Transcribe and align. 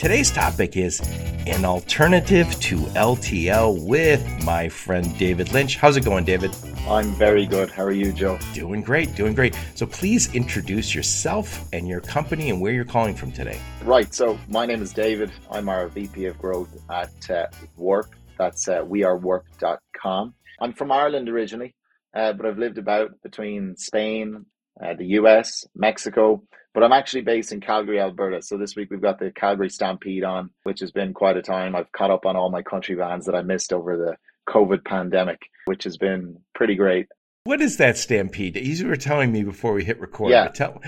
Today's 0.00 0.30
topic 0.30 0.78
is 0.78 0.98
an 1.46 1.66
alternative 1.66 2.48
to 2.60 2.76
LTL 2.96 3.84
with 3.84 4.26
my 4.44 4.66
friend 4.66 5.14
David 5.18 5.52
Lynch. 5.52 5.76
How's 5.76 5.98
it 5.98 6.06
going, 6.06 6.24
David? 6.24 6.56
I'm 6.88 7.12
very 7.16 7.44
good. 7.44 7.70
How 7.70 7.82
are 7.84 7.92
you, 7.92 8.10
Joe? 8.10 8.38
Doing 8.54 8.80
great, 8.80 9.14
doing 9.14 9.34
great. 9.34 9.54
So 9.74 9.84
please 9.84 10.34
introduce 10.34 10.94
yourself 10.94 11.68
and 11.74 11.86
your 11.86 12.00
company 12.00 12.48
and 12.48 12.62
where 12.62 12.72
you're 12.72 12.86
calling 12.86 13.14
from 13.14 13.30
today. 13.30 13.60
Right. 13.84 14.14
So 14.14 14.38
my 14.48 14.64
name 14.64 14.80
is 14.80 14.94
David. 14.94 15.32
I'm 15.50 15.68
our 15.68 15.86
VP 15.88 16.24
of 16.24 16.38
Growth 16.38 16.74
at 16.90 17.30
uh, 17.30 17.48
Warp. 17.76 18.14
That's 18.38 18.68
uh, 18.68 18.82
wearewarp.com. 18.84 20.34
I'm 20.62 20.72
from 20.72 20.92
Ireland 20.92 21.28
originally, 21.28 21.74
uh, 22.14 22.32
but 22.32 22.46
I've 22.46 22.56
lived 22.56 22.78
about 22.78 23.20
between 23.22 23.76
Spain, 23.76 24.46
uh, 24.82 24.94
the 24.94 25.08
US, 25.18 25.66
Mexico, 25.74 26.42
but 26.74 26.82
I'm 26.84 26.92
actually 26.92 27.22
based 27.22 27.52
in 27.52 27.60
Calgary, 27.60 28.00
Alberta. 28.00 28.42
So 28.42 28.56
this 28.56 28.76
week 28.76 28.90
we've 28.90 29.00
got 29.00 29.18
the 29.18 29.30
Calgary 29.30 29.70
Stampede 29.70 30.24
on, 30.24 30.50
which 30.62 30.80
has 30.80 30.92
been 30.92 31.12
quite 31.12 31.36
a 31.36 31.42
time. 31.42 31.74
I've 31.74 31.90
caught 31.92 32.10
up 32.10 32.26
on 32.26 32.36
all 32.36 32.50
my 32.50 32.62
country 32.62 32.94
bands 32.94 33.26
that 33.26 33.34
I 33.34 33.42
missed 33.42 33.72
over 33.72 33.96
the 33.96 34.16
COVID 34.52 34.84
pandemic, 34.84 35.40
which 35.66 35.84
has 35.84 35.96
been 35.96 36.38
pretty 36.54 36.74
great. 36.74 37.08
What 37.44 37.60
is 37.62 37.78
that 37.78 37.96
stampede? 37.96 38.56
You 38.56 38.86
were 38.86 38.96
telling 38.96 39.32
me 39.32 39.44
before 39.44 39.72
we 39.72 39.82
hit 39.82 39.98
record. 39.98 40.30
Yeah. 40.30 40.48
Tell, 40.48 40.80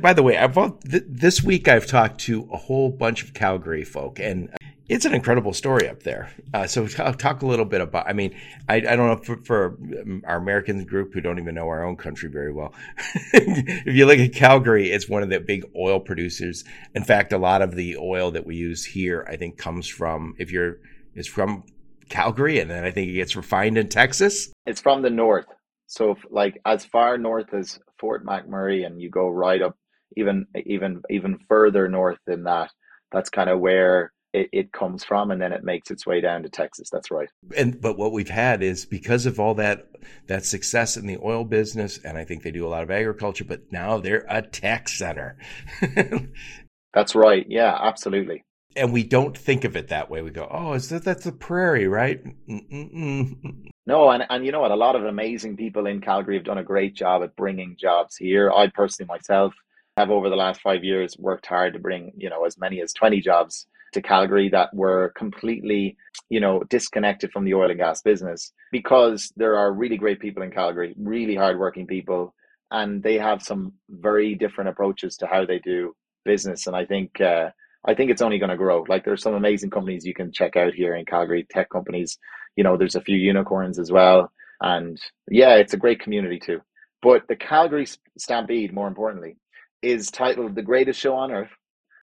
by 0.00 0.12
the 0.12 0.22
way, 0.22 0.38
I've, 0.38 0.56
this 0.84 1.42
week 1.42 1.66
I've 1.66 1.86
talked 1.86 2.20
to 2.22 2.48
a 2.52 2.56
whole 2.56 2.90
bunch 2.90 3.24
of 3.24 3.34
Calgary 3.34 3.82
folk, 3.82 4.20
and 4.20 4.48
it's 4.88 5.04
an 5.04 5.14
incredible 5.14 5.52
story 5.52 5.88
up 5.88 6.02
there. 6.02 6.30
Uh, 6.54 6.66
so 6.66 6.86
talk, 6.86 7.18
talk, 7.18 7.42
a 7.42 7.46
little 7.46 7.64
bit 7.64 7.80
about. 7.80 8.08
I 8.08 8.12
mean, 8.12 8.36
I, 8.68 8.76
I 8.76 8.96
don't 8.96 9.08
know 9.08 9.16
for, 9.16 9.36
for, 9.38 9.78
our 10.24 10.36
American 10.36 10.84
group 10.84 11.12
who 11.12 11.20
don't 11.20 11.38
even 11.38 11.54
know 11.54 11.68
our 11.68 11.84
own 11.84 11.96
country 11.96 12.28
very 12.28 12.52
well. 12.52 12.72
if 13.32 13.94
you 13.94 14.06
look 14.06 14.18
at 14.18 14.32
Calgary, 14.32 14.90
it's 14.90 15.08
one 15.08 15.22
of 15.22 15.28
the 15.28 15.40
big 15.40 15.64
oil 15.76 15.98
producers. 15.98 16.64
In 16.94 17.02
fact, 17.02 17.32
a 17.32 17.38
lot 17.38 17.62
of 17.62 17.74
the 17.74 17.96
oil 17.96 18.30
that 18.32 18.46
we 18.46 18.56
use 18.56 18.84
here, 18.84 19.26
I 19.28 19.36
think, 19.36 19.58
comes 19.58 19.88
from 19.88 20.34
if 20.38 20.52
you're 20.52 20.78
is 21.14 21.26
from 21.26 21.64
Calgary, 22.08 22.60
and 22.60 22.70
then 22.70 22.84
I 22.84 22.90
think 22.90 23.08
it 23.08 23.14
gets 23.14 23.34
refined 23.34 23.78
in 23.78 23.88
Texas. 23.88 24.52
It's 24.66 24.80
from 24.80 25.02
the 25.02 25.10
north, 25.10 25.46
so 25.86 26.16
like 26.30 26.60
as 26.64 26.84
far 26.84 27.18
north 27.18 27.52
as 27.52 27.80
Fort 27.98 28.24
McMurray, 28.24 28.86
and 28.86 29.00
you 29.00 29.10
go 29.10 29.28
right 29.28 29.62
up 29.62 29.76
even 30.16 30.46
even 30.64 31.02
even 31.10 31.38
further 31.48 31.88
north 31.88 32.18
than 32.26 32.44
that. 32.44 32.70
That's 33.12 33.30
kind 33.30 33.48
of 33.48 33.60
where 33.60 34.12
it, 34.36 34.48
it 34.52 34.72
comes 34.72 35.02
from 35.02 35.30
and 35.30 35.40
then 35.40 35.52
it 35.52 35.64
makes 35.64 35.90
its 35.90 36.06
way 36.06 36.20
down 36.20 36.42
to 36.42 36.48
Texas. 36.48 36.90
That's 36.90 37.10
right. 37.10 37.28
And 37.56 37.80
but 37.80 37.96
what 37.96 38.12
we've 38.12 38.28
had 38.28 38.62
is 38.62 38.84
because 38.84 39.26
of 39.26 39.40
all 39.40 39.54
that 39.54 39.88
that 40.26 40.44
success 40.44 40.96
in 40.96 41.06
the 41.06 41.18
oil 41.22 41.44
business, 41.44 41.98
and 42.04 42.18
I 42.18 42.24
think 42.24 42.42
they 42.42 42.50
do 42.50 42.66
a 42.66 42.68
lot 42.68 42.82
of 42.82 42.90
agriculture, 42.90 43.44
but 43.44 43.72
now 43.72 43.98
they're 43.98 44.26
a 44.28 44.42
tech 44.42 44.88
center. 44.88 45.38
That's 46.94 47.14
right. 47.14 47.46
Yeah, 47.48 47.76
absolutely. 47.80 48.44
And 48.76 48.92
we 48.92 49.04
don't 49.04 49.36
think 49.36 49.64
of 49.64 49.74
it 49.74 49.88
that 49.88 50.10
way. 50.10 50.20
We 50.20 50.30
go, 50.30 50.46
"Oh, 50.50 50.74
is 50.74 50.90
that 50.90 51.02
that's 51.02 51.24
the 51.24 51.32
prairie, 51.32 51.88
right?" 51.88 52.22
Mm-mm-mm. 52.46 53.70
No, 53.86 54.10
and 54.10 54.26
and 54.28 54.44
you 54.44 54.52
know 54.52 54.60
what? 54.60 54.70
A 54.70 54.76
lot 54.76 54.96
of 54.96 55.04
amazing 55.04 55.56
people 55.56 55.86
in 55.86 56.02
Calgary 56.02 56.36
have 56.36 56.44
done 56.44 56.58
a 56.58 56.64
great 56.64 56.94
job 56.94 57.22
at 57.22 57.34
bringing 57.36 57.76
jobs 57.78 58.16
here. 58.16 58.52
I 58.52 58.66
personally 58.66 59.08
myself 59.08 59.54
have 59.96 60.10
over 60.10 60.28
the 60.28 60.36
last 60.36 60.60
five 60.60 60.84
years 60.84 61.16
worked 61.18 61.46
hard 61.46 61.72
to 61.72 61.78
bring 61.78 62.12
you 62.18 62.28
know 62.28 62.44
as 62.44 62.58
many 62.58 62.82
as 62.82 62.92
twenty 62.92 63.22
jobs 63.22 63.66
to 63.92 64.02
Calgary 64.02 64.48
that 64.50 64.74
were 64.74 65.12
completely, 65.16 65.96
you 66.28 66.40
know, 66.40 66.62
disconnected 66.68 67.32
from 67.32 67.44
the 67.44 67.54
oil 67.54 67.70
and 67.70 67.78
gas 67.78 68.02
business 68.02 68.52
because 68.72 69.32
there 69.36 69.56
are 69.56 69.72
really 69.72 69.96
great 69.96 70.20
people 70.20 70.42
in 70.42 70.50
Calgary, 70.50 70.94
really 70.98 71.34
hardworking 71.34 71.86
people, 71.86 72.34
and 72.70 73.02
they 73.02 73.18
have 73.18 73.42
some 73.42 73.72
very 73.88 74.34
different 74.34 74.70
approaches 74.70 75.16
to 75.16 75.26
how 75.26 75.46
they 75.46 75.58
do 75.60 75.94
business. 76.24 76.66
And 76.66 76.76
I 76.76 76.84
think 76.84 77.20
uh, 77.20 77.50
I 77.86 77.94
think 77.94 78.10
it's 78.10 78.22
only 78.22 78.38
going 78.38 78.50
to 78.50 78.56
grow. 78.56 78.84
Like 78.88 79.04
there's 79.04 79.22
some 79.22 79.34
amazing 79.34 79.70
companies 79.70 80.04
you 80.04 80.14
can 80.14 80.32
check 80.32 80.56
out 80.56 80.74
here 80.74 80.94
in 80.96 81.06
Calgary, 81.06 81.46
tech 81.48 81.70
companies. 81.70 82.18
You 82.56 82.64
know, 82.64 82.76
there's 82.76 82.96
a 82.96 83.00
few 83.00 83.16
unicorns 83.16 83.78
as 83.78 83.92
well, 83.92 84.32
and 84.60 85.00
yeah, 85.30 85.54
it's 85.54 85.74
a 85.74 85.78
great 85.78 86.00
community 86.00 86.38
too. 86.38 86.60
But 87.02 87.28
the 87.28 87.36
Calgary 87.36 87.86
Stampede, 88.18 88.72
more 88.72 88.88
importantly, 88.88 89.36
is 89.82 90.10
titled 90.10 90.54
"The 90.54 90.62
Greatest 90.62 90.98
Show 91.00 91.14
on 91.14 91.30
Earth." 91.30 91.50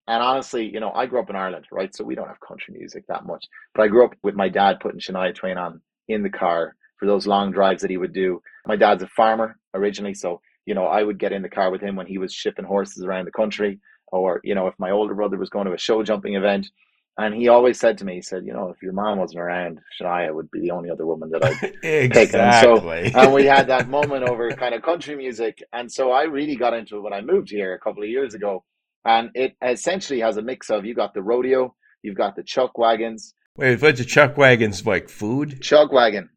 And 0.07 0.21
honestly, 0.21 0.69
you 0.69 0.79
know, 0.79 0.91
I 0.91 1.05
grew 1.05 1.21
up 1.21 1.29
in 1.29 1.35
Ireland, 1.35 1.65
right? 1.71 1.95
So 1.95 2.03
we 2.03 2.15
don't 2.15 2.27
have 2.27 2.39
country 2.45 2.73
music 2.77 3.05
that 3.07 3.25
much. 3.25 3.45
But 3.73 3.83
I 3.83 3.87
grew 3.87 4.05
up 4.05 4.15
with 4.21 4.35
my 4.35 4.49
dad 4.49 4.79
putting 4.81 4.99
Shania 4.99 5.33
Twain 5.33 5.57
on 5.57 5.81
in 6.09 6.23
the 6.23 6.29
car 6.29 6.75
for 6.97 7.05
those 7.05 7.25
long 7.25 7.51
drives 7.51 7.81
that 7.81 7.91
he 7.91 7.97
would 7.97 8.13
do. 8.13 8.41
My 8.67 8.75
dad's 8.75 9.03
a 9.03 9.07
farmer 9.07 9.57
originally, 9.73 10.13
so 10.13 10.41
you 10.65 10.75
know, 10.75 10.85
I 10.85 11.03
would 11.03 11.19
get 11.19 11.33
in 11.33 11.41
the 11.41 11.49
car 11.49 11.71
with 11.71 11.81
him 11.81 11.95
when 11.95 12.07
he 12.07 12.17
was 12.17 12.33
shipping 12.33 12.65
horses 12.65 13.03
around 13.03 13.25
the 13.25 13.31
country, 13.31 13.79
or 14.07 14.39
you 14.43 14.55
know, 14.55 14.67
if 14.67 14.75
my 14.77 14.91
older 14.91 15.13
brother 15.13 15.37
was 15.37 15.49
going 15.49 15.65
to 15.67 15.73
a 15.73 15.77
show 15.77 16.03
jumping 16.03 16.35
event. 16.35 16.67
And 17.15 17.35
he 17.35 17.47
always 17.47 17.79
said 17.79 17.99
to 17.99 18.05
me, 18.05 18.15
he 18.15 18.21
said, 18.23 18.43
you 18.43 18.53
know, 18.53 18.69
if 18.69 18.81
your 18.81 18.91
mom 18.91 19.19
wasn't 19.19 19.41
around, 19.41 19.79
Shania 20.01 20.33
would 20.33 20.49
be 20.49 20.61
the 20.61 20.71
only 20.71 20.89
other 20.89 21.05
woman 21.05 21.29
that 21.29 21.45
I'd 21.45 21.75
exactly. 21.83 23.03
And 23.03 23.13
so, 23.13 23.19
and 23.19 23.33
we 23.33 23.45
had 23.45 23.67
that 23.67 23.87
moment 23.97 24.27
over 24.27 24.49
kind 24.51 24.73
of 24.73 24.81
country 24.81 25.15
music. 25.15 25.61
And 25.73 25.91
so 25.91 26.11
I 26.11 26.23
really 26.23 26.55
got 26.55 26.73
into 26.73 26.97
it 26.97 27.01
when 27.01 27.13
I 27.13 27.21
moved 27.21 27.51
here 27.51 27.75
a 27.75 27.79
couple 27.79 28.01
of 28.01 28.09
years 28.09 28.33
ago 28.33 28.63
and 29.05 29.31
it 29.33 29.55
essentially 29.61 30.19
has 30.21 30.37
a 30.37 30.41
mix 30.41 30.69
of 30.69 30.85
you 30.85 30.93
got 30.93 31.13
the 31.13 31.21
rodeo, 31.21 31.75
you've 32.01 32.17
got 32.17 32.35
the 32.35 32.43
chuck 32.43 32.77
wagons. 32.77 33.33
Wait, 33.57 33.81
what's 33.81 33.99
a 33.99 34.05
chuck 34.05 34.37
wagons 34.37 34.85
like 34.85 35.09
food? 35.09 35.61
Chuck 35.61 35.91
wagon 35.91 36.29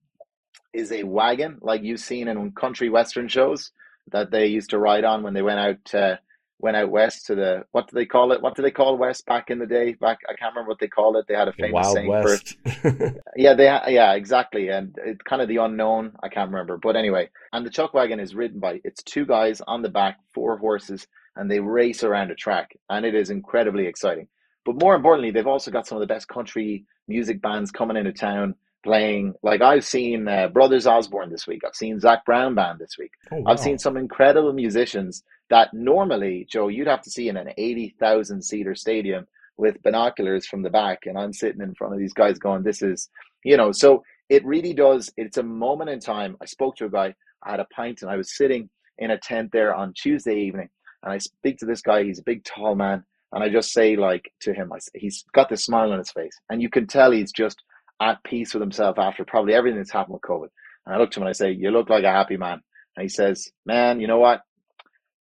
is 0.72 0.92
a 0.92 1.04
wagon 1.04 1.58
like 1.62 1.82
you've 1.82 2.00
seen 2.00 2.28
in 2.28 2.52
country 2.52 2.90
western 2.90 3.28
shows 3.28 3.72
that 4.12 4.30
they 4.30 4.46
used 4.46 4.70
to 4.70 4.78
ride 4.78 5.04
on 5.04 5.22
when 5.22 5.34
they 5.34 5.42
went 5.42 5.58
out 5.58 5.94
uh, 5.94 6.16
went 6.58 6.76
out 6.76 6.90
west 6.90 7.26
to 7.26 7.34
the 7.34 7.64
what 7.72 7.88
do 7.88 7.94
they 7.94 8.06
call 8.06 8.32
it? 8.32 8.40
What 8.40 8.54
do 8.54 8.62
they 8.62 8.70
call 8.70 8.96
west 8.96 9.26
back 9.26 9.50
in 9.50 9.58
the 9.58 9.66
day? 9.66 9.92
Back 9.94 10.20
I 10.28 10.34
can't 10.34 10.54
remember 10.54 10.70
what 10.70 10.78
they 10.78 10.88
called 10.88 11.16
it. 11.16 11.26
They 11.28 11.34
had 11.34 11.48
a 11.48 11.52
famous 11.52 11.72
Wild 11.72 11.94
saying 11.94 12.08
West. 12.08 12.56
for 12.64 13.22
yeah, 13.36 13.54
they 13.54 13.64
yeah 13.64 14.14
exactly, 14.14 14.68
and 14.68 14.96
it's 15.04 15.22
kind 15.22 15.42
of 15.42 15.48
the 15.48 15.58
unknown. 15.58 16.12
I 16.22 16.28
can't 16.28 16.50
remember, 16.50 16.78
but 16.78 16.96
anyway, 16.96 17.30
and 17.52 17.64
the 17.64 17.70
chuck 17.70 17.94
wagon 17.94 18.20
is 18.20 18.34
ridden 18.34 18.60
by 18.60 18.80
it's 18.84 19.02
two 19.02 19.26
guys 19.26 19.60
on 19.66 19.82
the 19.82 19.88
back, 19.88 20.18
four 20.32 20.56
horses, 20.56 21.06
and 21.36 21.50
they 21.50 21.60
race 21.60 22.02
around 22.02 22.30
a 22.30 22.34
track, 22.34 22.76
and 22.88 23.04
it 23.04 23.14
is 23.14 23.30
incredibly 23.30 23.86
exciting. 23.86 24.28
But 24.64 24.80
more 24.80 24.96
importantly, 24.96 25.30
they've 25.30 25.46
also 25.46 25.70
got 25.70 25.86
some 25.86 25.96
of 25.96 26.00
the 26.00 26.12
best 26.12 26.26
country 26.28 26.84
music 27.06 27.40
bands 27.40 27.70
coming 27.70 27.96
into 27.96 28.12
town 28.12 28.56
playing. 28.86 29.34
Like 29.42 29.60
I've 29.60 29.84
seen 29.84 30.28
uh, 30.28 30.48
Brothers 30.48 30.86
Osborne 30.86 31.30
this 31.30 31.46
week. 31.46 31.62
I've 31.66 31.74
seen 31.74 32.00
Zac 32.00 32.24
Brown 32.24 32.54
band 32.54 32.78
this 32.78 32.96
week. 32.98 33.12
Oh, 33.30 33.38
wow. 33.38 33.52
I've 33.52 33.60
seen 33.60 33.78
some 33.78 33.96
incredible 33.96 34.52
musicians 34.52 35.22
that 35.50 35.74
normally, 35.74 36.46
Joe, 36.50 36.68
you'd 36.68 36.88
have 36.88 37.02
to 37.02 37.10
see 37.10 37.28
in 37.28 37.36
an 37.36 37.50
eighty 37.58 37.94
thousand 38.00 38.42
seater 38.42 38.74
stadium 38.74 39.26
with 39.58 39.82
binoculars 39.82 40.46
from 40.46 40.62
the 40.62 40.70
back, 40.70 41.00
and 41.06 41.18
I'm 41.18 41.32
sitting 41.32 41.60
in 41.60 41.74
front 41.74 41.94
of 41.94 42.00
these 42.00 42.14
guys 42.14 42.38
going, 42.38 42.62
"This 42.62 42.80
is," 42.80 43.10
you 43.44 43.56
know. 43.56 43.72
So 43.72 44.04
it 44.28 44.44
really 44.44 44.72
does. 44.72 45.12
It's 45.16 45.38
a 45.38 45.42
moment 45.42 45.90
in 45.90 46.00
time. 46.00 46.36
I 46.40 46.46
spoke 46.46 46.76
to 46.76 46.86
a 46.86 46.90
guy. 46.90 47.14
I 47.42 47.50
had 47.50 47.60
a 47.60 47.66
pint, 47.66 48.02
and 48.02 48.10
I 48.10 48.16
was 48.16 48.36
sitting 48.36 48.70
in 48.98 49.10
a 49.10 49.18
tent 49.18 49.50
there 49.52 49.74
on 49.74 49.92
Tuesday 49.92 50.36
evening 50.40 50.70
and 51.06 51.12
I 51.12 51.18
speak 51.18 51.58
to 51.58 51.66
this 51.66 51.82
guy. 51.82 52.02
He's 52.02 52.18
a 52.18 52.24
big, 52.24 52.44
tall 52.44 52.74
man, 52.74 53.04
and 53.32 53.42
I 53.42 53.48
just 53.48 53.72
say 53.72 53.96
like 53.96 54.32
to 54.40 54.52
him, 54.52 54.72
I, 54.72 54.78
he's 54.94 55.24
got 55.32 55.48
this 55.48 55.64
smile 55.64 55.92
on 55.92 55.98
his 55.98 56.10
face, 56.10 56.38
and 56.50 56.60
you 56.60 56.68
can 56.68 56.86
tell 56.86 57.12
he's 57.12 57.32
just 57.32 57.62
at 58.00 58.22
peace 58.24 58.54
with 58.54 58.60
himself 58.60 58.98
after 58.98 59.24
probably 59.24 59.54
everything 59.54 59.78
that's 59.78 59.92
happened 59.92 60.14
with 60.14 60.22
COVID. 60.22 60.48
And 60.84 60.94
I 60.94 60.98
look 60.98 61.10
to 61.12 61.20
him 61.20 61.24
and 61.24 61.30
I 61.30 61.32
say, 61.32 61.52
"You 61.52 61.70
look 61.70 61.90
like 61.90 62.04
a 62.04 62.12
happy 62.12 62.36
man." 62.36 62.60
And 62.96 63.02
he 63.02 63.08
says, 63.08 63.50
"Man, 63.64 64.00
you 64.00 64.06
know 64.06 64.18
what? 64.18 64.42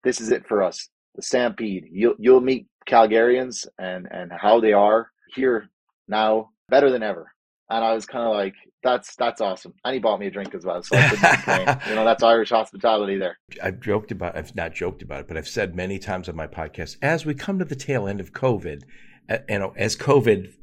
This 0.03 0.21
is 0.21 0.31
it 0.31 0.47
for 0.47 0.61
us. 0.61 0.89
The 1.15 1.21
Stampede. 1.21 1.87
You'll 1.91 2.15
you'll 2.19 2.41
meet 2.41 2.67
Calgarians 2.87 3.65
and 3.79 4.07
and 4.11 4.31
how 4.31 4.59
they 4.59 4.73
are 4.73 5.09
here 5.33 5.69
now 6.07 6.49
better 6.69 6.91
than 6.91 7.03
ever." 7.03 7.31
And 7.69 7.83
I 7.83 7.93
was 7.95 8.05
kind 8.05 8.27
of 8.27 8.33
like, 8.35 8.53
that's 8.85 9.15
that's 9.15 9.41
awesome. 9.41 9.73
And 9.83 9.95
he 9.95 9.99
bought 9.99 10.19
me 10.19 10.27
a 10.27 10.31
drink 10.31 10.53
as 10.53 10.63
well, 10.63 10.81
so 10.83 10.95
I 10.95 11.09
couldn't 11.09 11.31
complain. 11.31 11.79
you 11.89 11.95
know, 11.95 12.05
that's 12.05 12.21
Irish 12.21 12.51
hospitality 12.51 13.17
there. 13.17 13.37
I've 13.61 13.81
joked 13.81 14.11
about, 14.11 14.37
I've 14.37 14.55
not 14.55 14.73
joked 14.73 15.01
about 15.01 15.21
it, 15.21 15.27
but 15.27 15.35
I've 15.35 15.47
said 15.47 15.75
many 15.75 15.97
times 15.97 16.29
on 16.29 16.35
my 16.35 16.45
podcast, 16.45 16.97
as 17.01 17.25
we 17.25 17.33
come 17.33 17.57
to 17.59 17.65
the 17.65 17.75
tail 17.75 18.07
end 18.07 18.21
of 18.21 18.31
COVID, 18.31 18.83
and 19.27 19.65
as 19.75 19.97
COVID 19.97 20.53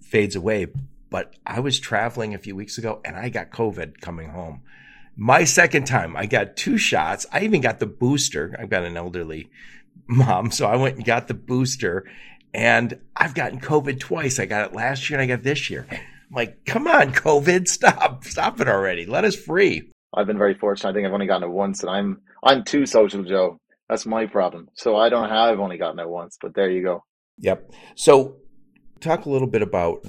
fades 0.00 0.36
away, 0.36 0.68
but 1.10 1.34
I 1.46 1.60
was 1.60 1.78
traveling 1.78 2.34
a 2.34 2.38
few 2.38 2.56
weeks 2.56 2.78
ago 2.78 3.00
and 3.04 3.16
I 3.16 3.28
got 3.28 3.50
COVID 3.50 4.00
coming 4.00 4.30
home. 4.30 4.62
My 5.16 5.44
second 5.44 5.86
time, 5.86 6.16
I 6.16 6.26
got 6.26 6.56
two 6.56 6.76
shots. 6.76 7.24
I 7.32 7.42
even 7.42 7.60
got 7.60 7.78
the 7.78 7.86
booster. 7.86 8.56
I've 8.58 8.70
got 8.70 8.84
an 8.84 8.96
elderly 8.96 9.48
mom, 10.08 10.50
so 10.50 10.66
I 10.66 10.76
went 10.76 10.96
and 10.96 11.04
got 11.04 11.28
the 11.28 11.34
booster. 11.34 12.04
And 12.52 12.98
I've 13.16 13.34
gotten 13.34 13.60
COVID 13.60 14.00
twice. 14.00 14.38
I 14.38 14.46
got 14.46 14.70
it 14.70 14.74
last 14.74 15.08
year 15.08 15.20
and 15.20 15.30
I 15.30 15.36
got 15.36 15.44
this 15.44 15.70
year. 15.70 15.86
I'm 15.90 15.98
like, 16.32 16.64
come 16.64 16.86
on, 16.86 17.12
COVID, 17.12 17.68
stop, 17.68 18.24
stop 18.24 18.60
it 18.60 18.68
already. 18.68 19.06
Let 19.06 19.24
us 19.24 19.36
free. 19.36 19.90
I've 20.16 20.26
been 20.26 20.38
very 20.38 20.54
fortunate. 20.54 20.90
I 20.90 20.92
think 20.92 21.06
I've 21.06 21.12
only 21.12 21.26
gotten 21.26 21.48
it 21.48 21.52
once, 21.52 21.82
and 21.82 21.90
I'm 21.90 22.20
I'm 22.42 22.64
too 22.64 22.86
social, 22.86 23.24
Joe. 23.24 23.58
That's 23.88 24.06
my 24.06 24.26
problem. 24.26 24.68
So 24.74 24.96
I 24.96 25.08
don't 25.08 25.28
have. 25.28 25.52
I've 25.52 25.60
only 25.60 25.76
gotten 25.76 25.98
it 25.98 26.08
once, 26.08 26.38
but 26.40 26.54
there 26.54 26.70
you 26.70 26.82
go. 26.82 27.04
Yep. 27.38 27.72
So 27.96 28.36
talk 29.04 29.26
a 29.26 29.30
little 29.30 29.46
bit 29.46 29.62
about 29.62 30.04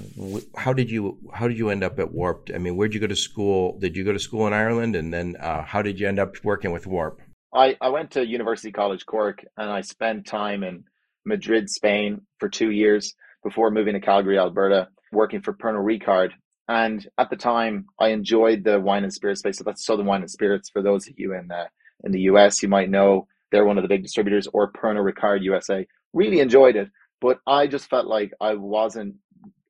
how 0.56 0.72
did 0.72 0.90
you 0.90 1.18
how 1.32 1.46
did 1.46 1.58
you 1.58 1.70
end 1.70 1.84
up 1.84 1.98
at 1.98 2.12
Warped? 2.12 2.50
I 2.52 2.58
mean, 2.58 2.76
where'd 2.76 2.94
you 2.94 3.00
go 3.00 3.06
to 3.06 3.16
school? 3.16 3.78
Did 3.78 3.96
you 3.96 4.04
go 4.04 4.12
to 4.12 4.18
school 4.18 4.46
in 4.46 4.52
Ireland, 4.52 4.96
and 4.96 5.12
then 5.12 5.36
uh, 5.38 5.62
how 5.62 5.82
did 5.82 6.00
you 6.00 6.08
end 6.08 6.18
up 6.18 6.34
working 6.42 6.72
with 6.72 6.86
Warp? 6.86 7.20
I 7.54 7.76
I 7.80 7.90
went 7.90 8.10
to 8.12 8.26
University 8.26 8.72
College 8.72 9.06
Cork, 9.06 9.44
and 9.56 9.70
I 9.70 9.82
spent 9.82 10.26
time 10.26 10.64
in 10.64 10.84
Madrid, 11.24 11.68
Spain, 11.68 12.22
for 12.38 12.48
two 12.48 12.70
years 12.70 13.14
before 13.44 13.70
moving 13.70 13.94
to 13.94 14.00
Calgary, 14.00 14.38
Alberta, 14.38 14.88
working 15.12 15.42
for 15.42 15.52
Pernod 15.52 15.84
Ricard. 15.84 16.30
And 16.68 17.06
at 17.16 17.30
the 17.30 17.36
time, 17.36 17.86
I 18.00 18.08
enjoyed 18.08 18.64
the 18.64 18.80
wine 18.80 19.04
and 19.04 19.12
spirits 19.12 19.40
space. 19.40 19.58
So 19.58 19.64
that's 19.64 19.86
Southern 19.86 20.06
Wine 20.06 20.22
and 20.22 20.30
Spirits. 20.30 20.68
For 20.70 20.82
those 20.82 21.06
of 21.06 21.14
you 21.16 21.34
in 21.34 21.48
the 21.48 21.66
in 22.02 22.12
the 22.12 22.22
US, 22.22 22.62
you 22.62 22.68
might 22.68 22.90
know 22.90 23.28
they're 23.52 23.64
one 23.64 23.78
of 23.78 23.82
the 23.82 23.88
big 23.88 24.02
distributors, 24.02 24.48
or 24.52 24.72
Pernod 24.72 25.12
Ricard 25.12 25.42
USA. 25.42 25.86
Really 26.12 26.40
enjoyed 26.40 26.76
it, 26.76 26.88
but 27.20 27.38
I 27.46 27.66
just 27.66 27.88
felt 27.88 28.06
like 28.06 28.32
I 28.40 28.54
wasn't 28.54 29.16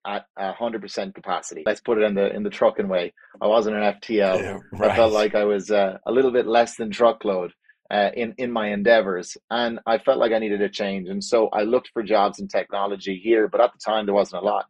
at 0.06 0.26
hundred 0.38 0.82
percent 0.82 1.14
capacity. 1.14 1.62
Let's 1.66 1.80
put 1.80 1.98
it 1.98 2.04
in 2.04 2.14
the 2.14 2.34
in 2.34 2.42
the 2.42 2.50
trucking 2.50 2.88
way. 2.88 3.12
I 3.40 3.46
wasn't 3.46 3.76
an 3.76 3.82
FTL. 3.82 4.40
Yeah, 4.40 4.58
right. 4.72 4.90
I 4.90 4.96
felt 4.96 5.12
like 5.12 5.34
I 5.34 5.44
was 5.44 5.70
uh, 5.70 5.98
a 6.06 6.12
little 6.12 6.30
bit 6.30 6.46
less 6.46 6.76
than 6.76 6.90
truckload 6.90 7.52
uh, 7.90 8.10
in 8.14 8.34
in 8.38 8.52
my 8.52 8.68
endeavors, 8.72 9.36
and 9.50 9.80
I 9.86 9.98
felt 9.98 10.18
like 10.18 10.32
I 10.32 10.38
needed 10.38 10.62
a 10.62 10.68
change. 10.68 11.08
And 11.08 11.22
so 11.22 11.48
I 11.48 11.62
looked 11.62 11.90
for 11.92 12.02
jobs 12.02 12.38
in 12.38 12.48
technology 12.48 13.20
here, 13.22 13.48
but 13.48 13.60
at 13.60 13.72
the 13.72 13.78
time 13.84 14.06
there 14.06 14.14
wasn't 14.14 14.42
a 14.42 14.46
lot. 14.46 14.66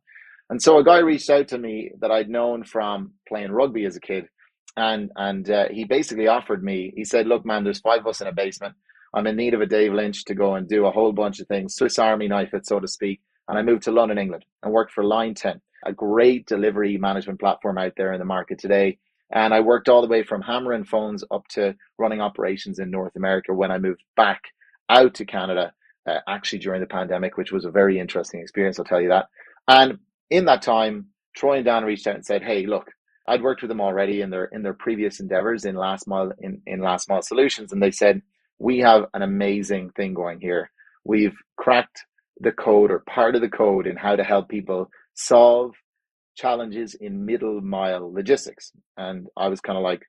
And 0.49 0.63
so 0.63 0.79
a 0.79 0.85
guy 0.85 0.99
reached 0.99 1.29
out 1.29 1.49
to 1.49 1.59
me 1.59 1.91
that 2.01 2.11
I'd 2.11 2.29
known 2.29 2.65
from 2.65 3.13
playing 3.29 3.51
rugby 3.51 3.85
as 3.85 3.97
a 3.97 4.01
kid, 4.01 4.29
and 4.77 5.11
and 5.17 5.49
uh, 5.51 5.67
he 5.71 5.85
basically 5.85 6.29
offered 6.29 6.63
me. 6.63 6.93
He 6.97 7.05
said, 7.05 7.27
"Look, 7.27 7.45
man, 7.45 7.65
there's 7.65 7.81
five 7.81 8.01
of 8.01 8.07
us 8.07 8.21
in 8.21 8.27
a 8.27 8.33
basement. 8.33 8.75
I'm 9.15 9.27
in 9.27 9.37
need 9.37 9.55
of 9.55 9.61
a 9.61 9.67
Dave 9.67 9.93
Lynch 9.93 10.25
to 10.27 10.35
go 10.35 10.55
and 10.55 10.69
do 10.69 10.87
a 10.87 10.91
whole 10.91 11.13
bunch 11.13 11.41
of 11.41 11.49
things, 11.49 11.75
Swiss 11.75 11.99
Army 11.99 12.29
knife 12.29 12.55
it, 12.55 12.67
so 12.67 12.81
to 12.81 12.89
speak." 12.89 13.21
And 13.49 13.59
I 13.59 13.63
moved 13.63 13.85
to 13.85 13.93
London, 13.93 14.19
England, 14.19 14.45
and 14.63 14.73
worked 14.73 14.93
for 14.93 15.05
LineTen, 15.05 15.61
a 15.85 15.93
great 15.93 16.47
delivery 16.47 16.97
management 16.99 17.41
platform 17.41 17.79
out 17.79 17.93
there 17.97 18.13
in 18.13 18.19
the 18.19 18.25
market 18.25 18.59
today. 18.59 18.99
And 19.31 19.53
I 19.53 19.61
worked 19.61 19.89
all 19.89 20.03
the 20.03 20.09
way 20.09 20.23
from 20.23 20.43
hammering 20.43 20.85
phones 20.85 21.25
up 21.31 21.47
to 21.51 21.75
running 21.99 22.21
operations 22.21 22.79
in 22.79 22.91
North 22.91 23.17
America 23.17 23.53
when 23.55 23.71
I 23.71 23.79
moved 23.79 24.03
back 24.17 24.43
out 24.89 25.15
to 25.15 25.25
Canada, 25.25 25.73
uh, 26.07 26.19
actually 26.29 26.61
during 26.61 26.81
the 26.81 26.87
pandemic, 26.87 27.37
which 27.37 27.53
was 27.53 27.65
a 27.65 27.71
very 27.71 27.99
interesting 27.99 28.41
experience, 28.41 28.79
I'll 28.79 28.85
tell 28.85 29.01
you 29.01 29.09
that. 29.09 29.27
And 29.69 29.99
in 30.31 30.45
that 30.47 30.63
time, 30.63 31.07
Troy 31.37 31.57
and 31.57 31.65
Dan 31.65 31.85
reached 31.85 32.07
out 32.07 32.15
and 32.15 32.25
said, 32.25 32.43
Hey, 32.43 32.67
look, 32.67 32.91
I'd 33.29 33.43
worked 33.43 33.63
with 33.63 33.69
them 33.69 33.81
already 33.81 34.21
in 34.21 34.31
their 34.31 34.45
in 34.47 34.63
their 34.63 34.75
previous 34.75 35.19
endeavors 35.19 35.65
in 35.65 35.75
last 35.75 36.07
mile 36.07 36.33
in, 36.39 36.63
in 36.67 36.81
last 36.81 37.09
mile 37.09 37.23
solutions. 37.23 37.73
And 37.73 37.83
they 37.83 37.91
said, 37.91 38.23
We 38.59 38.79
have 38.79 39.07
an 39.15 39.23
amazing 39.23 39.91
thing 39.91 40.15
going 40.15 40.41
here. 40.41 40.71
We've 41.05 41.37
cracked 41.57 42.05
the 42.41 42.53
code 42.53 42.91
or 42.91 43.01
part 43.01 43.35
of 43.35 43.41
the 43.41 43.49
code 43.49 43.87
in 43.87 43.97
how 43.97 44.17
to 44.17 44.25
help 44.25 44.49
people 44.49 44.91
solve 45.15 45.75
challenges 46.37 46.95
in 46.95 47.25
middle 47.25 47.61
mile 47.61 48.13
logistics. 48.13 48.73
And 48.97 49.27
I 49.37 49.49
was 49.49 49.61
kind 49.61 49.79
of 49.79 49.85
like, 49.85 50.03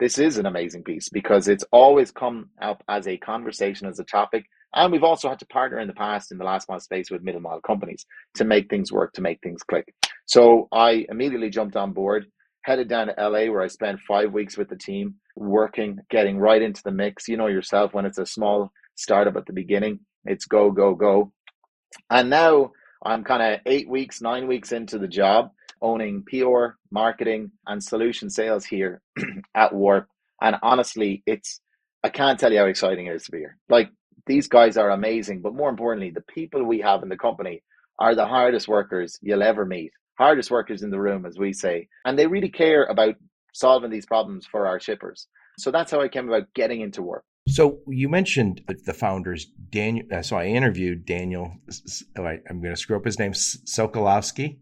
this 0.00 0.18
is 0.18 0.38
an 0.38 0.46
amazing 0.46 0.82
piece 0.82 1.08
because 1.08 1.46
it's 1.46 1.64
always 1.70 2.10
come 2.10 2.50
up 2.60 2.82
as 2.88 3.06
a 3.06 3.16
conversation, 3.18 3.86
as 3.86 3.98
a 3.98 4.04
topic. 4.04 4.44
And 4.74 4.90
we've 4.90 5.04
also 5.04 5.28
had 5.28 5.38
to 5.38 5.46
partner 5.46 5.78
in 5.78 5.86
the 5.86 5.94
past 5.94 6.32
in 6.32 6.38
the 6.38 6.44
last 6.44 6.68
mile 6.68 6.80
space 6.80 7.10
with 7.10 7.22
middle 7.22 7.40
mile 7.40 7.60
companies 7.60 8.04
to 8.36 8.44
make 8.44 8.68
things 8.68 8.90
work, 8.90 9.12
to 9.12 9.22
make 9.22 9.40
things 9.42 9.62
click. 9.62 9.94
So 10.26 10.68
I 10.72 11.06
immediately 11.08 11.50
jumped 11.50 11.76
on 11.76 11.92
board, 11.92 12.26
headed 12.62 12.88
down 12.88 13.06
to 13.06 13.14
LA 13.16 13.50
where 13.52 13.62
I 13.62 13.68
spent 13.68 14.00
five 14.00 14.32
weeks 14.32 14.56
with 14.56 14.68
the 14.68 14.76
team, 14.76 15.14
working, 15.36 15.98
getting 16.10 16.38
right 16.38 16.62
into 16.62 16.82
the 16.82 16.90
mix. 16.90 17.28
You 17.28 17.36
know 17.36 17.46
yourself 17.46 17.94
when 17.94 18.06
it's 18.06 18.18
a 18.18 18.26
small 18.26 18.70
startup 18.94 19.36
at 19.36 19.46
the 19.46 19.52
beginning, 19.52 20.00
it's 20.24 20.46
go, 20.46 20.70
go, 20.70 20.94
go. 20.94 21.32
And 22.10 22.30
now 22.30 22.72
I'm 23.04 23.24
kind 23.24 23.42
of 23.42 23.60
eight 23.66 23.88
weeks, 23.88 24.20
nine 24.20 24.46
weeks 24.46 24.72
into 24.72 24.98
the 24.98 25.08
job 25.08 25.50
owning 25.82 26.24
PR, 26.26 26.76
marketing, 26.90 27.52
and 27.66 27.82
solution 27.82 28.30
sales 28.30 28.64
here 28.64 29.02
at 29.54 29.72
Warp. 29.74 30.08
And 30.40 30.56
honestly, 30.62 31.22
it's 31.26 31.60
I 32.02 32.08
can't 32.08 32.38
tell 32.38 32.52
you 32.52 32.58
how 32.58 32.66
exciting 32.66 33.06
it 33.06 33.14
is 33.14 33.24
to 33.24 33.32
be 33.32 33.38
here. 33.38 33.58
Like 33.68 33.90
these 34.26 34.48
guys 34.48 34.76
are 34.76 34.90
amazing, 34.90 35.42
but 35.42 35.54
more 35.54 35.68
importantly, 35.68 36.10
the 36.10 36.22
people 36.22 36.64
we 36.64 36.80
have 36.80 37.02
in 37.02 37.08
the 37.08 37.16
company 37.16 37.62
are 37.98 38.14
the 38.14 38.26
hardest 38.26 38.66
workers 38.66 39.18
you'll 39.22 39.42
ever 39.42 39.64
meet. 39.64 39.92
Hardest 40.18 40.50
workers 40.50 40.82
in 40.82 40.90
the 40.90 41.00
room, 41.00 41.26
as 41.26 41.38
we 41.38 41.52
say. 41.52 41.88
And 42.04 42.18
they 42.18 42.26
really 42.26 42.50
care 42.50 42.84
about 42.84 43.14
solving 43.54 43.90
these 43.90 44.04
problems 44.04 44.44
for 44.44 44.66
our 44.66 44.78
shippers. 44.78 45.28
So 45.58 45.70
that's 45.70 45.90
how 45.90 46.00
I 46.00 46.08
came 46.08 46.28
about 46.28 46.52
getting 46.54 46.80
into 46.80 47.02
Warp. 47.02 47.24
So 47.48 47.80
you 47.86 48.08
mentioned 48.08 48.62
the 48.84 48.94
founders, 48.94 49.46
Daniel. 49.70 50.06
Uh, 50.12 50.22
so 50.22 50.36
I 50.36 50.46
interviewed 50.46 51.04
Daniel. 51.04 51.56
Oh, 52.18 52.24
I'm 52.24 52.60
going 52.60 52.74
to 52.74 52.76
screw 52.76 52.96
up 52.96 53.04
his 53.04 53.18
name, 53.18 53.32
Sokolowski. 53.32 54.58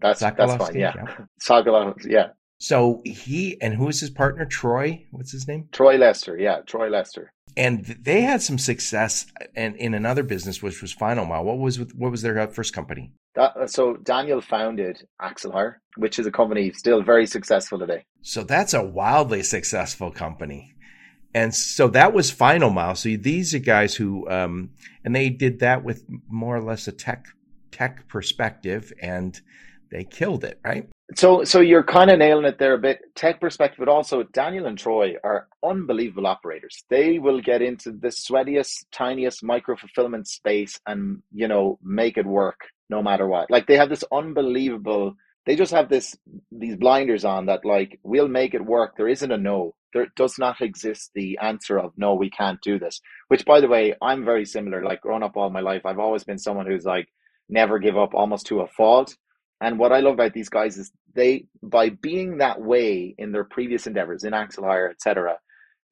That's 0.00 0.20
that's 0.20 0.54
fine. 0.54 0.74
Yeah, 0.74 0.94
yeah. 0.96 1.94
yeah. 2.04 2.26
So 2.58 3.02
he 3.04 3.60
and 3.60 3.74
who 3.74 3.88
is 3.88 4.00
his 4.00 4.10
partner? 4.10 4.44
Troy. 4.44 5.04
What's 5.10 5.32
his 5.32 5.46
name? 5.46 5.68
Troy 5.72 5.96
Lester. 5.96 6.36
Yeah, 6.38 6.60
Troy 6.66 6.88
Lester. 6.88 7.32
And 7.56 7.84
they 7.84 8.22
had 8.22 8.42
some 8.42 8.58
success 8.58 9.26
and 9.54 9.76
in 9.76 9.94
another 9.94 10.22
business, 10.22 10.62
which 10.62 10.82
was 10.82 10.92
Final 10.92 11.26
Mile. 11.26 11.44
What 11.44 11.58
was 11.58 11.78
what 11.94 12.10
was 12.10 12.22
their 12.22 12.46
first 12.48 12.72
company? 12.72 13.12
That, 13.34 13.70
so 13.70 13.96
Daniel 13.96 14.40
founded 14.40 15.06
AxleHire, 15.20 15.76
which 15.96 16.18
is 16.18 16.26
a 16.26 16.30
company 16.30 16.72
still 16.72 17.02
very 17.02 17.26
successful 17.26 17.78
today. 17.78 18.04
So 18.22 18.44
that's 18.44 18.74
a 18.74 18.82
wildly 18.82 19.42
successful 19.42 20.10
company. 20.10 20.74
And 21.34 21.52
so 21.52 21.88
that 21.88 22.12
was 22.12 22.30
Final 22.30 22.70
Mile. 22.70 22.94
So 22.94 23.16
these 23.16 23.54
are 23.54 23.58
guys 23.58 23.94
who, 23.96 24.28
um, 24.30 24.70
and 25.04 25.14
they 25.16 25.30
did 25.30 25.58
that 25.60 25.82
with 25.82 26.04
more 26.28 26.56
or 26.56 26.62
less 26.62 26.86
a 26.86 26.92
tech 26.92 27.26
tech 27.72 28.06
perspective, 28.06 28.92
and 29.02 29.40
they 29.90 30.04
killed 30.04 30.44
it, 30.44 30.60
right? 30.64 30.88
So, 31.16 31.42
so 31.42 31.60
you're 31.60 31.82
kind 31.82 32.10
of 32.10 32.20
nailing 32.20 32.44
it 32.44 32.58
there 32.58 32.74
a 32.74 32.78
bit, 32.78 33.00
tech 33.16 33.40
perspective, 33.40 33.80
but 33.80 33.88
also 33.88 34.22
Daniel 34.22 34.66
and 34.66 34.78
Troy 34.78 35.16
are 35.24 35.48
unbelievable 35.62 36.26
operators. 36.26 36.84
They 36.88 37.18
will 37.18 37.40
get 37.40 37.62
into 37.62 37.90
the 37.90 38.08
sweatiest, 38.08 38.86
tiniest 38.92 39.42
micro 39.42 39.76
fulfillment 39.76 40.28
space 40.28 40.78
and 40.86 41.20
you 41.32 41.48
know 41.48 41.78
make 41.82 42.16
it 42.16 42.26
work 42.26 42.60
no 42.90 43.02
matter 43.02 43.26
what. 43.26 43.50
Like 43.50 43.66
they 43.66 43.76
have 43.76 43.90
this 43.90 44.04
unbelievable. 44.12 45.16
They 45.46 45.56
just 45.56 45.72
have 45.72 45.88
this 45.88 46.16
these 46.52 46.76
blinders 46.76 47.24
on 47.24 47.46
that 47.46 47.64
like 47.64 48.00
we'll 48.02 48.28
make 48.28 48.54
it 48.54 48.64
work. 48.64 48.96
There 48.96 49.08
isn't 49.08 49.32
a 49.32 49.38
no. 49.38 49.74
There 49.92 50.06
does 50.16 50.38
not 50.38 50.60
exist 50.60 51.12
the 51.14 51.38
answer 51.42 51.78
of 51.78 51.92
no, 51.96 52.14
we 52.14 52.30
can't 52.30 52.60
do 52.62 52.78
this. 52.78 53.00
Which, 53.28 53.44
by 53.44 53.60
the 53.60 53.68
way, 53.68 53.94
I'm 54.02 54.24
very 54.24 54.44
similar. 54.44 54.84
Like 54.84 55.02
growing 55.02 55.22
up 55.22 55.36
all 55.36 55.50
my 55.50 55.60
life, 55.60 55.86
I've 55.86 56.00
always 56.00 56.24
been 56.24 56.38
someone 56.38 56.66
who's 56.66 56.84
like 56.84 57.08
never 57.48 57.78
give 57.78 57.96
up, 57.98 58.14
almost 58.14 58.46
to 58.48 58.60
a 58.60 58.68
fault 58.68 59.14
and 59.60 59.80
what 59.80 59.92
I 59.92 60.00
love 60.00 60.14
about 60.14 60.34
these 60.34 60.50
guys 60.50 60.78
is 60.78 60.92
they, 61.14 61.46
by 61.62 61.90
being 61.90 62.38
that 62.38 62.60
way 62.62 63.16
in 63.18 63.32
their 63.32 63.44
previous 63.44 63.88
endeavors, 63.88 64.24
in 64.24 64.34
AxleHire, 64.34 64.90
etc., 64.90 65.38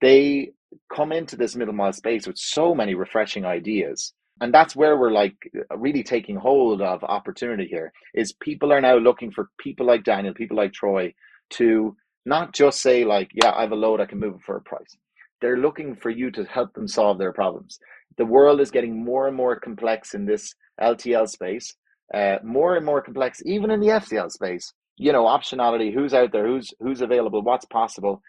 they 0.03 0.53
come 0.95 1.13
into 1.13 1.37
this 1.37 1.57
middle 1.57 1.75
mile 1.75 1.95
space 1.95 2.29
with 2.29 2.39
so 2.39 2.77
many 2.77 2.95
refreshing 2.95 3.47
ideas. 3.47 4.15
And 4.43 4.53
that's 4.53 4.77
where 4.77 4.97
we're 4.97 5.13
like 5.13 5.37
really 5.77 6.03
taking 6.03 6.37
hold 6.37 6.83
of 6.83 7.05
opportunity 7.05 7.67
here 7.69 7.93
is 8.15 8.33
people 8.33 8.73
are 8.73 8.81
now 8.81 8.97
looking 8.97 9.31
for 9.31 9.51
people 9.59 9.87
like 9.87 10.05
Daniel, 10.05 10.35
people 10.35 10.57
like 10.57 10.73
Troy 10.73 11.15
to 11.51 11.97
not 12.27 12.53
just 12.53 12.81
say 12.83 13.05
like, 13.05 13.31
yeah, 13.35 13.53
I 13.55 13.63
have 13.63 13.73
a 13.73 13.77
load, 13.77 14.01
I 14.01 14.07
can 14.07 14.21
move 14.21 14.35
it 14.35 14.43
for 14.45 14.57
a 14.57 14.63
price. 14.63 14.97
They're 15.41 15.57
looking 15.57 15.97
for 15.97 16.11
you 16.11 16.31
to 16.33 16.45
help 16.45 16.75
them 16.75 16.89
solve 16.89 17.19
their 17.19 17.33
problems. 17.33 17.79
The 18.19 18.27
world 18.27 18.61
is 18.61 18.71
getting 18.71 19.05
more 19.05 19.29
and 19.29 19.37
more 19.37 19.59
complex 19.59 20.15
in 20.15 20.27
this 20.27 20.55
LTL 20.81 21.29
space 21.29 21.75
uh, 22.13 22.39
more 22.43 22.77
and 22.77 22.85
more 22.85 23.03
complex, 23.03 23.43
even 23.47 23.71
in 23.71 23.81
the 23.81 23.89
FTL 23.89 24.31
space. 24.31 24.73
You 24.97 25.13
know, 25.13 25.25
optionality, 25.25 25.93
who's 25.93 26.15
out 26.15 26.33
there, 26.33 26.47
who's 26.47 26.69
who's 26.81 27.01
available, 27.01 27.43
what's 27.43 27.65
possible, 27.65 28.23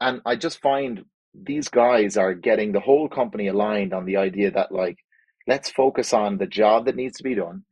and 0.00 0.20
I 0.24 0.36
just 0.36 0.60
find 0.62 1.04
these 1.34 1.68
guys 1.68 2.16
are 2.16 2.34
getting 2.34 2.72
the 2.72 2.80
whole 2.80 3.08
company 3.08 3.48
aligned 3.48 3.92
on 3.92 4.06
the 4.06 4.16
idea 4.16 4.50
that 4.52 4.72
like, 4.72 4.96
let's 5.46 5.70
focus 5.70 6.12
on 6.12 6.38
the 6.38 6.46
job 6.46 6.86
that 6.86 6.96
needs 6.96 7.18
to 7.18 7.24
be 7.24 7.34
done, 7.34 7.64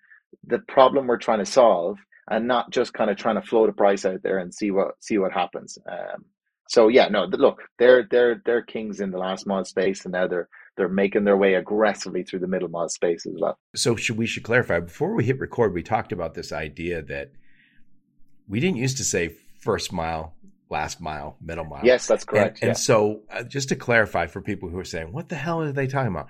the 0.47 0.59
problem 0.61 1.07
we're 1.07 1.19
trying 1.19 1.41
to 1.41 1.47
solve, 1.47 1.99
and 2.31 2.49
not 2.49 2.71
just 2.71 2.95
kind 2.95 3.11
of 3.11 3.17
trying 3.17 3.41
to 3.41 3.47
float 3.47 3.69
a 3.69 3.73
price 3.73 4.05
out 4.05 4.23
there 4.23 4.39
and 4.39 4.53
see 4.55 4.71
what 4.71 4.93
see 5.01 5.19
what 5.19 5.33
happens. 5.33 5.79
Um, 5.91 6.25
so 6.69 6.89
yeah, 6.89 7.09
no, 7.09 7.25
look, 7.25 7.63
they're 7.79 8.07
they're 8.11 8.43
they're 8.45 8.63
kings 8.63 9.01
in 9.01 9.11
the 9.11 9.19
last 9.19 9.47
mile 9.47 9.65
space, 9.65 10.05
and 10.05 10.13
now 10.13 10.27
they're 10.27 10.49
they're 10.77 10.89
making 10.89 11.25
their 11.25 11.37
way 11.37 11.55
aggressively 11.55 12.23
through 12.23 12.41
the 12.41 12.49
middle 12.49 12.69
mile 12.69 12.89
space 12.89 13.27
as 13.27 13.35
well. 13.39 13.59
So 13.75 13.97
should 13.97 14.17
we 14.17 14.27
should 14.27 14.43
clarify 14.43 14.81
before 14.81 15.15
we 15.15 15.25
hit 15.25 15.39
record, 15.39 15.73
we 15.73 15.83
talked 15.83 16.13
about 16.13 16.35
this 16.35 16.53
idea 16.53 17.03
that 17.03 17.33
we 18.49 18.61
didn't 18.61 18.79
used 18.79 18.97
to 18.99 19.05
say 19.05 19.37
first 19.61 19.93
mile, 19.93 20.35
last 20.71 21.01
mile, 21.01 21.37
middle 21.41 21.65
mile. 21.65 21.85
Yes, 21.85 22.07
that's 22.07 22.25
correct. 22.25 22.61
And, 22.61 22.71
and 22.71 22.79
so 22.79 23.23
uh, 23.31 23.43
just 23.43 23.69
to 23.71 23.77
clarify 23.77 24.27
for 24.27 24.41
people 24.41 24.69
who 24.69 24.79
are 24.79 24.85
saying, 24.85 25.13
what 25.13 25.29
the 25.29 25.37
hell 25.37 25.63
are 25.63 25.73
they 25.73 25.87
talking 25.87 26.13
about? 26.13 26.29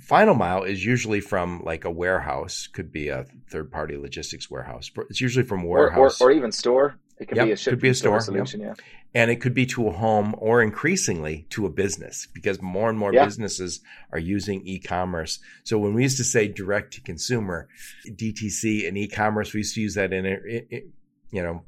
Final 0.00 0.34
mile 0.34 0.62
is 0.62 0.84
usually 0.84 1.20
from 1.20 1.62
like 1.64 1.84
a 1.84 1.90
warehouse, 1.90 2.66
could 2.66 2.92
be 2.92 3.08
a 3.08 3.24
third 3.50 3.70
party 3.70 3.96
logistics 3.96 4.50
warehouse. 4.50 4.90
It's 5.10 5.20
usually 5.20 5.44
from 5.44 5.64
warehouse 5.64 6.20
or, 6.20 6.24
or, 6.28 6.30
or 6.30 6.32
even 6.32 6.52
store. 6.52 6.98
It 7.18 7.28
could 7.28 7.36
Yep, 7.36 7.46
be 7.46 7.52
a 7.52 7.56
could 7.56 7.80
be 7.80 7.88
a 7.90 7.94
store 7.94 8.20
store, 8.20 8.34
solution. 8.34 8.60
Yeah. 8.62 8.74
and 9.14 9.30
it 9.30 9.36
could 9.36 9.54
be 9.54 9.64
to 9.66 9.86
a 9.86 9.92
home 9.92 10.34
or 10.38 10.60
increasingly 10.62 11.46
to 11.50 11.66
a 11.66 11.70
business 11.70 12.26
because 12.34 12.60
more 12.60 12.90
and 12.90 12.98
more 12.98 13.12
Yeah. 13.14 13.24
businesses 13.24 13.80
are 14.10 14.18
using 14.18 14.62
e-commerce. 14.66 15.38
So 15.62 15.78
when 15.78 15.94
we 15.94 16.02
used 16.02 16.16
to 16.16 16.24
say 16.24 16.48
direct 16.48 16.94
to 16.94 17.00
consumer, 17.00 17.68
DTC 18.08 18.88
and 18.88 18.98
e-commerce, 18.98 19.52
we 19.52 19.58
used 19.60 19.74
to 19.76 19.80
use 19.82 19.94
that 19.94 20.12
in 20.12 20.26
it- 20.26 20.66
it- 20.70 20.88
you 21.30 21.42
know, 21.42 21.62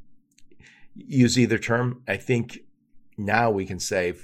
use 0.97 1.39
either 1.39 1.59
term. 1.59 2.03
I 2.09 2.17
think 2.17 2.61
now 3.17 3.51
we 3.51 3.65
can 3.67 3.79
say 3.79 4.15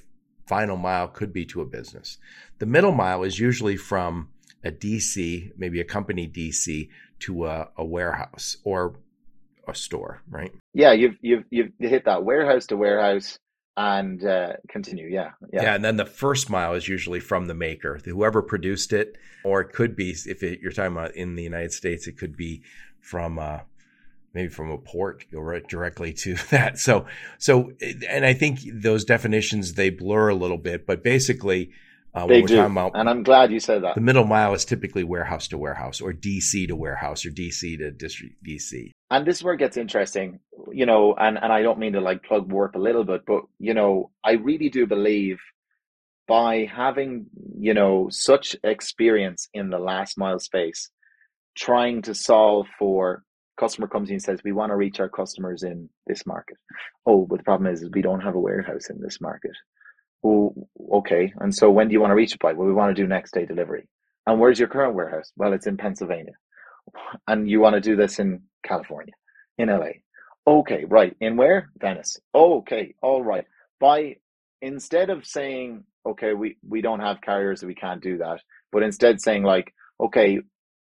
final 0.50 0.76
mile 0.76 1.06
could 1.06 1.32
be 1.32 1.46
to 1.46 1.60
a 1.60 1.64
business. 1.64 2.18
The 2.58 2.66
middle 2.66 2.90
mile 2.90 3.22
is 3.22 3.38
usually 3.38 3.76
from 3.76 4.30
a 4.64 4.72
DC, 4.72 5.52
maybe 5.56 5.80
a 5.80 5.84
company 5.84 6.26
DC 6.26 6.88
to 7.20 7.46
a, 7.46 7.68
a 7.76 7.84
warehouse 7.84 8.56
or 8.64 8.96
a 9.68 9.74
store, 9.76 10.22
right? 10.28 10.50
Yeah, 10.74 10.90
you've 10.90 11.14
you've 11.20 11.44
you've 11.50 11.70
hit 11.78 12.04
that 12.06 12.24
warehouse 12.24 12.66
to 12.66 12.76
warehouse 12.76 13.38
and 13.76 14.24
uh, 14.24 14.54
continue. 14.68 15.06
Yeah, 15.08 15.30
Yeah. 15.52 15.62
yeah, 15.62 15.74
and 15.76 15.84
then 15.84 15.96
the 15.96 16.04
first 16.04 16.50
mile 16.50 16.74
is 16.74 16.88
usually 16.88 17.20
from 17.20 17.46
the 17.46 17.54
maker, 17.54 18.00
whoever 18.04 18.42
produced 18.42 18.92
it, 18.92 19.16
or 19.44 19.60
it 19.60 19.72
could 19.72 19.94
be 19.94 20.10
if 20.10 20.42
it, 20.42 20.58
you're 20.60 20.72
talking 20.72 20.96
about 20.96 21.14
in 21.14 21.36
the 21.36 21.44
United 21.44 21.72
States, 21.72 22.08
it 22.08 22.18
could 22.18 22.36
be 22.36 22.62
from 23.00 23.38
uh, 23.38 23.60
maybe 24.34 24.48
from 24.48 24.70
a 24.70 24.78
port, 24.78 25.26
directly 25.30 26.12
to 26.12 26.34
that. 26.50 26.78
So, 26.78 27.06
so, 27.38 27.72
and 28.08 28.24
I 28.24 28.34
think 28.34 28.60
those 28.72 29.04
definitions 29.04 29.74
they 29.74 29.90
blur 29.90 30.28
a 30.28 30.34
little 30.34 30.58
bit, 30.58 30.86
but 30.86 31.02
basically, 31.02 31.72
uh, 32.12 32.26
they 32.26 32.40
we're 32.40 32.48
do. 32.48 32.60
about 32.60 32.92
And 32.94 33.08
I'm 33.08 33.22
glad 33.22 33.52
you 33.52 33.60
said 33.60 33.84
that. 33.84 33.94
the 33.94 34.00
middle 34.00 34.24
mile 34.24 34.52
is 34.54 34.64
typically 34.64 35.04
warehouse 35.04 35.48
to 35.48 35.58
warehouse, 35.58 36.00
or 36.00 36.12
DC 36.12 36.66
to 36.66 36.74
warehouse, 36.74 37.24
or 37.24 37.30
DC 37.30 37.78
to 37.78 37.90
district 37.92 38.42
DC. 38.44 38.90
and 39.10 39.26
this 39.26 39.38
is 39.38 39.44
where 39.44 39.54
it 39.54 39.58
gets 39.58 39.76
interesting, 39.76 40.40
you 40.72 40.86
know, 40.86 41.14
and, 41.14 41.38
and 41.40 41.52
I 41.52 41.62
don't 41.62 41.78
mean 41.78 41.92
to 41.92 42.00
like 42.00 42.24
plug 42.24 42.50
warp 42.50 42.74
a 42.74 42.80
little 42.80 43.04
bit, 43.04 43.22
but 43.26 43.42
you 43.58 43.74
know, 43.74 44.10
I 44.24 44.32
really 44.32 44.70
do 44.70 44.86
believe 44.86 45.38
by 46.26 46.68
having, 46.72 47.26
you 47.58 47.74
know, 47.74 48.08
such 48.10 48.56
experience 48.62 49.48
in 49.52 49.70
the 49.70 49.78
last 49.78 50.18
mile 50.18 50.38
space, 50.38 50.90
trying 51.56 52.02
to 52.02 52.14
solve 52.14 52.66
for 52.78 53.24
customer 53.60 53.86
comes 53.86 54.08
in 54.08 54.14
and 54.14 54.22
says, 54.22 54.40
we 54.42 54.52
want 54.52 54.70
to 54.70 54.76
reach 54.76 55.00
our 55.00 55.08
customers 55.08 55.62
in 55.62 55.88
this 56.06 56.26
market. 56.26 56.56
Oh, 57.06 57.26
but 57.26 57.38
the 57.38 57.44
problem 57.44 57.72
is, 57.72 57.82
is 57.82 57.90
we 57.92 58.02
don't 58.02 58.22
have 58.22 58.34
a 58.34 58.40
warehouse 58.40 58.88
in 58.88 59.00
this 59.00 59.20
market. 59.20 59.52
Oh, 60.24 60.54
okay. 60.92 61.32
And 61.40 61.54
so 61.54 61.70
when 61.70 61.88
do 61.88 61.92
you 61.92 62.00
want 62.00 62.10
to 62.10 62.16
reach 62.16 62.34
it 62.34 62.40
by? 62.40 62.54
Well, 62.54 62.66
we 62.66 62.72
want 62.74 62.94
to 62.94 63.02
do 63.02 63.06
next 63.06 63.34
day 63.34 63.46
delivery. 63.46 63.86
And 64.26 64.40
where's 64.40 64.58
your 64.58 64.68
current 64.68 64.94
warehouse? 64.94 65.30
Well, 65.36 65.52
it's 65.52 65.66
in 65.66 65.76
Pennsylvania. 65.76 66.32
And 67.28 67.48
you 67.48 67.60
want 67.60 67.74
to 67.74 67.80
do 67.80 67.96
this 67.96 68.18
in 68.18 68.42
California, 68.64 69.14
in 69.58 69.68
LA. 69.68 70.00
Okay, 70.46 70.84
right. 70.86 71.14
In 71.20 71.36
where? 71.36 71.70
Venice. 71.78 72.18
Okay, 72.34 72.94
all 73.02 73.22
right. 73.22 73.44
By 73.78 74.16
instead 74.62 75.10
of 75.10 75.26
saying, 75.26 75.84
okay, 76.06 76.32
we, 76.34 76.56
we 76.66 76.80
don't 76.80 77.00
have 77.00 77.20
carriers, 77.20 77.62
we 77.62 77.74
can't 77.74 78.02
do 78.02 78.18
that, 78.18 78.40
but 78.72 78.82
instead 78.82 79.20
saying 79.20 79.42
like, 79.42 79.72
okay, 80.00 80.40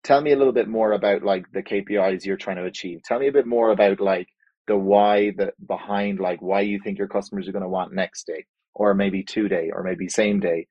tell 0.07 0.21
me 0.21 0.31
a 0.31 0.37
little 0.37 0.53
bit 0.53 0.69
more 0.69 0.93
about 0.93 1.21
like 1.21 1.51
the 1.51 1.61
KPIs 1.61 2.25
you're 2.25 2.37
trying 2.37 2.55
to 2.55 2.63
achieve. 2.63 3.03
Tell 3.03 3.19
me 3.19 3.27
a 3.27 3.33
bit 3.33 3.45
more 3.45 3.71
about 3.71 3.99
like 3.99 4.29
the 4.65 4.77
why 4.77 5.31
the 5.31 5.51
behind 5.67 6.19
like 6.19 6.41
why 6.41 6.61
you 6.61 6.79
think 6.81 6.97
your 6.97 7.09
customers 7.09 7.47
are 7.47 7.51
going 7.51 7.63
to 7.63 7.69
want 7.69 7.93
next 7.93 8.25
day 8.25 8.45
or 8.73 8.93
maybe 8.93 9.21
two 9.21 9.49
day 9.49 9.69
or 9.73 9.83
maybe 9.83 10.07
same 10.07 10.39
day. 10.39 10.65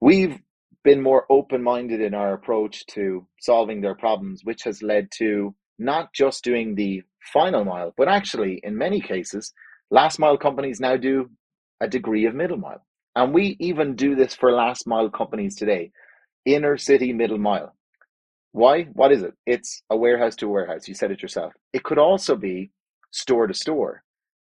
We've 0.00 0.38
been 0.82 1.02
more 1.02 1.26
open 1.28 1.62
minded 1.62 2.00
in 2.00 2.14
our 2.14 2.32
approach 2.32 2.86
to 2.86 3.26
solving 3.38 3.82
their 3.82 3.94
problems, 3.94 4.40
which 4.44 4.62
has 4.64 4.82
led 4.82 5.08
to 5.18 5.54
not 5.78 6.14
just 6.14 6.42
doing 6.42 6.74
the 6.74 7.02
final 7.32 7.64
mile, 7.64 7.92
but 7.98 8.08
actually, 8.08 8.60
in 8.62 8.78
many 8.78 9.00
cases, 9.00 9.52
last 9.90 10.18
mile 10.18 10.38
companies 10.38 10.80
now 10.80 10.96
do 10.96 11.28
a 11.82 11.88
degree 11.88 12.24
of 12.24 12.34
middle 12.34 12.58
mile. 12.58 12.82
And 13.14 13.34
we 13.34 13.56
even 13.60 13.94
do 13.94 14.14
this 14.14 14.34
for 14.34 14.52
last 14.52 14.86
mile 14.86 15.10
companies 15.10 15.54
today, 15.56 15.92
inner 16.46 16.78
city 16.78 17.12
middle 17.12 17.38
mile. 17.38 17.74
Why? 18.54 18.84
What 18.94 19.10
is 19.10 19.24
it? 19.24 19.34
It's 19.46 19.82
a 19.90 19.96
warehouse 19.96 20.36
to 20.36 20.48
warehouse. 20.48 20.86
You 20.86 20.94
said 20.94 21.10
it 21.10 21.22
yourself. 21.22 21.54
It 21.72 21.82
could 21.82 21.98
also 21.98 22.36
be 22.36 22.70
store 23.10 23.48
to 23.48 23.54
store, 23.54 24.04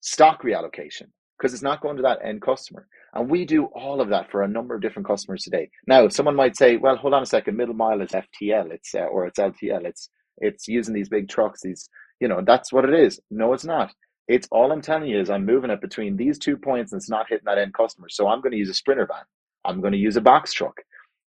stock 0.00 0.42
reallocation, 0.42 1.08
because 1.38 1.52
it's 1.52 1.62
not 1.62 1.82
going 1.82 1.96
to 1.96 2.02
that 2.04 2.20
end 2.24 2.40
customer. 2.40 2.88
And 3.14 3.30
we 3.30 3.44
do 3.44 3.66
all 3.66 4.00
of 4.00 4.08
that 4.08 4.30
for 4.30 4.42
a 4.42 4.48
number 4.48 4.74
of 4.74 4.80
different 4.80 5.06
customers 5.06 5.44
today. 5.44 5.70
Now, 5.86 6.08
someone 6.08 6.34
might 6.36 6.56
say, 6.56 6.78
"Well, 6.78 6.96
hold 6.96 7.14
on 7.14 7.22
a 7.24 7.26
second. 7.26 7.58
Middle 7.58 7.74
mile 7.74 8.00
is 8.00 8.12
FTL. 8.12 8.72
It's 8.72 8.94
uh, 8.94 9.00
or 9.00 9.26
it's 9.26 9.38
LTL. 9.38 9.84
It's 9.84 10.10
it's 10.38 10.66
using 10.66 10.94
these 10.94 11.10
big 11.10 11.28
trucks. 11.28 11.60
These, 11.62 11.90
you 12.20 12.28
know, 12.28 12.42
that's 12.46 12.72
what 12.72 12.86
it 12.86 12.94
is." 12.94 13.20
No, 13.30 13.52
it's 13.52 13.66
not. 13.66 13.92
It's 14.28 14.48
all 14.52 14.72
I'm 14.72 14.82
telling 14.82 15.10
you 15.10 15.20
is 15.20 15.30
I'm 15.30 15.46
moving 15.46 15.70
it 15.70 15.82
between 15.82 16.16
these 16.16 16.38
two 16.38 16.56
points, 16.56 16.92
and 16.92 17.00
it's 17.00 17.10
not 17.10 17.26
hitting 17.28 17.46
that 17.46 17.58
end 17.58 17.74
customer. 17.74 18.08
So 18.08 18.28
I'm 18.28 18.40
going 18.40 18.52
to 18.52 18.58
use 18.58 18.70
a 18.70 18.74
sprinter 18.74 19.06
van. 19.06 19.24
I'm 19.66 19.82
going 19.82 19.92
to 19.92 19.98
use 19.98 20.16
a 20.16 20.22
box 20.22 20.54
truck, 20.54 20.80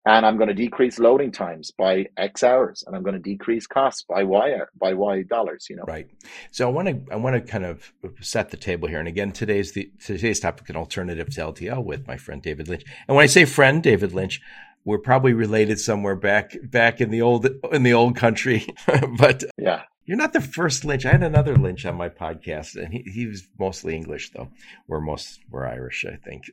and 0.06 0.24
I'm 0.24 0.36
going 0.36 0.48
to 0.48 0.54
decrease 0.54 0.98
loading 0.98 1.30
times 1.30 1.70
by 1.76 2.06
X 2.16 2.42
hours, 2.42 2.82
and 2.86 2.96
I'm 2.96 3.02
going 3.02 3.14
to 3.14 3.20
decrease 3.20 3.66
costs 3.66 4.02
by 4.08 4.24
Y 4.24 4.58
by 4.78 4.94
Y 4.94 5.22
dollars. 5.22 5.66
You 5.68 5.76
know, 5.76 5.84
Right. 5.86 6.08
So 6.50 6.66
I 6.68 6.72
want 6.72 6.88
to 6.88 7.12
I 7.12 7.16
want 7.16 7.34
to 7.34 7.42
kind 7.42 7.64
of 7.64 7.92
set 8.20 8.50
the 8.50 8.56
table 8.56 8.88
here. 8.88 8.98
And 8.98 9.08
again, 9.08 9.32
today's 9.32 9.72
the 9.72 9.90
today's 10.04 10.40
topic 10.40 10.68
an 10.70 10.76
alternative 10.76 11.28
to 11.34 11.40
LTL 11.40 11.84
with 11.84 12.06
my 12.06 12.16
friend 12.16 12.42
David 12.42 12.68
Lynch. 12.68 12.84
And 13.08 13.16
when 13.16 13.24
I 13.24 13.26
say 13.26 13.44
friend 13.44 13.82
David 13.82 14.14
Lynch, 14.14 14.40
we're 14.84 14.98
probably 14.98 15.34
related 15.34 15.78
somewhere 15.78 16.16
back 16.16 16.56
back 16.62 17.00
in 17.00 17.10
the 17.10 17.20
old 17.20 17.46
in 17.70 17.82
the 17.82 17.92
old 17.92 18.16
country. 18.16 18.66
but 19.18 19.44
yeah. 19.58 19.82
You're 20.04 20.16
not 20.16 20.32
the 20.32 20.40
first 20.40 20.84
Lynch. 20.84 21.06
I 21.06 21.12
had 21.12 21.22
another 21.22 21.56
Lynch 21.56 21.84
on 21.86 21.94
my 21.94 22.08
podcast, 22.08 22.76
and 22.76 22.92
he, 22.92 23.02
he 23.02 23.26
was 23.26 23.46
mostly 23.58 23.94
English 23.94 24.30
though. 24.30 24.48
We're 24.86 25.00
most 25.00 25.40
we're 25.50 25.66
Irish, 25.66 26.04
I 26.04 26.16
think. 26.16 26.50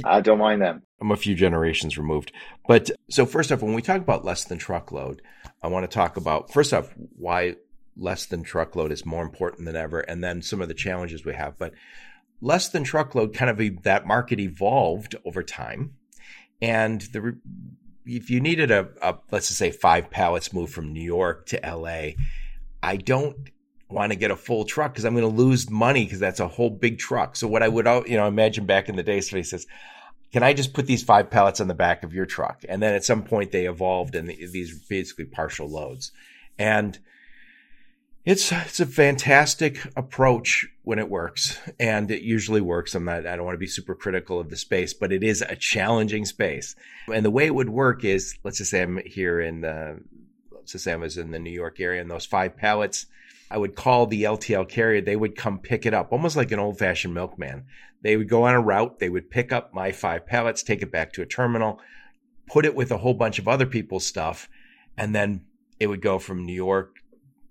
I 0.04 0.20
don't 0.20 0.38
mind 0.38 0.62
them. 0.62 0.82
I'm 1.00 1.10
a 1.10 1.16
few 1.16 1.34
generations 1.34 1.98
removed. 1.98 2.32
But 2.68 2.90
so 3.08 3.26
first 3.26 3.50
off, 3.50 3.62
when 3.62 3.74
we 3.74 3.82
talk 3.82 4.00
about 4.00 4.24
less 4.24 4.44
than 4.44 4.58
truckload, 4.58 5.22
I 5.62 5.68
want 5.68 5.90
to 5.90 5.94
talk 5.94 6.16
about 6.16 6.52
first 6.52 6.72
off 6.72 6.92
why 7.16 7.56
less 7.96 8.26
than 8.26 8.42
truckload 8.42 8.92
is 8.92 9.04
more 9.04 9.22
important 9.22 9.66
than 9.66 9.76
ever, 9.76 10.00
and 10.00 10.22
then 10.22 10.42
some 10.42 10.60
of 10.60 10.68
the 10.68 10.74
challenges 10.74 11.24
we 11.24 11.34
have. 11.34 11.58
But 11.58 11.72
less 12.40 12.68
than 12.68 12.84
truckload 12.84 13.34
kind 13.34 13.50
of 13.50 13.60
e- 13.60 13.78
that 13.82 14.06
market 14.06 14.38
evolved 14.38 15.16
over 15.24 15.42
time, 15.42 15.94
and 16.60 17.00
the 17.00 17.38
if 18.06 18.30
you 18.30 18.40
needed 18.40 18.70
a, 18.70 18.88
a 19.02 19.16
let's 19.30 19.48
just 19.48 19.58
say 19.58 19.70
five 19.70 20.10
pallets 20.10 20.52
moved 20.52 20.72
from 20.72 20.92
New 20.92 21.02
York 21.02 21.46
to 21.46 21.64
L.A., 21.64 22.16
I 22.82 22.96
don't 22.96 23.36
want 23.88 24.12
to 24.12 24.16
get 24.16 24.30
a 24.30 24.36
full 24.36 24.64
truck 24.64 24.92
because 24.92 25.04
I'm 25.04 25.14
going 25.14 25.28
to 25.28 25.42
lose 25.42 25.68
money 25.68 26.04
because 26.04 26.20
that's 26.20 26.40
a 26.40 26.48
whole 26.48 26.70
big 26.70 26.98
truck. 26.98 27.36
So 27.36 27.48
what 27.48 27.62
I 27.62 27.68
would 27.68 27.86
you 28.06 28.16
know 28.16 28.26
imagine 28.26 28.66
back 28.66 28.88
in 28.88 28.96
the 28.96 29.02
day, 29.02 29.20
somebody 29.20 29.44
says 29.44 29.66
can 30.32 30.42
I 30.42 30.52
just 30.52 30.72
put 30.72 30.86
these 30.86 31.02
five 31.02 31.30
pallets 31.30 31.60
on 31.60 31.68
the 31.68 31.74
back 31.74 32.04
of 32.04 32.14
your 32.14 32.26
truck? 32.26 32.62
And 32.68 32.82
then 32.82 32.94
at 32.94 33.04
some 33.04 33.24
point 33.24 33.50
they 33.50 33.66
evolved 33.66 34.14
and 34.14 34.28
these 34.28 34.78
basically 34.86 35.24
partial 35.24 35.68
loads. 35.68 36.12
And 36.58 36.98
it's 38.24 38.52
it's 38.52 38.80
a 38.80 38.86
fantastic 38.86 39.80
approach 39.96 40.68
when 40.82 40.98
it 40.98 41.08
works, 41.08 41.58
and 41.78 42.10
it 42.10 42.22
usually 42.22 42.60
works. 42.60 42.94
I'm 42.94 43.04
not 43.04 43.26
I 43.26 43.34
don't 43.34 43.46
want 43.46 43.54
to 43.54 43.60
be 43.60 43.66
super 43.66 43.94
critical 43.94 44.38
of 44.38 44.50
the 44.50 44.56
space, 44.56 44.92
but 44.92 45.10
it 45.10 45.24
is 45.24 45.40
a 45.40 45.56
challenging 45.56 46.26
space. 46.26 46.76
And 47.12 47.24
the 47.24 47.30
way 47.30 47.46
it 47.46 47.54
would 47.54 47.70
work 47.70 48.04
is, 48.04 48.38
let's 48.44 48.58
just 48.58 48.70
say 48.70 48.82
I'm 48.82 49.00
here 49.06 49.40
in 49.40 49.62
the 49.62 50.00
just 50.72 50.88
I 50.88 50.96
was 50.96 51.18
in 51.18 51.30
the 51.30 51.38
New 51.38 51.50
York 51.50 51.80
area, 51.80 52.00
and 52.00 52.10
those 52.10 52.26
five 52.26 52.56
pallets, 52.56 53.06
I 53.50 53.58
would 53.58 53.74
call 53.74 54.06
the 54.06 54.24
LTL 54.24 54.68
carrier. 54.68 55.00
They 55.00 55.16
would 55.16 55.36
come 55.36 55.58
pick 55.58 55.86
it 55.86 55.94
up, 55.94 56.12
almost 56.12 56.36
like 56.36 56.52
an 56.52 56.58
old 56.58 56.78
fashioned 56.78 57.14
milkman. 57.14 57.64
They 58.02 58.16
would 58.16 58.28
go 58.28 58.44
on 58.44 58.54
a 58.54 58.60
route. 58.60 58.98
They 58.98 59.08
would 59.08 59.30
pick 59.30 59.52
up 59.52 59.74
my 59.74 59.92
five 59.92 60.26
pallets, 60.26 60.62
take 60.62 60.82
it 60.82 60.92
back 60.92 61.12
to 61.14 61.22
a 61.22 61.26
terminal, 61.26 61.80
put 62.46 62.64
it 62.64 62.74
with 62.74 62.90
a 62.90 62.98
whole 62.98 63.14
bunch 63.14 63.38
of 63.38 63.48
other 63.48 63.66
people's 63.66 64.06
stuff, 64.06 64.48
and 64.96 65.14
then 65.14 65.42
it 65.78 65.86
would 65.86 66.02
go 66.02 66.18
from 66.18 66.46
New 66.46 66.54
York 66.54 66.96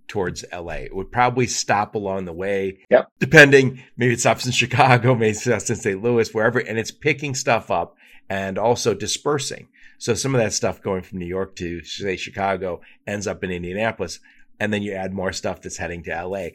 towards 0.07 0.43
LA. 0.51 0.73
It 0.73 0.95
would 0.95 1.11
probably 1.11 1.47
stop 1.47 1.95
along 1.95 2.25
the 2.25 2.33
way. 2.33 2.79
Yep. 2.89 3.09
Depending, 3.19 3.83
maybe 3.95 4.13
it 4.13 4.19
stops 4.19 4.45
in 4.45 4.51
Chicago, 4.53 5.15
maybe 5.15 5.31
it 5.31 5.37
stops 5.37 5.69
in 5.69 5.75
St. 5.77 6.01
Louis, 6.01 6.33
wherever, 6.33 6.59
and 6.59 6.77
it's 6.77 6.91
picking 6.91 7.35
stuff 7.35 7.71
up 7.71 7.95
and 8.29 8.57
also 8.57 8.93
dispersing. 8.93 9.67
So 9.99 10.13
some 10.13 10.33
of 10.33 10.39
that 10.39 10.53
stuff 10.53 10.81
going 10.81 11.03
from 11.03 11.19
New 11.19 11.27
York 11.27 11.55
to 11.57 11.83
say 11.83 12.15
Chicago 12.15 12.79
ends 13.05 13.27
up 13.27 13.43
in 13.43 13.51
Indianapolis, 13.51 14.19
and 14.59 14.73
then 14.73 14.81
you 14.81 14.93
add 14.93 15.13
more 15.13 15.33
stuff 15.33 15.61
that's 15.61 15.77
heading 15.77 16.03
to 16.03 16.25
LA. 16.25 16.47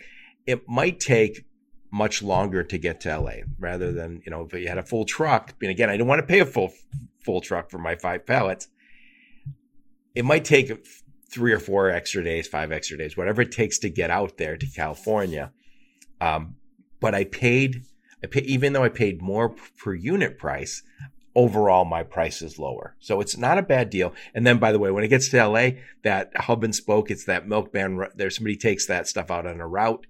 It 0.47 0.67
might 0.67 0.99
take 0.99 1.45
much 1.93 2.23
longer 2.23 2.65
to 2.65 2.79
get 2.79 3.03
to 3.03 3.19
LA 3.19 3.45
rather 3.59 3.93
than, 3.93 4.23
you 4.25 4.31
know, 4.31 4.43
if 4.43 4.53
you 4.55 4.67
had 4.67 4.79
a 4.79 4.83
full 4.83 5.05
truck. 5.05 5.55
And 5.61 5.71
again, 5.71 5.91
I 5.91 5.99
don't 5.99 6.09
want 6.09 6.21
to 6.21 6.27
pay 6.27 6.41
a 6.41 6.47
full 6.47 6.73
full 7.23 7.43
truck 7.43 7.71
for 7.71 7.79
my 7.79 7.97
five 7.97 8.27
pallets. 8.27 8.69
It 10.15 10.25
might 10.25 10.45
take 10.45 10.73
three 11.31 11.53
or 11.53 11.61
four 11.61 11.91
extra 11.91 12.25
days, 12.25 12.49
five 12.49 12.73
extra 12.73 12.97
days, 12.97 13.17
whatever 13.17 13.43
it 13.43 13.53
takes 13.53 13.79
to 13.81 13.91
get 13.91 14.11
out 14.11 14.39
there 14.39 14.57
to 14.57 14.67
California. 14.67 15.53
Um, 16.21 16.57
but 16.99 17.15
I 17.15 17.25
paid, 17.25 17.83
I 18.23 18.27
paid, 18.27 18.47
even 18.47 18.73
though 18.73 18.85
I 18.85 18.89
paid 18.89 19.21
more 19.21 19.55
per 19.79 19.93
unit 19.95 20.39
price, 20.39 20.83
overall 21.35 21.85
my 21.85 22.03
price 22.03 22.43
is 22.43 22.59
lower. 22.59 22.95
So 23.00 23.21
it's 23.21 23.37
not 23.37 23.59
a 23.59 23.62
bad 23.62 23.91
deal. 23.91 24.14
And 24.35 24.47
then 24.47 24.59
by 24.59 24.73
the 24.73 24.79
way, 24.79 24.91
when 24.91 25.05
it 25.05 25.09
gets 25.09 25.29
to 25.31 25.47
LA, 25.47 25.71
that 26.03 26.37
hub 26.37 26.64
and 26.64 26.75
spoke, 26.75 27.11
it's 27.11 27.25
that 27.25 27.49
milkman 27.49 28.07
there. 28.14 28.31
Somebody 28.31 28.57
takes 28.57 28.87
that 28.87 29.09
stuff 29.09 29.31
out 29.31 29.47
on 29.47 29.61
a 29.61 29.67
route. 29.67 30.07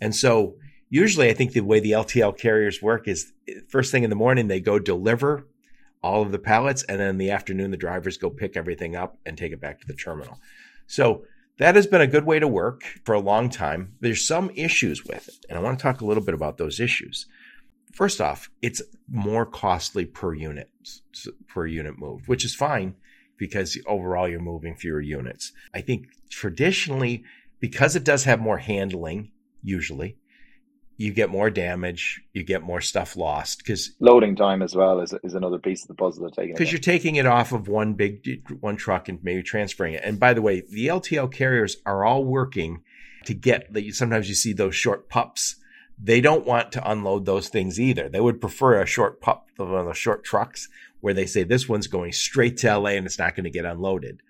And 0.00 0.14
so 0.14 0.56
usually 0.88 1.28
I 1.28 1.34
think 1.34 1.52
the 1.52 1.60
way 1.60 1.80
the 1.80 1.92
LTL 1.92 2.38
carriers 2.38 2.80
work 2.80 3.08
is 3.08 3.32
eh, 3.48 3.54
first 3.68 3.90
thing 3.90 4.04
in 4.04 4.10
the 4.10 4.16
morning, 4.16 4.48
they 4.48 4.60
go 4.60 4.78
deliver 4.78 5.46
all 6.02 6.22
of 6.22 6.32
the 6.32 6.38
pallets. 6.38 6.82
And 6.84 7.00
then 7.00 7.08
in 7.08 7.18
the 7.18 7.30
afternoon, 7.30 7.70
the 7.70 7.76
drivers 7.76 8.16
go 8.16 8.30
pick 8.30 8.56
everything 8.56 8.96
up 8.96 9.18
and 9.26 9.36
take 9.36 9.52
it 9.52 9.60
back 9.60 9.80
to 9.80 9.86
the 9.86 9.94
terminal. 9.94 10.38
So 10.86 11.24
that 11.58 11.74
has 11.74 11.86
been 11.86 12.00
a 12.00 12.06
good 12.06 12.24
way 12.24 12.38
to 12.38 12.48
work 12.48 12.84
for 13.04 13.14
a 13.14 13.20
long 13.20 13.50
time. 13.50 13.94
There's 14.00 14.26
some 14.26 14.50
issues 14.54 15.04
with 15.04 15.28
it. 15.28 15.44
And 15.48 15.58
I 15.58 15.62
want 15.62 15.78
to 15.78 15.82
talk 15.82 16.00
a 16.00 16.06
little 16.06 16.24
bit 16.24 16.34
about 16.34 16.58
those 16.58 16.80
issues. 16.80 17.26
First 17.92 18.20
off, 18.20 18.50
it's 18.62 18.82
more 19.08 19.44
costly 19.44 20.04
per 20.04 20.34
unit, 20.34 20.70
per 21.48 21.66
unit 21.66 21.98
moved, 21.98 22.28
which 22.28 22.44
is 22.44 22.54
fine 22.54 22.94
because 23.36 23.78
overall 23.86 24.28
you're 24.28 24.40
moving 24.40 24.76
fewer 24.76 25.00
units. 25.00 25.52
I 25.74 25.80
think 25.80 26.06
traditionally, 26.28 27.24
because 27.58 27.96
it 27.96 28.04
does 28.04 28.24
have 28.24 28.40
more 28.40 28.58
handling, 28.58 29.32
usually, 29.62 30.18
you 31.00 31.14
get 31.14 31.30
more 31.30 31.48
damage, 31.48 32.20
you 32.34 32.44
get 32.44 32.62
more 32.62 32.82
stuff 32.82 33.16
lost 33.16 33.58
because 33.58 33.92
loading 34.00 34.36
time 34.36 34.60
as 34.60 34.76
well 34.76 35.00
is, 35.00 35.14
is 35.24 35.32
another 35.32 35.58
piece 35.58 35.82
of 35.82 35.88
the 35.88 35.94
puzzle 35.94 36.28
to 36.28 36.34
take. 36.34 36.52
Because 36.52 36.70
you're 36.70 36.78
taking 36.78 37.16
it 37.16 37.24
off 37.24 37.52
of 37.52 37.68
one 37.68 37.94
big 37.94 38.46
one 38.60 38.76
truck 38.76 39.08
and 39.08 39.18
maybe 39.22 39.42
transferring 39.42 39.94
it. 39.94 40.02
And 40.04 40.20
by 40.20 40.34
the 40.34 40.42
way, 40.42 40.60
the 40.60 40.88
LTL 40.88 41.32
carriers 41.32 41.78
are 41.86 42.04
all 42.04 42.22
working 42.22 42.82
to 43.24 43.32
get 43.32 43.72
that. 43.72 43.94
Sometimes 43.94 44.28
you 44.28 44.34
see 44.34 44.52
those 44.52 44.74
short 44.74 45.08
pups 45.08 45.56
they 46.02 46.20
don't 46.20 46.46
want 46.46 46.72
to 46.72 46.90
unload 46.90 47.26
those 47.26 47.48
things 47.48 47.78
either. 47.78 48.08
They 48.08 48.20
would 48.20 48.40
prefer 48.40 48.80
a 48.80 48.86
short 48.86 49.20
pup, 49.20 49.48
one 49.56 49.74
of 49.74 49.86
those 49.86 49.98
short 49.98 50.24
trucks 50.24 50.68
where 51.00 51.14
they 51.14 51.26
say 51.26 51.42
this 51.42 51.68
one's 51.68 51.86
going 51.86 52.12
straight 52.12 52.56
to 52.58 52.78
LA 52.78 52.90
and 52.90 53.06
it's 53.06 53.18
not 53.18 53.34
going 53.34 53.44
to 53.44 53.50
get 53.50 53.64
unloaded. 53.64 54.22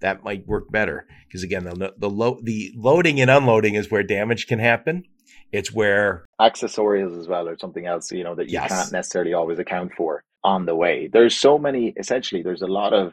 That 0.00 0.24
might 0.24 0.46
work 0.46 0.70
better 0.70 1.06
because 1.26 1.42
again, 1.42 1.64
the 1.64 1.94
the, 1.96 2.10
lo- 2.10 2.40
the 2.42 2.72
loading 2.74 3.20
and 3.20 3.30
unloading 3.30 3.74
is 3.74 3.90
where 3.90 4.02
damage 4.02 4.46
can 4.46 4.58
happen. 4.58 5.04
It's 5.52 5.72
where 5.72 6.24
accessories 6.40 7.12
as 7.16 7.28
well 7.28 7.46
or 7.46 7.58
something 7.58 7.86
else, 7.86 8.10
you 8.10 8.24
know, 8.24 8.34
that 8.34 8.48
you 8.48 8.54
yes. 8.54 8.70
can't 8.70 8.92
necessarily 8.92 9.34
always 9.34 9.58
account 9.58 9.92
for 9.96 10.24
on 10.42 10.66
the 10.66 10.74
way. 10.74 11.08
There's 11.12 11.36
so 11.36 11.58
many. 11.58 11.92
Essentially, 11.96 12.42
there's 12.42 12.62
a 12.62 12.66
lot 12.66 12.94
of 12.94 13.12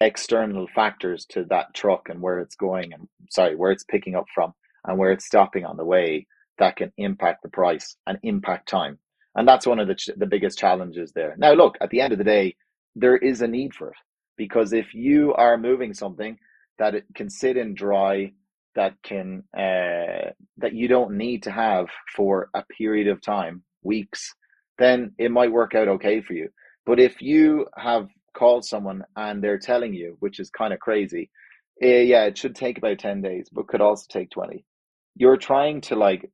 external 0.00 0.66
factors 0.74 1.26
to 1.30 1.44
that 1.50 1.74
truck 1.74 2.08
and 2.08 2.22
where 2.22 2.38
it's 2.38 2.54
going 2.54 2.92
and 2.92 3.08
sorry, 3.28 3.56
where 3.56 3.72
it's 3.72 3.84
picking 3.84 4.14
up 4.14 4.26
from 4.34 4.54
and 4.86 4.98
where 4.98 5.12
it's 5.12 5.26
stopping 5.26 5.66
on 5.66 5.76
the 5.76 5.84
way 5.84 6.26
that 6.60 6.76
can 6.76 6.92
impact 6.98 7.42
the 7.42 7.48
price 7.48 7.96
and 8.06 8.18
impact 8.22 8.68
time. 8.68 8.98
And 9.34 9.48
that's 9.48 9.66
one 9.66 9.80
of 9.80 9.88
the, 9.88 9.96
ch- 9.96 10.10
the 10.16 10.26
biggest 10.26 10.58
challenges 10.58 11.12
there. 11.12 11.34
Now, 11.38 11.52
look, 11.54 11.76
at 11.80 11.90
the 11.90 12.00
end 12.00 12.12
of 12.12 12.18
the 12.18 12.24
day, 12.24 12.56
there 12.94 13.16
is 13.16 13.42
a 13.42 13.48
need 13.48 13.74
for 13.74 13.88
it 13.88 13.96
because 14.36 14.72
if 14.72 14.94
you 14.94 15.34
are 15.34 15.58
moving 15.58 15.94
something 15.94 16.38
that 16.78 16.94
it 16.94 17.04
can 17.14 17.30
sit 17.30 17.56
in 17.56 17.74
dry, 17.74 18.32
that 18.76 18.94
can 19.02 19.42
uh, 19.56 20.30
that 20.58 20.74
you 20.74 20.88
don't 20.88 21.16
need 21.16 21.42
to 21.44 21.50
have 21.50 21.86
for 22.16 22.50
a 22.54 22.64
period 22.78 23.08
of 23.08 23.20
time, 23.20 23.62
weeks, 23.82 24.32
then 24.78 25.12
it 25.18 25.30
might 25.30 25.52
work 25.52 25.74
out 25.74 25.88
okay 25.88 26.20
for 26.20 26.34
you. 26.34 26.48
But 26.86 27.00
if 27.00 27.20
you 27.20 27.66
have 27.76 28.08
called 28.34 28.64
someone 28.64 29.02
and 29.16 29.42
they're 29.42 29.58
telling 29.58 29.92
you, 29.92 30.16
which 30.20 30.40
is 30.40 30.50
kind 30.50 30.72
of 30.72 30.80
crazy, 30.80 31.30
uh, 31.82 31.86
yeah, 31.86 32.24
it 32.24 32.38
should 32.38 32.54
take 32.54 32.78
about 32.78 32.98
ten 32.98 33.22
days, 33.22 33.48
but 33.52 33.68
could 33.68 33.80
also 33.80 34.06
take 34.08 34.30
twenty 34.30 34.64
you're 35.20 35.36
trying 35.36 35.82
to 35.82 35.94
like 35.96 36.30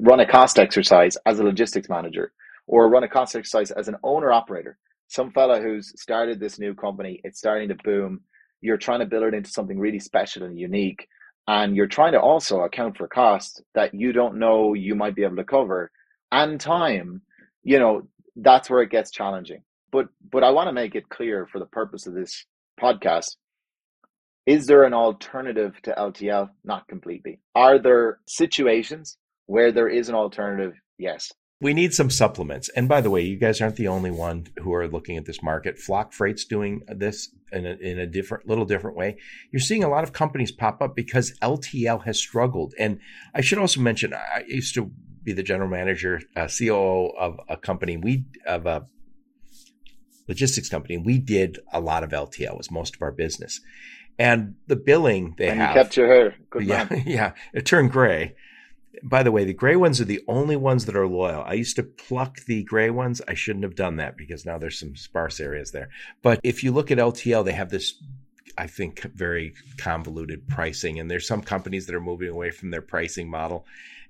run 0.00 0.20
a 0.20 0.26
cost 0.26 0.58
exercise 0.58 1.16
as 1.24 1.38
a 1.38 1.42
logistics 1.42 1.88
manager 1.88 2.30
or 2.66 2.90
run 2.90 3.04
a 3.04 3.08
cost 3.08 3.34
exercise 3.34 3.70
as 3.70 3.88
an 3.88 3.96
owner 4.02 4.30
operator. 4.30 4.76
Some 5.08 5.32
fella 5.32 5.62
who's 5.62 5.98
started 5.98 6.38
this 6.38 6.58
new 6.58 6.74
company 6.74 7.22
it's 7.24 7.38
starting 7.38 7.70
to 7.70 7.76
boom. 7.82 8.20
You're 8.60 8.76
trying 8.76 9.00
to 9.00 9.06
build 9.06 9.24
it 9.24 9.34
into 9.34 9.48
something 9.48 9.78
really 9.78 9.98
special 9.98 10.42
and 10.42 10.58
unique 10.58 11.08
and 11.48 11.74
you're 11.74 11.86
trying 11.86 12.12
to 12.12 12.20
also 12.20 12.60
account 12.60 12.98
for 12.98 13.08
costs 13.08 13.62
that 13.74 13.94
you 13.94 14.12
don't 14.12 14.38
know 14.38 14.74
you 14.74 14.94
might 14.94 15.16
be 15.16 15.24
able 15.24 15.36
to 15.36 15.44
cover 15.44 15.90
and 16.30 16.60
time 16.60 17.22
you 17.62 17.78
know 17.78 18.06
that's 18.36 18.68
where 18.68 18.82
it 18.82 18.90
gets 18.90 19.10
challenging. 19.10 19.62
But 19.90 20.08
but 20.30 20.44
i 20.44 20.50
want 20.50 20.68
to 20.68 20.80
make 20.82 20.94
it 20.94 21.08
clear 21.08 21.46
for 21.50 21.58
the 21.58 21.72
purpose 21.78 22.06
of 22.06 22.12
this 22.12 22.44
podcast 22.78 23.36
is 24.46 24.66
there 24.66 24.84
an 24.84 24.94
alternative 24.94 25.74
to 25.82 25.94
LTL? 25.96 26.50
Not 26.64 26.88
completely. 26.88 27.40
Are 27.54 27.78
there 27.78 28.18
situations 28.26 29.16
where 29.46 29.72
there 29.72 29.88
is 29.88 30.08
an 30.08 30.14
alternative? 30.14 30.74
Yes. 30.98 31.32
We 31.62 31.74
need 31.74 31.92
some 31.92 32.08
supplements. 32.08 32.70
And 32.70 32.88
by 32.88 33.02
the 33.02 33.10
way, 33.10 33.20
you 33.20 33.36
guys 33.36 33.60
aren't 33.60 33.76
the 33.76 33.88
only 33.88 34.10
one 34.10 34.46
who 34.58 34.72
are 34.72 34.88
looking 34.88 35.18
at 35.18 35.26
this 35.26 35.42
market. 35.42 35.78
Flock 35.78 36.14
Freight's 36.14 36.46
doing 36.46 36.80
this 36.88 37.28
in 37.52 37.66
a, 37.66 37.74
in 37.74 37.98
a 37.98 38.06
different, 38.06 38.48
little 38.48 38.64
different 38.64 38.96
way. 38.96 39.18
You're 39.52 39.60
seeing 39.60 39.84
a 39.84 39.88
lot 39.90 40.02
of 40.02 40.14
companies 40.14 40.50
pop 40.50 40.80
up 40.80 40.96
because 40.96 41.38
LTL 41.42 42.04
has 42.04 42.18
struggled. 42.18 42.72
And 42.78 42.98
I 43.34 43.42
should 43.42 43.58
also 43.58 43.80
mention, 43.80 44.14
I 44.14 44.44
used 44.46 44.74
to 44.74 44.90
be 45.22 45.34
the 45.34 45.42
general 45.42 45.68
manager, 45.68 46.22
uh, 46.34 46.48
COO 46.48 47.10
of 47.18 47.38
a 47.46 47.58
company. 47.58 47.98
We 47.98 48.24
of 48.46 48.64
a 48.64 48.86
logistics 50.28 50.70
company. 50.70 50.96
We 50.96 51.18
did 51.18 51.58
a 51.72 51.80
lot 51.80 52.04
of 52.04 52.10
LTL. 52.10 52.56
Was 52.56 52.70
most 52.70 52.94
of 52.94 53.02
our 53.02 53.12
business 53.12 53.60
and 54.18 54.54
the 54.66 54.76
billing 54.76 55.34
they 55.38 55.48
and 55.48 55.60
have. 55.60 55.76
You 55.76 55.82
kept 55.82 55.96
your 55.96 56.06
hair. 56.06 56.34
Good 56.50 56.66
yeah, 56.66 56.86
man. 56.90 57.02
yeah. 57.06 57.32
It 57.52 57.66
turned 57.66 57.92
gray. 57.92 58.34
By 59.02 59.22
the 59.22 59.32
way, 59.32 59.44
the 59.44 59.54
gray 59.54 59.76
ones 59.76 60.00
are 60.00 60.04
the 60.04 60.22
only 60.28 60.56
ones 60.56 60.84
that 60.86 60.96
are 60.96 61.06
loyal. 61.06 61.42
I 61.42 61.54
used 61.54 61.76
to 61.76 61.82
pluck 61.82 62.40
the 62.44 62.62
gray 62.64 62.90
ones. 62.90 63.22
I 63.26 63.34
shouldn't 63.34 63.64
have 63.64 63.74
done 63.74 63.96
that 63.96 64.16
because 64.16 64.44
now 64.44 64.58
there's 64.58 64.78
some 64.78 64.94
sparse 64.96 65.40
areas 65.40 65.70
there. 65.70 65.88
But 66.22 66.40
if 66.42 66.62
you 66.62 66.72
look 66.72 66.90
at 66.90 66.98
LTL, 66.98 67.44
they 67.44 67.52
have 67.52 67.70
this, 67.70 67.94
I 68.58 68.66
think, 68.66 69.02
very 69.14 69.54
convoluted 69.78 70.48
pricing. 70.48 70.98
And 70.98 71.10
there's 71.10 71.26
some 71.26 71.40
companies 71.40 71.86
that 71.86 71.94
are 71.94 72.00
moving 72.00 72.28
away 72.28 72.50
from 72.50 72.70
their 72.70 72.82
pricing 72.82 73.30
model. 73.30 73.64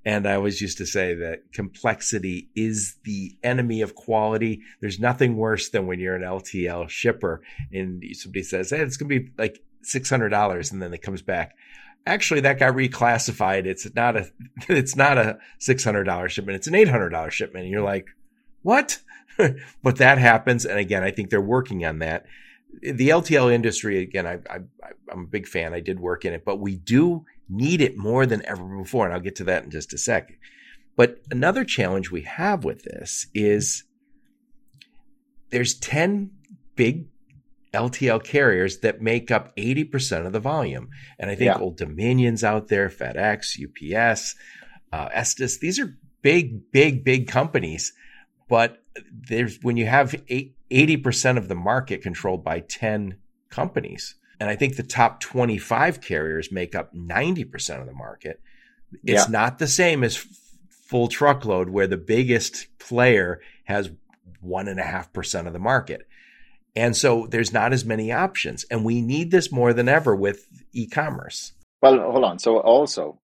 And 0.05 0.27
I 0.27 0.35
always 0.35 0.61
used 0.61 0.79
to 0.79 0.87
say 0.87 1.15
that 1.15 1.53
complexity 1.53 2.49
is 2.57 2.97
the 3.05 3.37
enemy 3.43 3.83
of 3.83 3.95
quality. 3.95 4.63
There's 4.81 4.99
nothing 4.99 5.37
worse 5.37 5.69
than 5.69 5.87
when 5.87 6.01
you're 6.01 6.17
an 6.17 6.23
LTL 6.23 6.89
shipper 6.89 7.43
and 7.71 8.03
somebody 8.15 8.43
says, 8.43 8.71
Hey, 8.71 8.81
it's 8.81 8.97
going 8.97 9.11
to 9.11 9.21
be 9.21 9.31
like 9.37 9.63
$600 9.85 10.73
and 10.73 10.83
then 10.83 10.93
it 10.93 11.03
comes 11.03 11.23
back. 11.23 11.57
Actually, 12.07 12.41
that 12.41 12.59
got 12.59 12.75
reclassified. 12.75 13.67
It's 13.67 13.95
not 13.95 14.17
a, 14.17 14.31
it's 14.69 14.97
not 14.97 15.19
a 15.19 15.39
$600 15.61 16.29
shipment. 16.29 16.57
It's 16.57 16.67
an 16.67 16.75
$800 16.75 17.31
shipment. 17.31 17.65
And 17.65 17.73
you're 17.73 17.83
like, 17.83 18.07
what? 18.63 19.01
but 19.83 19.97
that 19.97 20.19
happens. 20.19 20.65
And 20.65 20.79
again, 20.79 21.03
I 21.03 21.11
think 21.11 21.31
they're 21.31 21.41
working 21.41 21.85
on 21.85 21.99
that. 22.01 22.27
The 22.83 23.09
LTL 23.09 23.53
industry, 23.53 23.99
again, 23.99 24.27
I, 24.27 24.39
I, 24.49 24.61
I'm 25.11 25.25
a 25.25 25.27
big 25.27 25.47
fan. 25.47 25.75
I 25.75 25.81
did 25.81 25.99
work 25.99 26.25
in 26.25 26.33
it, 26.33 26.45
but 26.45 26.61
we 26.61 26.77
do 26.77 27.25
need 27.49 27.81
it 27.81 27.97
more 27.97 28.27
than 28.27 28.47
ever 28.47 28.65
before. 28.65 29.07
And 29.07 29.15
I'll 29.15 29.21
get 29.21 29.37
to 29.37 29.45
that 29.45 29.65
in 29.65 29.71
just 29.71 29.93
a 29.93 29.99
second. 29.99 30.37
But 30.97 31.21
another 31.31 31.65
challenge 31.65 32.11
we 32.11 32.23
have 32.23 32.65
with 32.65 32.85
this 32.85 33.27
is 33.35 33.85
there's 35.51 35.75
10 35.75 36.31
big 36.77 37.07
LTL 37.73 38.23
carriers 38.23 38.79
that 38.79 39.01
make 39.01 39.31
up 39.31 39.55
80% 39.57 40.27
of 40.27 40.33
the 40.33 40.41
volume. 40.41 40.91
And 41.19 41.31
I 41.31 41.35
think 41.35 41.55
yeah. 41.55 41.59
Old 41.59 41.77
Dominion's 41.77 42.43
out 42.43 42.69
there, 42.69 42.89
FedEx, 42.89 43.57
UPS, 43.61 44.35
uh, 44.93 45.09
Estes, 45.13 45.59
these 45.59 45.79
are 45.79 45.97
big, 46.23 46.71
big, 46.73 47.05
big 47.05 47.29
companies. 47.29 47.93
But 48.49 48.83
there's 49.13 49.59
when 49.63 49.77
you 49.77 49.87
have 49.87 50.11
80% 50.11 51.37
of 51.37 51.49
the 51.49 51.55
market 51.55 52.03
controlled 52.03 52.43
by 52.43 52.61
10 52.61 53.17
companies, 53.49 54.17
and 54.41 54.49
I 54.49 54.57
think 54.57 54.77
the 54.77 54.83
top 54.83 55.21
25 55.21 56.01
carriers 56.01 56.51
make 56.51 56.75
up 56.75 56.95
90% 56.95 57.81
of 57.81 57.87
the 57.87 57.93
market. 57.93 58.41
It's 59.05 59.27
yeah. 59.27 59.31
not 59.31 59.59
the 59.59 59.69
same 59.69 60.03
as 60.03 60.17
full 60.69 61.07
truckload 61.07 61.69
where 61.69 61.87
the 61.87 61.97
biggest 61.97 62.67
player 62.81 63.41
has 63.65 63.91
one 64.41 64.67
and 64.67 64.81
a 64.81 64.85
half 64.85 65.13
percent 65.13 65.47
of 65.47 65.53
the 65.53 65.61
market. 65.61 66.09
And 66.77 66.97
so 66.97 67.27
there's 67.27 67.53
not 67.53 67.73
as 67.73 67.85
many 67.85 68.13
options. 68.13 68.65
And 68.71 68.85
we 68.85 69.01
need 69.01 69.31
this 69.31 69.51
more 69.51 69.73
than 69.73 69.89
ever 69.89 70.15
with 70.15 70.47
e 70.73 70.87
commerce. 70.87 71.53
Well, 71.83 71.99
hold 72.11 72.25
on. 72.25 72.39
So 72.39 72.59
also, 72.59 73.21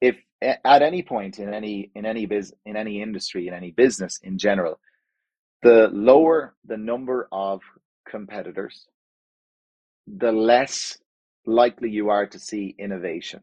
if 0.00 0.16
at 0.42 0.82
any 0.82 1.02
point 1.02 1.38
in 1.38 1.52
any 1.52 1.90
in 1.94 2.04
any 2.04 2.26
biz 2.26 2.52
in 2.66 2.76
any 2.76 3.00
industry 3.00 3.48
in 3.48 3.54
any 3.54 3.70
business 3.70 4.18
in 4.22 4.38
general, 4.38 4.78
the 5.62 5.88
lower 5.92 6.54
the 6.64 6.76
number 6.76 7.28
of 7.32 7.60
competitors, 8.08 8.86
the 10.06 10.32
less 10.32 10.98
likely 11.46 11.90
you 11.90 12.10
are 12.10 12.26
to 12.26 12.38
see 12.38 12.74
innovation. 12.78 13.40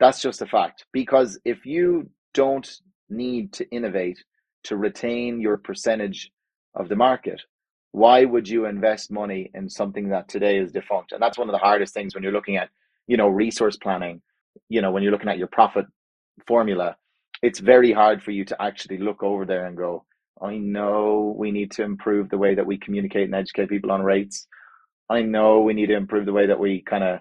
That's 0.00 0.20
just 0.20 0.42
a 0.42 0.46
fact. 0.46 0.84
Because 0.92 1.38
if 1.44 1.64
you 1.64 2.10
don't 2.34 2.68
need 3.08 3.52
to 3.54 3.68
innovate 3.70 4.22
to 4.64 4.76
retain 4.76 5.40
your 5.40 5.56
percentage 5.56 6.30
of 6.74 6.88
the 6.88 6.96
market, 6.96 7.40
why 7.92 8.24
would 8.24 8.48
you 8.48 8.66
invest 8.66 9.10
money 9.10 9.50
in 9.54 9.68
something 9.68 10.08
that 10.08 10.28
today 10.28 10.58
is 10.58 10.72
defunct? 10.72 11.12
And 11.12 11.22
that's 11.22 11.38
one 11.38 11.48
of 11.48 11.52
the 11.52 11.58
hardest 11.58 11.94
things 11.94 12.14
when 12.14 12.24
you're 12.24 12.32
looking 12.32 12.56
at, 12.56 12.70
you 13.06 13.16
know, 13.16 13.28
resource 13.28 13.76
planning, 13.76 14.22
you 14.68 14.80
know, 14.82 14.90
when 14.90 15.02
you're 15.02 15.12
looking 15.12 15.28
at 15.28 15.38
your 15.38 15.48
profit 15.48 15.86
formula, 16.46 16.96
it's 17.42 17.58
very 17.58 17.92
hard 17.92 18.22
for 18.22 18.30
you 18.30 18.44
to 18.46 18.62
actually 18.62 18.98
look 18.98 19.22
over 19.22 19.44
there 19.44 19.66
and 19.66 19.76
go, 19.76 20.04
I 20.40 20.56
know 20.56 21.34
we 21.38 21.50
need 21.50 21.70
to 21.72 21.82
improve 21.82 22.30
the 22.30 22.38
way 22.38 22.54
that 22.54 22.66
we 22.66 22.78
communicate 22.78 23.24
and 23.24 23.34
educate 23.34 23.68
people 23.68 23.92
on 23.92 24.02
rates. 24.02 24.46
I 25.10 25.22
know 25.22 25.60
we 25.60 25.74
need 25.74 25.86
to 25.86 25.96
improve 25.96 26.24
the 26.24 26.32
way 26.32 26.46
that 26.46 26.58
we 26.58 26.82
kind 26.82 27.04
of 27.04 27.20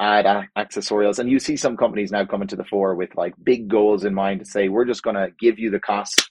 add 0.00 0.48
accessorials. 0.58 1.18
And 1.18 1.30
you 1.30 1.38
see 1.38 1.56
some 1.56 1.76
companies 1.76 2.10
now 2.10 2.24
coming 2.24 2.48
to 2.48 2.56
the 2.56 2.64
fore 2.64 2.94
with 2.96 3.10
like 3.16 3.34
big 3.42 3.68
goals 3.68 4.04
in 4.04 4.14
mind 4.14 4.40
to 4.40 4.46
say, 4.46 4.68
we're 4.68 4.86
just 4.86 5.02
going 5.02 5.16
to 5.16 5.28
give 5.38 5.58
you 5.58 5.70
the 5.70 5.78
cost 5.78 6.30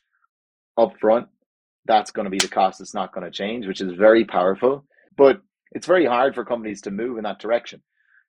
up 0.78 0.94
front. 1.00 1.28
That's 1.86 2.12
going 2.12 2.26
to 2.26 2.30
be 2.30 2.38
the 2.38 2.48
cost. 2.48 2.80
that's 2.80 2.94
not 2.94 3.14
going 3.14 3.26
to 3.26 3.32
change, 3.32 3.66
which 3.66 3.82
is 3.82 3.94
very 3.98 4.26
powerful. 4.26 4.86
But 5.18 5.42
it's 5.72 5.88
very 5.88 6.06
hard 6.06 6.36
for 6.36 6.46
companies 6.46 6.82
to 6.82 6.92
move 6.92 7.18
in 7.18 7.24
that 7.24 7.40
direction. 7.40 7.82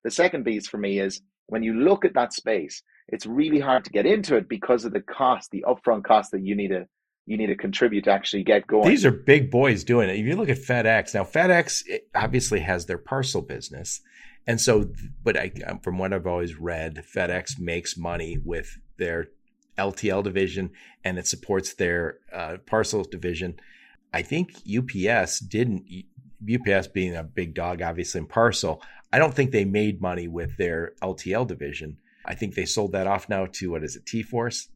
The 0.05 0.11
second 0.11 0.45
piece 0.45 0.67
for 0.67 0.79
me 0.79 0.99
is 0.99 1.21
when 1.47 1.63
you 1.63 1.75
look 1.75 2.05
at 2.05 2.15
that 2.15 2.33
space, 2.33 2.83
it's 3.09 3.27
really 3.27 3.61
hard 3.61 3.85
to 3.85 3.91
get 3.91 4.07
into 4.07 4.37
it 4.37 4.49
because 4.49 4.85
of 4.85 4.93
the 4.93 5.01
cost, 5.01 5.51
the 5.51 5.65
upfront 5.69 6.05
cost 6.05 6.31
that 6.31 6.43
you 6.43 6.55
need 6.55 6.69
to 6.69 6.87
you 7.27 7.37
need 7.37 7.47
to 7.47 7.57
contribute 7.57 8.05
to 8.05 8.11
actually 8.11 8.43
get 8.43 8.67
going. 8.67 8.89
These 8.89 9.05
are 9.05 9.13
big 9.13 9.53
boys 9.53 9.85
doing 9.85 10.09
it. 10.09 10.17
If 10.17 10.27
you 10.27 10.35
look 10.35 10.49
at 10.49 10.59
FedEx, 10.59 11.15
now 11.15 11.23
FedEx 11.23 11.85
obviously 12.15 12.61
has 12.61 12.87
their 12.87 12.99
parcel 12.99 13.41
business. 13.41 14.01
And 14.49 14.61
so, 14.61 14.91
but 15.23 15.37
I, 15.37 15.53
from 15.83 15.99
what 15.99 16.13
I've 16.13 16.27
always 16.27 16.59
read, 16.59 17.05
FedEx 17.15 17.61
makes 17.61 17.97
money 17.97 18.39
with 18.45 18.79
their 18.97 19.29
LTL 19.79 20.23
division 20.23 20.71
and 21.05 21.19
it 21.19 21.27
supports 21.27 21.75
their 21.75 22.19
uh, 22.33 22.57
parcel 22.67 23.05
division. 23.05 23.59
I 24.13 24.23
think 24.23 24.53
UPS 24.67 25.41
didn't, 25.41 25.87
UPS 26.43 26.89
being 26.89 27.15
a 27.15 27.23
big 27.23 27.55
dog, 27.55 27.83
obviously, 27.83 28.21
in 28.21 28.27
parcel, 28.27 28.83
I 29.13 29.19
don't 29.19 29.35
think 29.35 29.51
they 29.51 29.65
made 29.65 30.01
money 30.01 30.29
with 30.29 30.57
their 30.57 30.93
LTL 31.03 31.47
division. 31.47 31.99
I 32.25 32.35
think 32.35 32.55
they 32.55 32.65
sold 32.65 32.93
that 32.93 33.07
off 33.07 33.29
now 33.29 33.47
to 33.47 33.71
what 33.71 33.83
is 33.83 33.97
it, 33.97 34.05
TForce? 34.05 34.69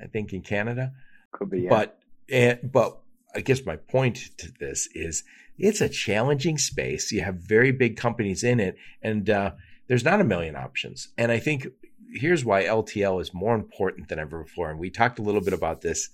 I 0.00 0.06
think 0.06 0.32
in 0.32 0.42
Canada. 0.42 0.92
Could 1.32 1.50
be. 1.50 1.62
Yeah. 1.62 1.70
But 1.70 1.98
and, 2.30 2.58
but 2.62 2.98
I 3.34 3.40
guess 3.40 3.64
my 3.64 3.76
point 3.76 4.30
to 4.38 4.52
this 4.60 4.88
is 4.94 5.24
it's 5.58 5.80
a 5.80 5.88
challenging 5.88 6.58
space. 6.58 7.12
You 7.12 7.22
have 7.22 7.36
very 7.36 7.72
big 7.72 7.96
companies 7.96 8.44
in 8.44 8.60
it, 8.60 8.76
and 9.02 9.28
uh, 9.28 9.52
there's 9.88 10.04
not 10.04 10.20
a 10.20 10.24
million 10.24 10.56
options. 10.56 11.08
And 11.18 11.30
I 11.30 11.38
think 11.38 11.66
here's 12.14 12.44
why 12.44 12.64
LTL 12.64 13.20
is 13.20 13.34
more 13.34 13.54
important 13.54 14.08
than 14.08 14.18
ever 14.18 14.42
before. 14.42 14.70
And 14.70 14.78
we 14.78 14.90
talked 14.90 15.18
a 15.18 15.22
little 15.22 15.40
bit 15.40 15.54
about 15.54 15.80
this. 15.80 16.08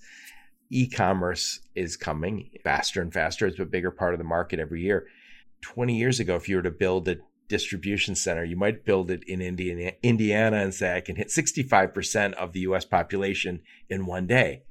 E-commerce 0.69 1.59
is 1.75 1.97
coming 1.97 2.49
faster 2.63 3.01
and 3.01 3.13
faster. 3.13 3.45
It's 3.45 3.59
a 3.59 3.65
bigger 3.65 3.91
part 3.91 4.13
of 4.13 4.17
the 4.17 4.23
market 4.23 4.59
every 4.59 4.81
year. 4.81 5.07
20 5.61 5.97
years 5.97 6.19
ago, 6.19 6.35
if 6.35 6.49
you 6.49 6.55
were 6.55 6.61
to 6.63 6.71
build 6.71 7.07
a 7.07 7.17
distribution 7.51 8.15
center. 8.15 8.45
You 8.45 8.55
might 8.55 8.85
build 8.85 9.11
it 9.11 9.23
in 9.25 9.41
Indiana 9.41 10.57
and 10.57 10.73
say, 10.73 10.95
I 10.95 11.01
can 11.01 11.17
hit 11.17 11.27
65% 11.27 12.33
of 12.35 12.53
the 12.53 12.61
US 12.61 12.85
population 12.85 13.59
in 13.89 14.05
one 14.05 14.25
day. 14.25 14.63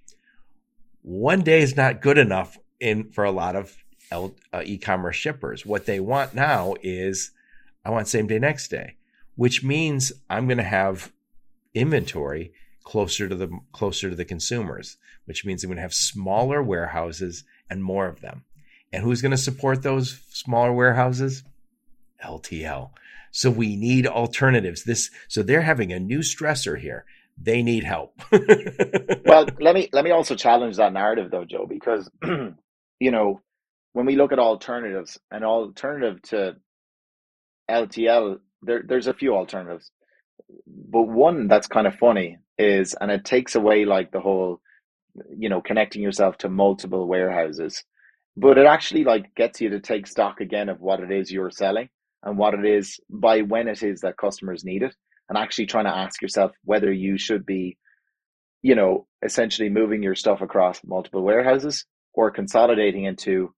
One 1.03 1.43
day 1.43 1.61
is 1.61 1.77
not 1.77 2.01
good 2.01 2.17
enough 2.17 2.57
in 2.81 3.13
for 3.13 3.25
a 3.25 3.31
lot 3.31 3.55
of 3.55 3.77
uh, 4.11 4.31
e-commerce 4.65 5.17
shippers. 5.17 5.67
What 5.67 5.85
they 5.85 6.01
want 6.01 6.35
now 6.35 6.75
is 6.83 7.33
I 7.85 7.91
want 7.91 8.09
same 8.09 8.27
day, 8.27 8.39
next 8.39 8.69
day, 8.69 8.97
which 9.37 9.63
means 9.63 10.11
I'm 10.31 10.47
going 10.47 10.57
to 10.57 10.65
have 10.65 11.13
inventory 11.75 12.53
closer 12.85 13.29
to 13.29 13.35
the 13.35 13.49
closer 13.73 14.11
to 14.11 14.17
the 14.17 14.25
consumers, 14.25 14.97
which 15.25 15.45
means 15.45 15.63
I'm 15.63 15.69
going 15.69 15.77
to 15.77 15.83
have 15.83 15.95
smaller 15.95 16.63
warehouses 16.63 17.45
and 17.69 17.85
more 17.85 18.07
of 18.07 18.21
them. 18.21 18.45
And 18.93 19.05
who's 19.05 19.23
going 19.23 19.31
to 19.31 19.39
support 19.39 19.83
those 19.83 20.21
smaller 20.31 20.73
warehouses? 20.73 21.45
LTL. 22.25 22.91
So 23.31 23.51
we 23.51 23.77
need 23.77 24.07
alternatives. 24.07 24.85
This 24.85 25.11
so 25.29 25.43
they're 25.43 25.63
having 25.63 25.93
a 25.93 26.01
new 26.01 26.21
stressor 26.21 26.79
here. 26.79 27.05
They 27.43 27.63
need 27.63 27.85
help. 27.85 28.21
well, 29.25 29.47
let 29.61 29.75
me 29.75 29.89
let 29.93 30.05
me 30.05 30.11
also 30.11 30.35
challenge 30.35 30.77
that 30.77 30.93
narrative 30.93 31.31
though, 31.31 31.45
Joe, 31.45 31.67
because 31.67 32.11
you 32.23 33.11
know, 33.11 33.41
when 33.93 34.07
we 34.07 34.17
look 34.17 34.33
at 34.33 34.39
alternatives, 34.39 35.19
an 35.31 35.45
alternative 35.45 36.21
to 36.23 36.57
LTL, 37.71 38.41
there, 38.63 38.83
there's 38.87 39.07
a 39.07 39.15
few 39.15 39.35
alternatives. 39.35 39.91
But 40.67 41.03
one 41.03 41.49
that's 41.49 41.67
kind 41.67 41.87
of 41.87 41.95
funny 41.97 42.39
is, 42.59 42.95
and 43.01 43.11
it 43.11 43.25
takes 43.25 43.55
away 43.55 43.85
like 43.85 44.13
the 44.13 44.21
whole, 44.21 44.61
you 45.37 45.49
know, 45.49 45.61
connecting 45.61 46.03
yourself 46.03 46.39
to 46.39 46.49
multiple 46.49 47.07
warehouses, 47.07 47.83
but 48.37 48.59
it 48.59 48.67
actually 48.67 49.05
like 49.05 49.35
gets 49.35 49.61
you 49.61 49.71
to 49.71 49.81
take 49.81 50.07
stock 50.07 50.41
again 50.41 50.69
of 50.69 50.81
what 50.81 51.01
it 51.01 51.11
is 51.11 51.31
you're 51.31 51.51
selling 51.51 51.89
and 52.23 52.39
what 52.39 52.55
it 52.55 52.65
is 52.65 52.99
by 53.09 53.43
when 53.43 53.69
it 53.69 53.83
is 53.83 54.01
that 54.01 54.17
customers 54.17 54.65
need 54.65 54.83
it 54.83 54.95
and 55.29 55.39
actually 55.39 55.67
trying 55.67 55.85
to 55.85 55.97
ask 55.97 56.21
yourself 56.21 56.53
whether 56.65 56.93
you 56.93 57.19
should 57.19 57.45
be 57.47 57.77
you 58.63 58.75
know 58.75 59.07
essentially 59.25 59.69
moving 59.69 60.03
your 60.03 60.15
stuff 60.15 60.41
across 60.41 60.81
multiple 60.85 61.23
warehouses 61.23 61.85
or 62.15 62.31
consolidating 62.31 63.05
into 63.05 63.53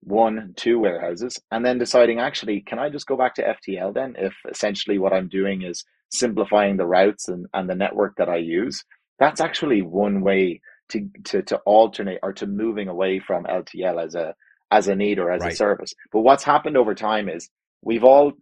one 0.00 0.52
two 0.56 0.78
warehouses 0.78 1.38
and 1.50 1.64
then 1.64 1.78
deciding 1.78 2.20
actually 2.20 2.60
can 2.60 2.78
i 2.78 2.88
just 2.88 3.06
go 3.06 3.16
back 3.16 3.34
to 3.34 3.42
ftl 3.42 3.92
then 3.92 4.14
if 4.18 4.34
essentially 4.50 4.98
what 4.98 5.12
i'm 5.12 5.28
doing 5.28 5.62
is 5.62 5.84
simplifying 6.10 6.76
the 6.76 6.86
routes 6.86 7.28
and, 7.28 7.46
and 7.54 7.68
the 7.68 7.74
network 7.74 8.16
that 8.16 8.28
i 8.28 8.36
use 8.36 8.84
that's 9.18 9.40
actually 9.40 9.82
one 9.82 10.20
way 10.20 10.60
to, 10.90 11.08
to 11.24 11.42
to 11.42 11.56
alternate 11.58 12.18
or 12.22 12.32
to 12.32 12.46
moving 12.46 12.88
away 12.88 13.18
from 13.18 13.44
ltl 13.44 14.02
as 14.02 14.14
a 14.14 14.34
as 14.70 14.88
a 14.88 14.94
need 14.94 15.18
or 15.18 15.30
as 15.30 15.42
right. 15.42 15.52
a 15.52 15.56
service. 15.56 15.94
But 16.12 16.20
what's 16.20 16.44
happened 16.44 16.76
over 16.76 16.94
time 16.94 17.28
is 17.28 17.48
we've 17.82 18.04
all 18.04 18.32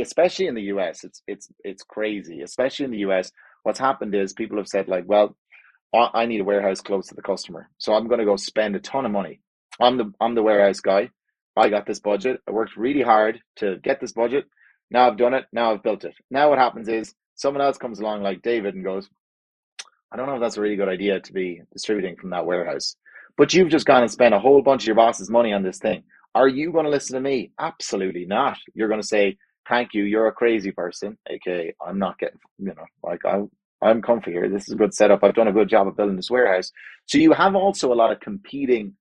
especially 0.00 0.46
in 0.46 0.54
the 0.54 0.62
US 0.74 1.04
it's 1.04 1.22
it's 1.26 1.48
it's 1.64 1.82
crazy. 1.82 2.42
Especially 2.42 2.84
in 2.84 2.90
the 2.90 2.98
US 2.98 3.30
what's 3.62 3.78
happened 3.78 4.14
is 4.14 4.32
people 4.32 4.58
have 4.58 4.68
said 4.68 4.88
like 4.88 5.04
well 5.06 5.36
I 5.94 6.26
need 6.26 6.40
a 6.40 6.44
warehouse 6.44 6.80
close 6.80 7.06
to 7.08 7.14
the 7.14 7.22
customer 7.22 7.70
so 7.78 7.94
I'm 7.94 8.08
going 8.08 8.18
to 8.18 8.24
go 8.24 8.36
spend 8.36 8.76
a 8.76 8.80
ton 8.80 9.06
of 9.06 9.12
money. 9.12 9.40
I'm 9.80 9.96
the 9.96 10.12
I'm 10.20 10.34
the 10.34 10.42
warehouse 10.42 10.80
guy. 10.80 11.10
I 11.56 11.68
got 11.68 11.86
this 11.86 12.00
budget. 12.00 12.40
I 12.48 12.50
worked 12.50 12.76
really 12.76 13.02
hard 13.02 13.40
to 13.56 13.76
get 13.78 14.00
this 14.00 14.12
budget 14.12 14.46
now 14.90 15.08
I've 15.08 15.16
done 15.16 15.34
it 15.34 15.46
now 15.52 15.72
I've 15.72 15.82
built 15.82 16.04
it 16.04 16.14
now 16.30 16.50
what 16.50 16.58
happens 16.58 16.88
is 16.88 17.14
someone 17.34 17.62
else 17.62 17.78
comes 17.78 18.00
along 18.00 18.22
like 18.22 18.42
David 18.42 18.74
and 18.74 18.84
goes 18.84 19.08
I 20.12 20.16
don't 20.16 20.26
know 20.26 20.36
if 20.36 20.40
that's 20.40 20.56
a 20.56 20.60
really 20.60 20.76
good 20.76 20.88
idea 20.88 21.20
to 21.20 21.32
be 21.32 21.62
distributing 21.72 22.16
from 22.16 22.30
that 22.30 22.46
warehouse 22.46 22.96
but 23.36 23.52
you've 23.52 23.70
just 23.70 23.86
gone 23.86 24.02
and 24.02 24.10
spent 24.10 24.34
a 24.34 24.38
whole 24.38 24.62
bunch 24.62 24.82
of 24.82 24.86
your 24.86 24.96
boss's 24.96 25.30
money 25.30 25.52
on 25.52 25.62
this 25.62 25.78
thing 25.78 26.04
are 26.34 26.48
you 26.48 26.72
going 26.72 26.84
to 26.84 26.90
listen 26.90 27.14
to 27.14 27.20
me? 27.20 27.52
Absolutely 27.58 28.26
not. 28.26 28.58
You're 28.74 28.88
going 28.88 29.00
to 29.00 29.06
say, 29.06 29.38
thank 29.68 29.94
you, 29.94 30.02
you're 30.02 30.26
a 30.26 30.32
crazy 30.32 30.72
person. 30.72 31.16
Okay, 31.30 31.74
I'm 31.84 31.98
not 31.98 32.18
getting, 32.18 32.38
you 32.58 32.66
know, 32.66 32.84
like 33.02 33.24
I, 33.24 33.42
I'm 33.80 34.02
comfy 34.02 34.32
here. 34.32 34.48
This 34.48 34.66
is 34.66 34.74
a 34.74 34.76
good 34.76 34.94
setup. 34.94 35.22
I've 35.22 35.34
done 35.34 35.48
a 35.48 35.52
good 35.52 35.68
job 35.68 35.86
of 35.86 35.96
building 35.96 36.16
this 36.16 36.30
warehouse. 36.30 36.72
So 37.06 37.18
you 37.18 37.32
have 37.32 37.54
also 37.54 37.92
a 37.92 37.94
lot 37.94 38.10
of 38.10 38.20
competing 38.20 38.94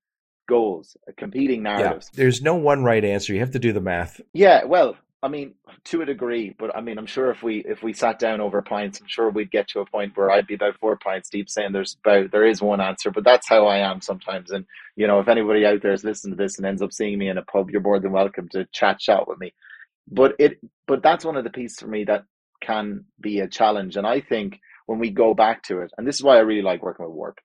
goals, 0.47 0.95
uh, 1.07 1.13
competing 1.17 1.63
narratives. 1.63 2.11
Yeah, 2.13 2.17
there's 2.23 2.41
no 2.41 2.55
one 2.55 2.83
right 2.83 3.03
answer. 3.03 3.33
You 3.33 3.39
have 3.39 3.51
to 3.51 3.59
do 3.59 3.73
the 3.73 3.81
math. 3.81 4.21
Yeah, 4.33 4.65
well, 4.65 4.95
I 5.23 5.29
mean, 5.29 5.53
to 5.85 6.01
a 6.01 6.05
degree, 6.05 6.53
but 6.59 6.75
I 6.75 6.81
mean, 6.81 6.97
I'm 6.97 7.05
sure 7.05 7.31
if 7.31 7.41
we 7.41 7.63
if 7.65 7.81
we 7.81 7.93
sat 7.93 8.19
down 8.19 8.41
over 8.41 8.61
pints, 8.61 8.99
I'm 8.99 9.07
sure 9.07 9.29
we'd 9.29 9.51
get 9.51 9.69
to 9.69 9.79
a 9.79 9.85
point 9.85 10.17
where 10.17 10.29
I'd 10.29 10.47
be 10.47 10.55
about 10.55 10.77
four 10.81 10.97
pints 10.97 11.29
deep, 11.29 11.49
saying 11.49 11.71
there's 11.71 11.95
about 12.05 12.31
there 12.31 12.45
is 12.45 12.61
one 12.61 12.81
answer. 12.81 13.09
But 13.09 13.23
that's 13.23 13.47
how 13.47 13.65
I 13.65 13.89
am 13.89 14.01
sometimes. 14.01 14.51
And 14.51 14.65
you 14.97 15.07
know, 15.07 15.21
if 15.21 15.29
anybody 15.29 15.65
out 15.65 15.81
there 15.81 15.93
is 15.93 16.03
listening 16.03 16.35
to 16.37 16.43
this 16.43 16.57
and 16.57 16.67
ends 16.67 16.81
up 16.81 16.91
seeing 16.91 17.17
me 17.17 17.29
in 17.29 17.37
a 17.37 17.41
pub, 17.41 17.71
you're 17.71 17.79
more 17.79 18.01
than 18.01 18.11
welcome 18.11 18.49
to 18.49 18.67
chat 18.73 18.99
chat 18.99 19.25
with 19.25 19.39
me. 19.39 19.53
But 20.11 20.35
it, 20.39 20.59
but 20.87 21.01
that's 21.01 21.23
one 21.23 21.37
of 21.37 21.45
the 21.45 21.49
pieces 21.49 21.79
for 21.79 21.87
me 21.87 22.03
that 22.03 22.25
can 22.61 23.05
be 23.21 23.39
a 23.39 23.47
challenge. 23.47 23.95
And 23.95 24.05
I 24.05 24.19
think 24.19 24.59
when 24.87 24.99
we 24.99 25.09
go 25.09 25.33
back 25.33 25.63
to 25.63 25.79
it, 25.79 25.91
and 25.97 26.05
this 26.05 26.15
is 26.15 26.23
why 26.23 26.35
I 26.35 26.41
really 26.41 26.61
like 26.63 26.83
working 26.83 27.05
with 27.05 27.15
Warp, 27.15 27.39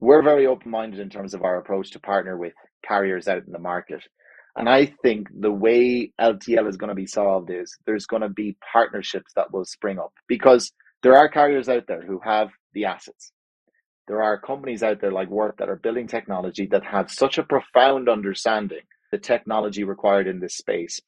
we're 0.00 0.22
very 0.22 0.46
open 0.46 0.70
minded 0.70 1.00
in 1.00 1.08
terms 1.08 1.32
of 1.32 1.44
our 1.44 1.56
approach 1.56 1.92
to 1.92 1.98
partner 1.98 2.36
with 2.36 2.52
carriers 2.86 3.26
out 3.26 3.46
in 3.46 3.52
the 3.52 3.58
market 3.58 4.02
and 4.56 4.68
I 4.68 4.86
think 5.02 5.28
the 5.32 5.50
way 5.50 6.12
LTL 6.20 6.68
is 6.68 6.76
going 6.76 6.88
to 6.88 6.94
be 6.94 7.06
solved 7.06 7.50
is 7.50 7.76
there's 7.86 8.06
going 8.06 8.22
to 8.22 8.28
be 8.28 8.56
partnerships 8.72 9.32
that 9.34 9.52
will 9.52 9.64
spring 9.64 9.98
up 9.98 10.12
because 10.28 10.72
there 11.02 11.16
are 11.16 11.28
carriers 11.28 11.68
out 11.68 11.84
there 11.88 12.02
who 12.02 12.20
have 12.24 12.50
the 12.72 12.84
assets. 12.84 13.32
There 14.06 14.22
are 14.22 14.40
companies 14.40 14.82
out 14.82 15.00
there 15.00 15.12
like 15.12 15.30
Warp 15.30 15.58
that 15.58 15.68
are 15.68 15.76
building 15.76 16.06
technology 16.06 16.66
that 16.66 16.84
have 16.84 17.10
such 17.10 17.38
a 17.38 17.42
profound 17.42 18.08
understanding 18.08 18.82
the 19.10 19.18
technology 19.18 19.84
required 19.84 20.28
in 20.28 20.40
this 20.40 20.56
space. 20.56 21.00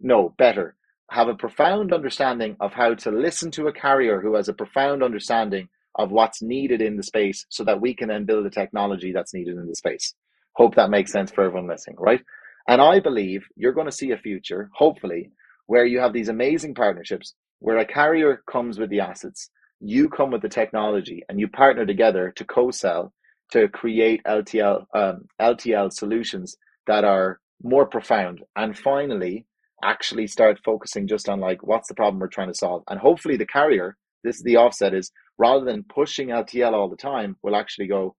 No, 0.00 0.34
better, 0.38 0.76
have 1.10 1.28
a 1.28 1.34
profound 1.34 1.92
understanding 1.92 2.56
of 2.60 2.72
how 2.72 2.94
to 2.94 3.10
listen 3.10 3.50
to 3.52 3.66
a 3.66 3.72
carrier 3.72 4.20
who 4.20 4.34
has 4.34 4.48
a 4.48 4.54
profound 4.54 5.02
understanding 5.02 5.68
of 5.96 6.10
what's 6.10 6.42
needed 6.42 6.80
in 6.80 6.96
the 6.96 7.02
space 7.02 7.44
so 7.48 7.64
that 7.64 7.80
we 7.80 7.94
can 7.94 8.08
then 8.08 8.24
build 8.24 8.44
the 8.44 8.50
technology 8.50 9.12
that's 9.12 9.34
needed 9.34 9.56
in 9.56 9.66
the 9.66 9.74
space. 9.74 10.14
Hope 10.54 10.74
that 10.76 10.90
makes 10.90 11.12
sense 11.12 11.30
for 11.30 11.44
everyone 11.44 11.68
listening, 11.68 11.96
right? 11.98 12.20
And 12.68 12.80
I 12.80 13.00
believe 13.00 13.46
you're 13.56 13.72
going 13.72 13.86
to 13.86 13.92
see 13.92 14.12
a 14.12 14.18
future, 14.18 14.70
hopefully, 14.74 15.30
where 15.66 15.84
you 15.84 16.00
have 16.00 16.12
these 16.12 16.28
amazing 16.28 16.74
partnerships 16.74 17.34
where 17.58 17.78
a 17.78 17.86
carrier 17.86 18.42
comes 18.50 18.78
with 18.78 18.90
the 18.90 19.00
assets, 19.00 19.50
you 19.80 20.08
come 20.08 20.30
with 20.30 20.42
the 20.42 20.48
technology, 20.48 21.22
and 21.28 21.38
you 21.40 21.48
partner 21.48 21.86
together 21.86 22.32
to 22.36 22.44
co-sell 22.44 23.12
to 23.52 23.68
create 23.68 24.22
LTL 24.26 24.84
um, 24.94 25.26
LTL 25.40 25.92
solutions 25.92 26.56
that 26.86 27.04
are 27.04 27.40
more 27.62 27.86
profound. 27.86 28.42
And 28.56 28.76
finally, 28.76 29.46
actually 29.82 30.26
start 30.26 30.58
focusing 30.64 31.06
just 31.06 31.28
on 31.28 31.40
like 31.40 31.62
what's 31.62 31.88
the 31.88 31.94
problem 31.94 32.18
we're 32.20 32.28
trying 32.28 32.48
to 32.48 32.58
solve. 32.58 32.82
And 32.88 32.98
hopefully, 32.98 33.36
the 33.36 33.46
carrier, 33.46 33.96
this 34.22 34.36
is 34.36 34.42
the 34.42 34.56
offset, 34.56 34.94
is 34.94 35.10
rather 35.38 35.64
than 35.64 35.84
pushing 35.84 36.28
LTL 36.28 36.72
all 36.72 36.88
the 36.88 36.96
time, 36.96 37.36
will 37.42 37.56
actually 37.56 37.88
go, 37.88 38.14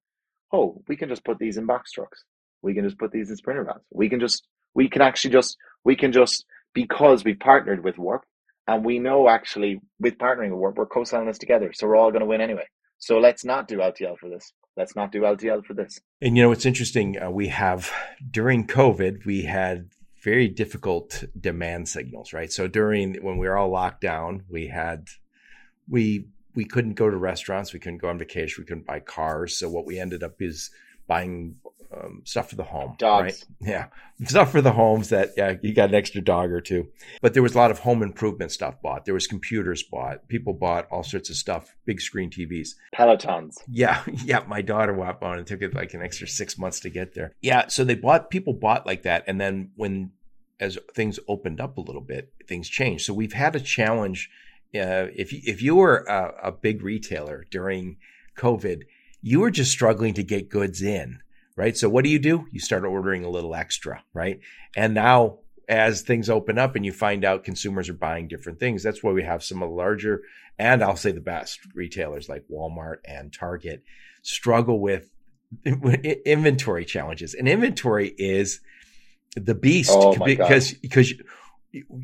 oh, 0.53 0.81
we 0.87 0.95
can 0.95 1.09
just 1.09 1.25
put 1.25 1.39
these 1.39 1.57
in 1.57 1.65
box 1.65 1.91
trucks. 1.91 2.23
We 2.65 2.73
can 2.73 2.83
just 2.83 2.99
put 2.99 3.11
these 3.11 3.29
in 3.29 3.37
sprinter 3.37 3.63
vans. 3.63 3.83
We 3.91 4.09
can 4.09 4.19
just, 4.19 4.47
we 4.73 4.89
can 4.89 5.01
actually 5.01 5.31
just, 5.31 5.55
we 5.83 5.95
can 5.95 6.11
just, 6.11 6.45
because 6.73 7.23
we've 7.23 7.39
partnered 7.39 7.83
with 7.83 7.97
Warp 7.97 8.23
and 8.67 8.83
we 8.83 8.99
know 8.99 9.29
actually 9.29 9.79
with 9.99 10.17
partnering 10.17 10.49
with 10.49 10.59
Warp, 10.59 10.77
we're 10.77 10.85
co-selling 10.87 11.27
this 11.27 11.37
together. 11.37 11.71
So 11.73 11.87
we're 11.87 11.95
all 11.95 12.11
going 12.11 12.21
to 12.21 12.25
win 12.25 12.41
anyway. 12.41 12.67
So 12.97 13.19
let's 13.19 13.45
not 13.45 13.67
do 13.67 13.77
LTL 13.77 14.17
for 14.17 14.29
this. 14.29 14.51
Let's 14.77 14.95
not 14.95 15.11
do 15.11 15.21
LTL 15.21 15.65
for 15.65 15.73
this. 15.73 15.99
And 16.21 16.35
you 16.35 16.43
know, 16.43 16.51
it's 16.51 16.65
interesting. 16.65 17.21
Uh, 17.21 17.29
we 17.29 17.47
have 17.49 17.91
during 18.31 18.67
COVID, 18.67 19.25
we 19.25 19.43
had 19.43 19.89
very 20.23 20.47
difficult 20.47 21.23
demand 21.39 21.87
signals, 21.87 22.33
right? 22.33 22.51
So 22.51 22.67
during 22.67 23.15
when 23.21 23.37
we 23.37 23.47
were 23.47 23.57
all 23.57 23.69
locked 23.69 24.01
down, 24.01 24.43
we 24.49 24.67
had 24.67 25.07
we 25.87 26.27
we 26.55 26.65
couldn't 26.65 26.93
go 26.93 27.09
to 27.09 27.17
restaurants, 27.17 27.73
we 27.73 27.79
couldn't 27.79 28.01
go 28.01 28.09
on 28.09 28.17
vacation, 28.17 28.61
we 28.61 28.65
couldn't 28.65 28.87
buy 28.87 28.99
cars. 28.99 29.59
So 29.59 29.69
what 29.69 29.85
we 29.85 29.99
ended 29.99 30.23
up 30.23 30.41
is 30.41 30.71
buying 31.07 31.57
um, 31.95 32.21
stuff 32.25 32.49
for 32.49 32.55
the 32.55 32.63
home, 32.63 32.95
Dogs. 32.97 33.23
right? 33.23 33.69
Yeah, 33.69 33.87
stuff 34.25 34.51
for 34.51 34.61
the 34.61 34.71
homes 34.71 35.09
that 35.09 35.31
yeah, 35.37 35.55
you 35.61 35.73
got 35.73 35.89
an 35.89 35.95
extra 35.95 36.21
dog 36.21 36.51
or 36.51 36.61
two. 36.61 36.87
But 37.21 37.33
there 37.33 37.43
was 37.43 37.55
a 37.55 37.57
lot 37.57 37.71
of 37.71 37.79
home 37.79 38.03
improvement 38.03 38.51
stuff 38.51 38.81
bought. 38.81 39.05
There 39.05 39.13
was 39.13 39.27
computers 39.27 39.83
bought. 39.83 40.27
People 40.27 40.53
bought 40.53 40.87
all 40.91 41.03
sorts 41.03 41.29
of 41.29 41.35
stuff, 41.35 41.75
big 41.85 42.01
screen 42.01 42.29
TVs. 42.29 42.69
Pelotons. 42.93 43.55
Yeah, 43.67 44.03
yeah. 44.23 44.43
My 44.47 44.61
daughter 44.61 44.93
bought 44.93 45.21
one. 45.21 45.39
It 45.39 45.47
took 45.47 45.61
it 45.61 45.73
like 45.73 45.93
an 45.93 46.01
extra 46.01 46.27
six 46.27 46.57
months 46.57 46.79
to 46.81 46.89
get 46.89 47.13
there. 47.13 47.33
Yeah, 47.41 47.67
so 47.67 47.83
they 47.83 47.95
bought. 47.95 48.29
People 48.29 48.53
bought 48.53 48.85
like 48.85 49.03
that, 49.03 49.23
and 49.27 49.39
then 49.39 49.71
when 49.75 50.11
as 50.59 50.77
things 50.93 51.19
opened 51.27 51.59
up 51.59 51.77
a 51.77 51.81
little 51.81 52.01
bit, 52.01 52.31
things 52.47 52.69
changed. 52.69 53.05
So 53.05 53.13
we've 53.13 53.33
had 53.33 53.55
a 53.55 53.59
challenge. 53.59 54.29
Uh, 54.73 55.07
if 55.15 55.31
you, 55.31 55.41
if 55.43 55.61
you 55.61 55.75
were 55.75 55.99
a, 56.05 56.49
a 56.49 56.51
big 56.51 56.81
retailer 56.81 57.45
during 57.49 57.97
COVID, 58.37 58.83
you 59.21 59.39
were 59.39 59.51
just 59.51 59.71
struggling 59.71 60.13
to 60.13 60.23
get 60.23 60.49
goods 60.49 60.81
in 60.81 61.19
right? 61.55 61.77
So 61.77 61.89
what 61.89 62.03
do 62.03 62.09
you 62.09 62.19
do? 62.19 62.47
You 62.51 62.59
start 62.59 62.85
ordering 62.85 63.23
a 63.23 63.29
little 63.29 63.55
extra, 63.55 64.03
right? 64.13 64.39
And 64.75 64.93
now 64.93 65.39
as 65.67 66.01
things 66.01 66.29
open 66.29 66.57
up 66.57 66.75
and 66.75 66.85
you 66.85 66.91
find 66.91 67.25
out 67.25 67.43
consumers 67.43 67.89
are 67.89 67.93
buying 67.93 68.27
different 68.27 68.59
things, 68.59 68.83
that's 68.83 69.01
why 69.01 69.11
we 69.11 69.23
have 69.23 69.43
some 69.43 69.63
of 69.63 69.69
the 69.69 69.75
larger 69.75 70.21
and 70.57 70.83
I'll 70.83 70.95
say 70.95 71.11
the 71.11 71.19
best 71.21 71.59
retailers 71.73 72.29
like 72.29 72.45
Walmart 72.49 72.97
and 73.05 73.33
Target 73.33 73.83
struggle 74.21 74.79
with 74.79 75.11
inventory 75.65 76.85
challenges. 76.85 77.33
And 77.33 77.47
inventory 77.47 78.13
is 78.17 78.61
the 79.35 79.55
beast 79.55 79.91
Oh, 79.93 80.17
because 80.23 80.71
God. 80.71 80.81
because 80.81 81.13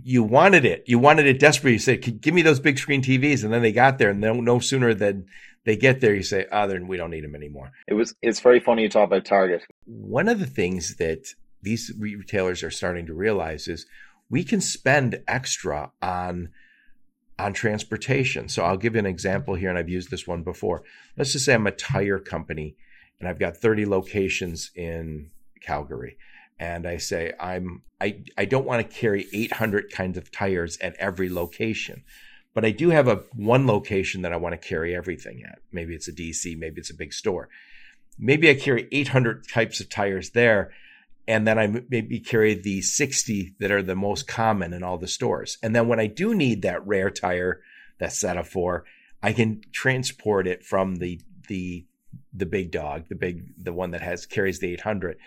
you 0.03 0.23
wanted 0.23 0.65
it. 0.65 0.83
You 0.85 0.99
wanted 0.99 1.27
it 1.27 1.39
desperately. 1.39 1.73
You 1.73 1.79
said, 1.79 2.21
"Give 2.21 2.33
me 2.33 2.41
those 2.41 2.59
big 2.59 2.77
screen 2.77 3.01
TVs," 3.01 3.43
and 3.43 3.53
then 3.53 3.61
they 3.61 3.71
got 3.71 3.97
there, 3.97 4.09
and 4.09 4.19
no, 4.19 4.33
no 4.33 4.59
sooner 4.59 4.93
than 4.93 5.27
they 5.65 5.75
get 5.75 6.01
there, 6.01 6.13
you 6.13 6.23
say, 6.23 6.45
"Ah, 6.51 6.67
then 6.67 6.87
we 6.87 6.97
don't 6.97 7.11
need 7.11 7.23
them 7.23 7.35
anymore." 7.35 7.71
It 7.87 7.93
was. 7.93 8.15
It's 8.21 8.39
very 8.39 8.59
funny 8.59 8.83
you 8.83 8.89
talk 8.89 9.07
about 9.07 9.25
Target. 9.25 9.63
One 9.85 10.27
of 10.27 10.39
the 10.39 10.45
things 10.45 10.95
that 10.97 11.33
these 11.61 11.91
retailers 11.97 12.63
are 12.63 12.71
starting 12.71 13.05
to 13.05 13.13
realize 13.13 13.67
is 13.67 13.85
we 14.29 14.43
can 14.43 14.61
spend 14.61 15.21
extra 15.27 15.91
on 16.01 16.49
on 17.37 17.53
transportation. 17.53 18.49
So 18.49 18.63
I'll 18.63 18.77
give 18.77 18.93
you 18.93 18.99
an 18.99 19.05
example 19.05 19.55
here, 19.55 19.69
and 19.69 19.77
I've 19.77 19.89
used 19.89 20.11
this 20.11 20.27
one 20.27 20.43
before. 20.43 20.83
Let's 21.17 21.33
just 21.33 21.45
say 21.45 21.53
I'm 21.53 21.67
a 21.67 21.71
tire 21.71 22.19
company, 22.19 22.75
and 23.19 23.27
I've 23.27 23.39
got 23.39 23.57
30 23.57 23.85
locations 23.85 24.71
in 24.75 25.31
Calgary 25.61 26.17
and 26.61 26.87
I 26.87 26.97
say 26.97 27.33
I'm 27.39 27.81
I 27.99 28.23
I 28.37 28.45
don't 28.45 28.65
want 28.65 28.87
to 28.87 28.97
carry 28.97 29.27
800 29.33 29.91
kinds 29.91 30.17
of 30.17 30.31
tires 30.31 30.77
at 30.79 30.95
every 30.97 31.29
location. 31.29 32.03
But 32.53 32.65
I 32.65 32.71
do 32.71 32.89
have 32.89 33.07
a 33.07 33.23
one 33.33 33.65
location 33.65 34.23
that 34.23 34.33
I 34.33 34.37
want 34.37 34.59
to 34.59 34.67
carry 34.67 34.95
everything 34.95 35.43
at. 35.43 35.59
Maybe 35.71 35.95
it's 35.95 36.07
a 36.07 36.11
DC, 36.11 36.57
maybe 36.57 36.79
it's 36.81 36.89
a 36.89 36.95
big 36.95 37.13
store. 37.13 37.49
Maybe 38.19 38.49
I 38.49 38.55
carry 38.55 38.87
800 38.91 39.47
types 39.47 39.79
of 39.79 39.89
tires 39.89 40.31
there 40.31 40.71
and 41.27 41.47
then 41.47 41.57
I 41.57 41.67
maybe 41.89 42.19
carry 42.19 42.55
the 42.55 42.81
60 42.81 43.55
that 43.59 43.71
are 43.71 43.81
the 43.81 43.95
most 43.95 44.27
common 44.27 44.73
in 44.73 44.83
all 44.83 44.97
the 44.97 45.07
stores. 45.07 45.57
And 45.63 45.75
then 45.75 45.87
when 45.87 45.99
I 45.99 46.07
do 46.07 46.33
need 46.33 46.63
that 46.63 46.85
rare 46.85 47.09
tire, 47.09 47.61
that 47.99 48.13
set 48.13 48.37
of 48.37 48.47
four, 48.47 48.85
I 49.21 49.33
can 49.33 49.61
transport 49.71 50.47
it 50.47 50.63
from 50.63 50.95
the 50.95 51.21
the 51.47 51.85
the 52.33 52.45
big 52.45 52.71
dog, 52.71 53.07
the 53.07 53.15
big 53.15 53.43
the 53.57 53.73
one 53.73 53.91
that 53.91 54.01
has 54.01 54.25
carries 54.25 54.59
the 54.59 54.73
800 54.73 55.17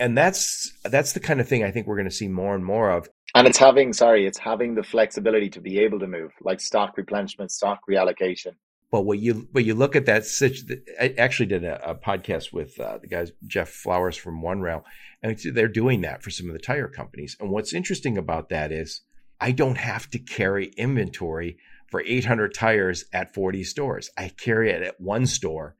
and 0.00 0.16
that's 0.16 0.72
that's 0.84 1.12
the 1.12 1.20
kind 1.20 1.40
of 1.40 1.48
thing 1.48 1.64
I 1.64 1.70
think 1.70 1.86
we're 1.86 1.96
going 1.96 2.08
to 2.08 2.14
see 2.14 2.28
more 2.28 2.54
and 2.54 2.64
more 2.64 2.90
of. 2.90 3.08
And 3.34 3.46
it's 3.46 3.58
having, 3.58 3.92
sorry, 3.92 4.26
it's 4.26 4.38
having 4.38 4.74
the 4.74 4.82
flexibility 4.82 5.50
to 5.50 5.60
be 5.60 5.78
able 5.80 5.98
to 5.98 6.06
move, 6.06 6.32
like 6.40 6.60
stock 6.60 6.96
replenishment, 6.96 7.50
stock 7.50 7.80
reallocation. 7.88 8.52
But 8.90 9.02
when 9.02 9.20
you 9.20 9.46
but 9.52 9.64
you 9.64 9.74
look 9.74 9.96
at 9.96 10.06
that, 10.06 10.24
I 10.98 11.14
actually 11.18 11.46
did 11.46 11.62
a, 11.62 11.90
a 11.90 11.94
podcast 11.94 12.52
with 12.54 12.80
uh, 12.80 12.98
the 12.98 13.06
guys 13.06 13.32
Jeff 13.46 13.68
Flowers 13.68 14.16
from 14.16 14.40
OneRail, 14.40 14.82
and 15.22 15.38
they're 15.52 15.68
doing 15.68 16.00
that 16.02 16.22
for 16.22 16.30
some 16.30 16.46
of 16.46 16.54
the 16.54 16.58
tire 16.58 16.88
companies. 16.88 17.36
And 17.38 17.50
what's 17.50 17.74
interesting 17.74 18.16
about 18.16 18.48
that 18.48 18.72
is 18.72 19.02
I 19.40 19.52
don't 19.52 19.76
have 19.76 20.08
to 20.10 20.18
carry 20.18 20.72
inventory 20.76 21.58
for 21.88 22.02
800 22.02 22.54
tires 22.54 23.04
at 23.12 23.34
40 23.34 23.64
stores. 23.64 24.10
I 24.16 24.28
carry 24.28 24.70
it 24.70 24.82
at 24.82 25.00
one 25.00 25.26
store, 25.26 25.76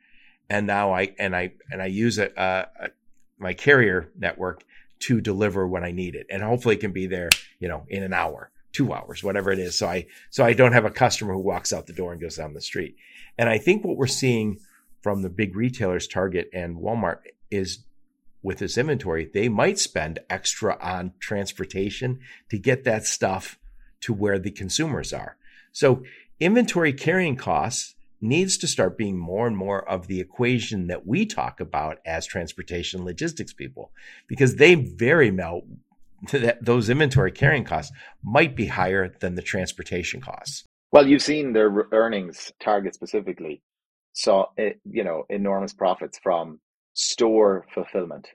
and 0.50 0.66
now 0.66 0.92
I 0.92 1.14
and 1.18 1.34
I 1.34 1.52
and 1.70 1.80
I 1.80 1.86
use 1.86 2.18
a, 2.18 2.30
a 2.36 2.90
my 3.38 3.54
carrier 3.54 4.10
network 4.18 4.64
to 5.00 5.20
deliver 5.20 5.66
when 5.66 5.84
I 5.84 5.92
need 5.92 6.14
it. 6.14 6.26
And 6.30 6.42
hopefully 6.42 6.76
it 6.76 6.80
can 6.80 6.92
be 6.92 7.06
there, 7.06 7.30
you 7.60 7.68
know, 7.68 7.84
in 7.88 8.02
an 8.02 8.12
hour, 8.12 8.50
two 8.72 8.92
hours, 8.92 9.22
whatever 9.22 9.52
it 9.52 9.58
is. 9.58 9.78
So 9.78 9.86
I, 9.86 10.06
so 10.30 10.44
I 10.44 10.52
don't 10.52 10.72
have 10.72 10.84
a 10.84 10.90
customer 10.90 11.34
who 11.34 11.40
walks 11.40 11.72
out 11.72 11.86
the 11.86 11.92
door 11.92 12.12
and 12.12 12.20
goes 12.20 12.36
down 12.36 12.54
the 12.54 12.60
street. 12.60 12.96
And 13.36 13.48
I 13.48 13.58
think 13.58 13.84
what 13.84 13.96
we're 13.96 14.06
seeing 14.06 14.58
from 15.00 15.22
the 15.22 15.30
big 15.30 15.54
retailers, 15.54 16.08
Target 16.08 16.50
and 16.52 16.78
Walmart 16.78 17.18
is 17.50 17.84
with 18.42 18.58
this 18.58 18.78
inventory, 18.78 19.30
they 19.32 19.48
might 19.48 19.78
spend 19.78 20.18
extra 20.30 20.76
on 20.80 21.12
transportation 21.20 22.20
to 22.50 22.58
get 22.58 22.84
that 22.84 23.04
stuff 23.04 23.58
to 24.00 24.12
where 24.12 24.38
the 24.38 24.50
consumers 24.50 25.12
are. 25.12 25.36
So 25.72 26.02
inventory 26.40 26.92
carrying 26.92 27.36
costs 27.36 27.94
needs 28.20 28.58
to 28.58 28.66
start 28.66 28.98
being 28.98 29.18
more 29.18 29.46
and 29.46 29.56
more 29.56 29.88
of 29.88 30.06
the 30.06 30.20
equation 30.20 30.86
that 30.88 31.06
we 31.06 31.26
talk 31.26 31.60
about 31.60 31.98
as 32.04 32.26
transportation 32.26 33.04
logistics 33.04 33.52
people, 33.52 33.92
because 34.26 34.56
they 34.56 34.74
very 34.74 35.30
well 35.30 35.62
that 36.32 36.64
those 36.64 36.88
inventory 36.88 37.30
carrying 37.30 37.64
costs 37.64 37.92
might 38.22 38.56
be 38.56 38.66
higher 38.66 39.14
than 39.20 39.34
the 39.34 39.42
transportation 39.42 40.20
costs. 40.20 40.64
Well, 40.90 41.06
you've 41.06 41.22
seen 41.22 41.52
their 41.52 41.70
earnings 41.92 42.52
target 42.60 42.94
specifically. 42.94 43.62
saw 44.14 44.46
eh, 44.56 44.72
you 44.84 45.04
know, 45.04 45.24
enormous 45.28 45.72
profits 45.72 46.18
from 46.22 46.60
store 46.94 47.66
fulfillment. 47.72 48.26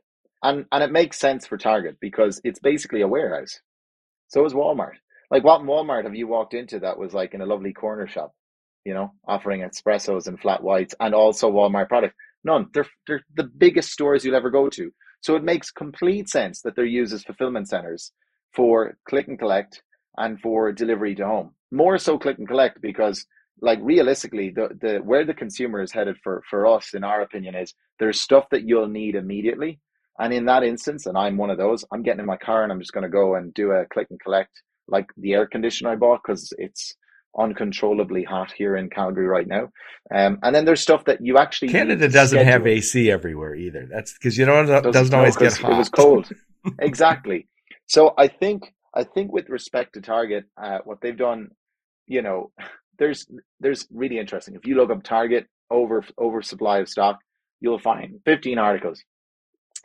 And, 0.42 0.66
and 0.72 0.84
it 0.84 0.92
makes 0.92 1.20
sense 1.20 1.48
for 1.48 1.58
Target 1.58 1.98
because 2.00 2.42
it's 2.44 2.60
basically 2.60 3.02
a 3.02 3.08
warehouse. 3.08 3.60
So 4.28 4.46
is 4.46 4.54
Walmart. 4.54 4.96
Like, 5.32 5.44
what 5.44 5.62
Walmart 5.62 6.04
have 6.04 6.16
you 6.16 6.28
walked 6.28 6.54
into 6.54 6.80
that 6.80 6.98
was 6.98 7.14
like 7.14 7.34
in 7.34 7.42
a 7.42 7.46
lovely 7.46 7.74
corner 7.74 8.08
shop? 8.08 8.34
You 8.86 8.94
know, 8.94 9.14
offering 9.28 9.62
espressos 9.62 10.28
and 10.28 10.40
flat 10.40 10.64
whites 10.64 10.96
and 11.00 11.14
also 11.14 11.52
Walmart 11.52 11.90
products. 11.90 12.16
None. 12.44 12.68
They're, 12.74 12.88
they're 13.08 13.24
the 13.36 13.44
biggest 13.44 13.92
stores 13.92 14.26
you'll 14.26 14.36
ever 14.36 14.50
go 14.50 14.70
to. 14.70 14.92
So 15.22 15.36
it 15.36 15.44
makes 15.44 15.72
complete 15.72 16.28
sense 16.30 16.62
that 16.62 16.76
they're 16.76 16.86
used 16.86 17.14
as 17.14 17.24
fulfillment 17.24 17.70
centers 17.70 18.12
for 18.54 18.98
click 19.08 19.28
and 19.28 19.40
collect 19.40 19.82
and 20.18 20.40
for 20.40 20.72
delivery 20.72 21.16
to 21.16 21.26
home. 21.26 21.52
More 21.72 21.98
so 21.98 22.20
click 22.20 22.38
and 22.38 22.48
collect 22.48 22.82
because 22.82 23.26
like 23.62 23.80
realistically 23.82 24.50
the, 24.50 24.70
the 24.82 24.98
where 24.98 25.26
the 25.26 25.34
consumer 25.34 25.82
is 25.82 25.92
headed 25.92 26.18
for, 26.24 26.44
for 26.50 26.68
us 26.68 26.94
in 26.94 27.04
our 27.04 27.22
opinion 27.22 27.56
is 27.56 27.74
there's 28.00 28.20
stuff 28.20 28.46
that 28.52 28.68
you'll 28.68 28.90
need 28.90 29.16
immediately. 29.16 29.80
And 30.20 30.34
in 30.34 30.46
that 30.46 30.64
instance, 30.64 31.06
and 31.06 31.18
I'm 31.18 31.38
one 31.38 31.50
of 31.50 31.58
those, 31.58 31.86
I'm 31.92 32.04
getting 32.04 32.20
in 32.20 32.26
my 32.26 32.38
car 32.38 32.64
and 32.64 32.72
I'm 32.72 32.80
just 32.80 32.94
going 32.94 33.04
to 33.04 33.10
go 33.10 33.36
and 33.36 33.54
do 33.54 33.72
a 33.72 33.86
click 33.86 34.08
and 34.12 34.20
collect 34.20 34.52
like 34.88 35.08
the 35.18 35.34
air 35.34 35.48
conditioner 35.48 35.92
I 35.92 35.96
bought 35.96 36.22
because 36.24 36.54
it's 36.58 36.96
uncontrollably 37.38 38.24
hot 38.24 38.52
here 38.52 38.76
in 38.76 38.90
Calgary 38.90 39.28
right 39.28 39.48
now. 39.48 39.70
Um, 40.14 40.40
and 40.44 40.56
then 40.56 40.66
there's 40.66 40.82
stuff 40.82 41.06
that 41.06 41.20
you 41.22 41.38
actually 41.38 41.70
Canada 41.70 42.08
doesn't 42.08 42.38
schedule. 42.38 42.52
have 42.52 42.68
AC 42.68 43.10
everywhere 43.10 43.56
either. 43.56 43.88
That's 43.92 44.14
because 44.14 44.38
you 44.38 44.46
know 44.46 44.62
it 44.62 44.68
doesn't, 44.68 44.92
doesn't 44.92 45.14
always 45.14 45.36
get 45.36 45.58
hot. 45.58 45.72
It 45.72 45.78
was 45.78 45.90
cold. 45.90 46.30
exactly. 46.80 47.48
So 47.88 48.14
I 48.18 48.28
think 48.28 48.74
I 48.94 49.04
think 49.04 49.32
with 49.32 49.50
respect 49.50 49.94
to 49.94 50.02
Target, 50.02 50.46
uh, 50.62 50.80
what 50.84 51.00
they've 51.02 51.18
done, 51.18 51.50
you 52.08 52.22
know, 52.22 52.52
there's 53.00 53.28
there's 53.60 53.88
really 53.92 54.20
interesting. 54.20 54.56
If 54.56 54.66
you 54.66 54.76
look 54.76 54.92
up 54.92 55.04
Target 55.04 55.48
over 55.72 56.06
oversupply 56.20 56.80
of 56.80 56.90
stock, 56.90 57.20
you'll 57.60 57.80
find 57.80 58.20
15 58.26 58.58
articles. 58.60 59.04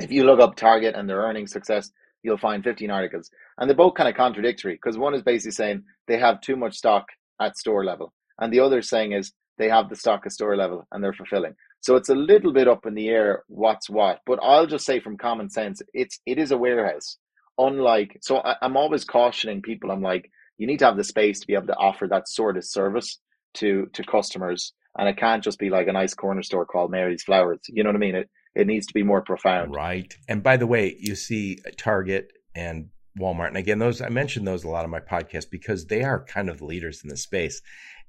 If 0.00 0.12
you 0.12 0.24
look 0.24 0.40
up 0.40 0.56
Target 0.56 0.94
and 0.94 1.08
their 1.08 1.22
earnings 1.22 1.52
success, 1.52 1.90
you'll 2.22 2.38
find 2.38 2.62
15 2.62 2.90
articles. 2.90 3.30
And 3.56 3.68
they're 3.68 3.76
both 3.76 3.94
kind 3.94 4.08
of 4.08 4.14
contradictory 4.14 4.74
because 4.74 4.98
one 4.98 5.14
is 5.14 5.22
basically 5.22 5.52
saying 5.52 5.84
they 6.06 6.18
have 6.18 6.40
too 6.40 6.56
much 6.56 6.76
stock 6.76 7.06
at 7.40 7.56
store 7.56 7.84
level. 7.84 8.12
And 8.40 8.52
the 8.52 8.60
other 8.60 8.82
saying 8.82 9.12
is 9.12 9.32
they 9.58 9.68
have 9.68 9.88
the 9.88 9.96
stock 9.96 10.22
at 10.24 10.32
store 10.32 10.56
level 10.56 10.86
and 10.92 11.02
they're 11.02 11.12
fulfilling. 11.12 11.54
So 11.80 11.96
it's 11.96 12.08
a 12.08 12.14
little 12.14 12.52
bit 12.52 12.68
up 12.68 12.86
in 12.86 12.94
the 12.94 13.08
air 13.08 13.44
what's 13.48 13.88
what. 13.88 14.20
But 14.26 14.38
I'll 14.42 14.66
just 14.66 14.84
say 14.84 15.00
from 15.00 15.16
common 15.16 15.50
sense, 15.50 15.80
it's 15.94 16.18
it 16.26 16.38
is 16.38 16.50
a 16.50 16.58
warehouse. 16.58 17.16
Unlike 17.58 18.18
so 18.22 18.38
I, 18.38 18.56
I'm 18.62 18.76
always 18.76 19.04
cautioning 19.04 19.62
people, 19.62 19.90
I'm 19.90 20.02
like, 20.02 20.30
you 20.58 20.66
need 20.66 20.78
to 20.80 20.86
have 20.86 20.96
the 20.96 21.04
space 21.04 21.40
to 21.40 21.46
be 21.46 21.54
able 21.54 21.68
to 21.68 21.76
offer 21.76 22.06
that 22.08 22.28
sort 22.28 22.56
of 22.56 22.64
service 22.64 23.18
to 23.54 23.88
to 23.92 24.02
customers. 24.02 24.72
And 24.96 25.08
it 25.08 25.16
can't 25.16 25.44
just 25.44 25.58
be 25.58 25.70
like 25.70 25.86
a 25.86 25.92
nice 25.92 26.14
corner 26.14 26.42
store 26.42 26.66
called 26.66 26.90
Mary's 26.90 27.22
Flowers. 27.22 27.60
You 27.68 27.84
know 27.84 27.90
what 27.90 27.96
I 27.96 28.00
mean? 28.00 28.16
It 28.16 28.30
It 28.54 28.66
needs 28.66 28.86
to 28.86 28.94
be 28.94 29.04
more 29.04 29.22
profound. 29.22 29.74
Right. 29.74 30.12
And 30.28 30.42
by 30.42 30.56
the 30.56 30.66
way, 30.66 30.96
you 30.98 31.14
see 31.14 31.58
Target 31.76 32.32
and 32.54 32.88
Walmart. 33.18 33.48
And 33.48 33.56
again, 33.56 33.78
those 33.78 34.00
I 34.00 34.08
mentioned 34.08 34.46
those 34.46 34.64
a 34.64 34.68
lot 34.68 34.84
of 34.84 34.90
my 34.90 35.00
podcasts 35.00 35.50
because 35.50 35.86
they 35.86 36.02
are 36.02 36.24
kind 36.24 36.48
of 36.48 36.58
the 36.58 36.64
leaders 36.64 37.02
in 37.02 37.08
the 37.08 37.16
space. 37.16 37.60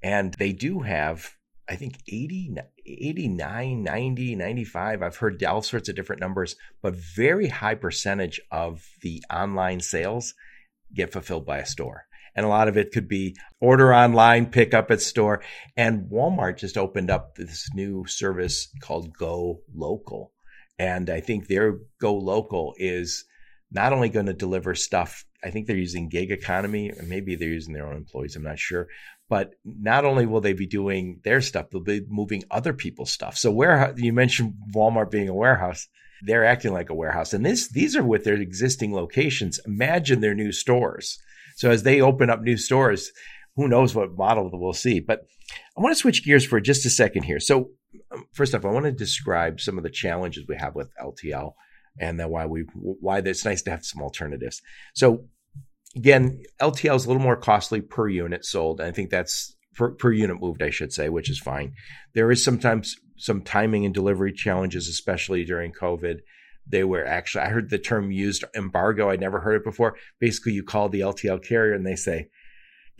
And 0.02 0.34
they 0.34 0.52
do 0.52 0.80
have, 0.80 1.36
I 1.68 1.76
think 1.76 1.98
80, 2.08 2.56
89, 2.86 3.82
90, 3.82 4.36
95. 4.36 5.02
I've 5.02 5.16
heard 5.16 5.42
all 5.44 5.62
sorts 5.62 5.88
of 5.88 5.96
different 5.96 6.20
numbers, 6.20 6.56
but 6.82 6.94
very 6.94 7.48
high 7.48 7.74
percentage 7.74 8.40
of 8.50 8.86
the 9.02 9.22
online 9.32 9.80
sales 9.80 10.34
get 10.94 11.12
fulfilled 11.12 11.46
by 11.46 11.58
a 11.58 11.66
store. 11.66 12.06
And 12.34 12.46
a 12.46 12.48
lot 12.48 12.68
of 12.68 12.76
it 12.76 12.92
could 12.92 13.08
be 13.08 13.36
order 13.60 13.92
online, 13.92 14.46
pick 14.46 14.72
up 14.72 14.90
at 14.90 15.00
store. 15.00 15.42
And 15.76 16.08
Walmart 16.10 16.58
just 16.58 16.78
opened 16.78 17.10
up 17.10 17.34
this 17.34 17.68
new 17.74 18.06
service 18.06 18.68
called 18.80 19.12
Go 19.16 19.62
Local. 19.74 20.32
And 20.78 21.10
I 21.10 21.20
think 21.20 21.46
their 21.48 21.78
Go 22.00 22.14
Local 22.14 22.74
is 22.78 23.24
not 23.70 23.92
only 23.92 24.08
going 24.08 24.26
to 24.26 24.32
deliver 24.32 24.74
stuff, 24.74 25.24
I 25.44 25.50
think 25.50 25.66
they're 25.66 25.76
using 25.76 26.08
gig 26.08 26.30
economy, 26.30 26.92
maybe 27.06 27.36
they're 27.36 27.48
using 27.48 27.72
their 27.72 27.86
own 27.86 27.96
employees, 27.96 28.36
I'm 28.36 28.42
not 28.42 28.58
sure. 28.58 28.88
But 29.28 29.52
not 29.64 30.04
only 30.04 30.26
will 30.26 30.40
they 30.40 30.54
be 30.54 30.66
doing 30.66 31.20
their 31.22 31.40
stuff, 31.40 31.70
they'll 31.70 31.82
be 31.82 32.02
moving 32.08 32.42
other 32.50 32.72
people's 32.72 33.12
stuff. 33.12 33.36
So 33.36 33.50
where 33.50 33.94
you 33.96 34.12
mentioned 34.12 34.54
Walmart 34.74 35.10
being 35.10 35.28
a 35.28 35.34
warehouse, 35.34 35.86
they're 36.22 36.44
acting 36.44 36.72
like 36.72 36.90
a 36.90 36.94
warehouse. 36.94 37.32
And 37.32 37.46
this 37.46 37.70
these 37.70 37.96
are 37.96 38.02
with 38.02 38.24
their 38.24 38.34
existing 38.34 38.92
locations. 38.92 39.60
Imagine 39.64 40.20
their 40.20 40.34
new 40.34 40.52
stores. 40.52 41.18
So 41.56 41.70
as 41.70 41.84
they 41.84 42.00
open 42.00 42.28
up 42.28 42.42
new 42.42 42.56
stores, 42.56 43.10
who 43.56 43.68
knows 43.68 43.94
what 43.94 44.16
model 44.16 44.50
we'll 44.52 44.72
see. 44.72 45.00
But 45.00 45.20
I 45.76 45.80
want 45.80 45.94
to 45.94 46.00
switch 46.00 46.24
gears 46.24 46.44
for 46.44 46.60
just 46.60 46.86
a 46.86 46.90
second 46.90 47.22
here. 47.22 47.40
So 47.40 47.70
um, 48.12 48.24
first 48.32 48.54
off, 48.54 48.64
I 48.64 48.68
want 48.68 48.86
to 48.86 48.92
describe 48.92 49.60
some 49.60 49.78
of 49.78 49.84
the 49.84 49.90
challenges 49.90 50.44
we 50.48 50.56
have 50.56 50.74
with 50.74 50.90
LTL 51.00 51.52
and 52.00 52.18
then 52.18 52.30
why 52.30 52.46
we 52.46 52.62
why 52.74 53.18
it's 53.18 53.44
nice 53.44 53.62
to 53.62 53.70
have 53.70 53.84
some 53.84 54.02
alternatives. 54.02 54.60
So 54.94 55.26
again, 55.94 56.42
LTL 56.60 56.96
is 56.96 57.04
a 57.04 57.08
little 57.08 57.22
more 57.22 57.36
costly 57.36 57.80
per 57.80 58.08
unit 58.08 58.44
sold. 58.44 58.80
I 58.80 58.90
think 58.90 59.10
that's 59.10 59.54
per, 59.74 59.92
per 59.92 60.10
unit 60.10 60.40
moved, 60.40 60.62
I 60.62 60.70
should 60.70 60.92
say, 60.92 61.08
which 61.08 61.30
is 61.30 61.38
fine. 61.38 61.74
There 62.14 62.30
is 62.30 62.42
sometimes 62.42 62.96
some 63.16 63.42
timing 63.42 63.84
and 63.84 63.94
delivery 63.94 64.32
challenges, 64.32 64.88
especially 64.88 65.44
during 65.44 65.72
COVID. 65.72 66.20
They 66.66 66.84
were 66.84 67.04
actually, 67.04 67.44
I 67.44 67.48
heard 67.48 67.70
the 67.70 67.78
term 67.78 68.10
used 68.10 68.44
embargo. 68.54 69.10
I'd 69.10 69.20
never 69.20 69.40
heard 69.40 69.56
it 69.56 69.64
before. 69.64 69.96
Basically, 70.18 70.52
you 70.52 70.62
call 70.62 70.88
the 70.88 71.00
LTL 71.00 71.44
carrier 71.44 71.74
and 71.74 71.86
they 71.86 71.96
say, 71.96 72.28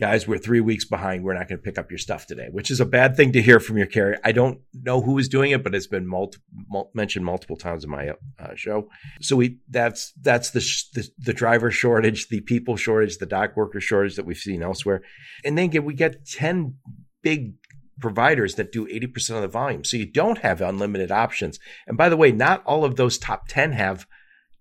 guys, 0.01 0.27
we're 0.27 0.39
three 0.39 0.59
weeks 0.59 0.83
behind. 0.83 1.23
We're 1.23 1.35
not 1.35 1.47
going 1.47 1.59
to 1.59 1.63
pick 1.63 1.77
up 1.77 1.91
your 1.91 1.99
stuff 1.99 2.25
today, 2.25 2.47
which 2.51 2.71
is 2.71 2.79
a 2.79 2.85
bad 2.85 3.15
thing 3.15 3.33
to 3.33 3.41
hear 3.41 3.59
from 3.59 3.77
your 3.77 3.85
carrier. 3.85 4.19
I 4.23 4.31
don't 4.31 4.59
know 4.73 4.99
who 4.99 5.19
is 5.19 5.29
doing 5.29 5.51
it, 5.51 5.63
but 5.63 5.75
it's 5.75 5.85
been 5.85 6.07
multi- 6.07 6.39
mul- 6.67 6.89
mentioned 6.95 7.23
multiple 7.23 7.55
times 7.55 7.83
in 7.83 7.91
my 7.91 8.09
uh, 8.39 8.55
show. 8.55 8.89
So 9.21 9.35
we 9.35 9.59
that's 9.69 10.11
that's 10.19 10.49
the, 10.49 10.59
sh- 10.59 10.89
the, 10.95 11.07
the 11.19 11.33
driver 11.33 11.69
shortage, 11.69 12.29
the 12.29 12.41
people 12.41 12.77
shortage, 12.77 13.19
the 13.19 13.27
dock 13.27 13.55
worker 13.55 13.79
shortage 13.79 14.15
that 14.15 14.25
we've 14.25 14.37
seen 14.37 14.63
elsewhere, 14.63 15.03
and 15.45 15.55
then 15.55 15.69
get, 15.69 15.83
we 15.83 15.93
get 15.93 16.25
ten 16.25 16.77
big 17.21 17.53
providers 17.99 18.55
that 18.55 18.71
do 18.71 18.87
80% 18.87 19.35
of 19.35 19.43
the 19.43 19.47
volume. 19.47 19.83
So 19.83 19.95
you 19.95 20.07
don't 20.07 20.39
have 20.39 20.59
unlimited 20.59 21.11
options. 21.11 21.59
And 21.85 21.95
by 21.95 22.09
the 22.09 22.17
way, 22.17 22.31
not 22.31 22.63
all 22.65 22.83
of 22.83 22.95
those 22.95 23.19
top 23.19 23.47
10 23.47 23.73
have 23.73 24.07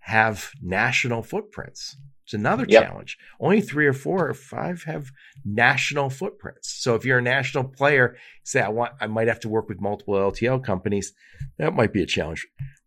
have 0.01 0.51
national 0.61 1.23
footprints. 1.23 1.97
It's 2.31 2.35
another 2.35 2.65
yep. 2.69 2.85
challenge. 2.85 3.19
Only 3.41 3.61
three 3.61 3.89
or 3.89 3.93
four 3.93 4.29
or 4.29 4.35
five 4.35 4.85
have 4.85 5.11
national 5.45 6.11
footprints. 6.11 6.73
So 6.81 6.95
if 6.95 7.05
you're 7.05 7.19
a 7.19 7.23
national 7.23 7.65
player, 7.65 8.17
say 8.45 8.61
I 8.61 8.69
want, 8.69 8.93
I 9.01 9.09
might 9.09 9.27
have 9.27 9.41
to 9.41 9.49
work 9.49 9.69
with 9.69 9.81
multiple 9.81 10.15
LTL 10.15 10.63
companies. 10.63 11.13
That 11.59 11.75
might 11.75 11.93
be 11.93 12.05
a 12.05 12.07
challenge. 12.07 12.47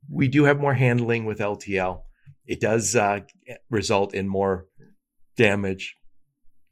We 0.10 0.30
do 0.30 0.46
have 0.46 0.62
more 0.62 0.76
handling 0.76 1.26
with 1.26 1.40
LTL. 1.40 2.04
It 2.46 2.62
does 2.62 2.96
uh, 2.96 3.20
result 3.70 4.14
in 4.14 4.30
more 4.30 4.68
damage, 5.36 5.98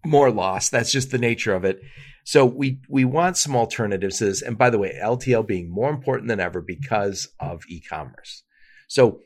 more 0.05 0.31
loss. 0.31 0.69
That's 0.69 0.93
just 0.93 1.11
the 1.11 1.17
nature 1.17 1.53
of 1.53 1.65
it. 1.65 1.81
So 2.23 2.45
we 2.45 2.79
we 2.87 3.03
want 3.03 3.35
some 3.35 3.53
alternatives. 3.53 4.21
And 4.21 4.57
by 4.57 4.69
the 4.69 4.77
way, 4.77 4.97
LTL 5.03 5.45
being 5.45 5.69
more 5.69 5.89
important 5.89 6.29
than 6.29 6.39
ever 6.39 6.61
because 6.61 7.27
of 7.37 7.63
e-commerce. 7.67 8.43
So 8.87 9.19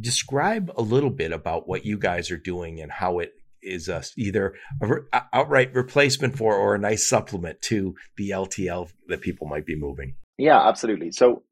describe 0.00 0.70
a 0.76 0.82
little 0.82 1.10
bit 1.10 1.32
about 1.32 1.68
what 1.68 1.84
you 1.84 1.98
guys 1.98 2.30
are 2.30 2.36
doing 2.36 2.80
and 2.80 2.92
how 2.92 3.18
it 3.18 3.32
is 3.62 3.88
a, 3.88 4.02
either 4.16 4.54
a 4.80 4.86
re- 4.86 5.00
outright 5.32 5.74
replacement 5.74 6.36
for 6.36 6.54
or 6.54 6.74
a 6.74 6.78
nice 6.78 7.06
supplement 7.06 7.60
to 7.62 7.94
the 8.16 8.30
LTL 8.30 8.90
that 9.08 9.20
people 9.20 9.46
might 9.46 9.66
be 9.66 9.76
moving. 9.76 10.14
Yeah, 10.38 10.68
absolutely. 10.68 11.10
So 11.12 11.42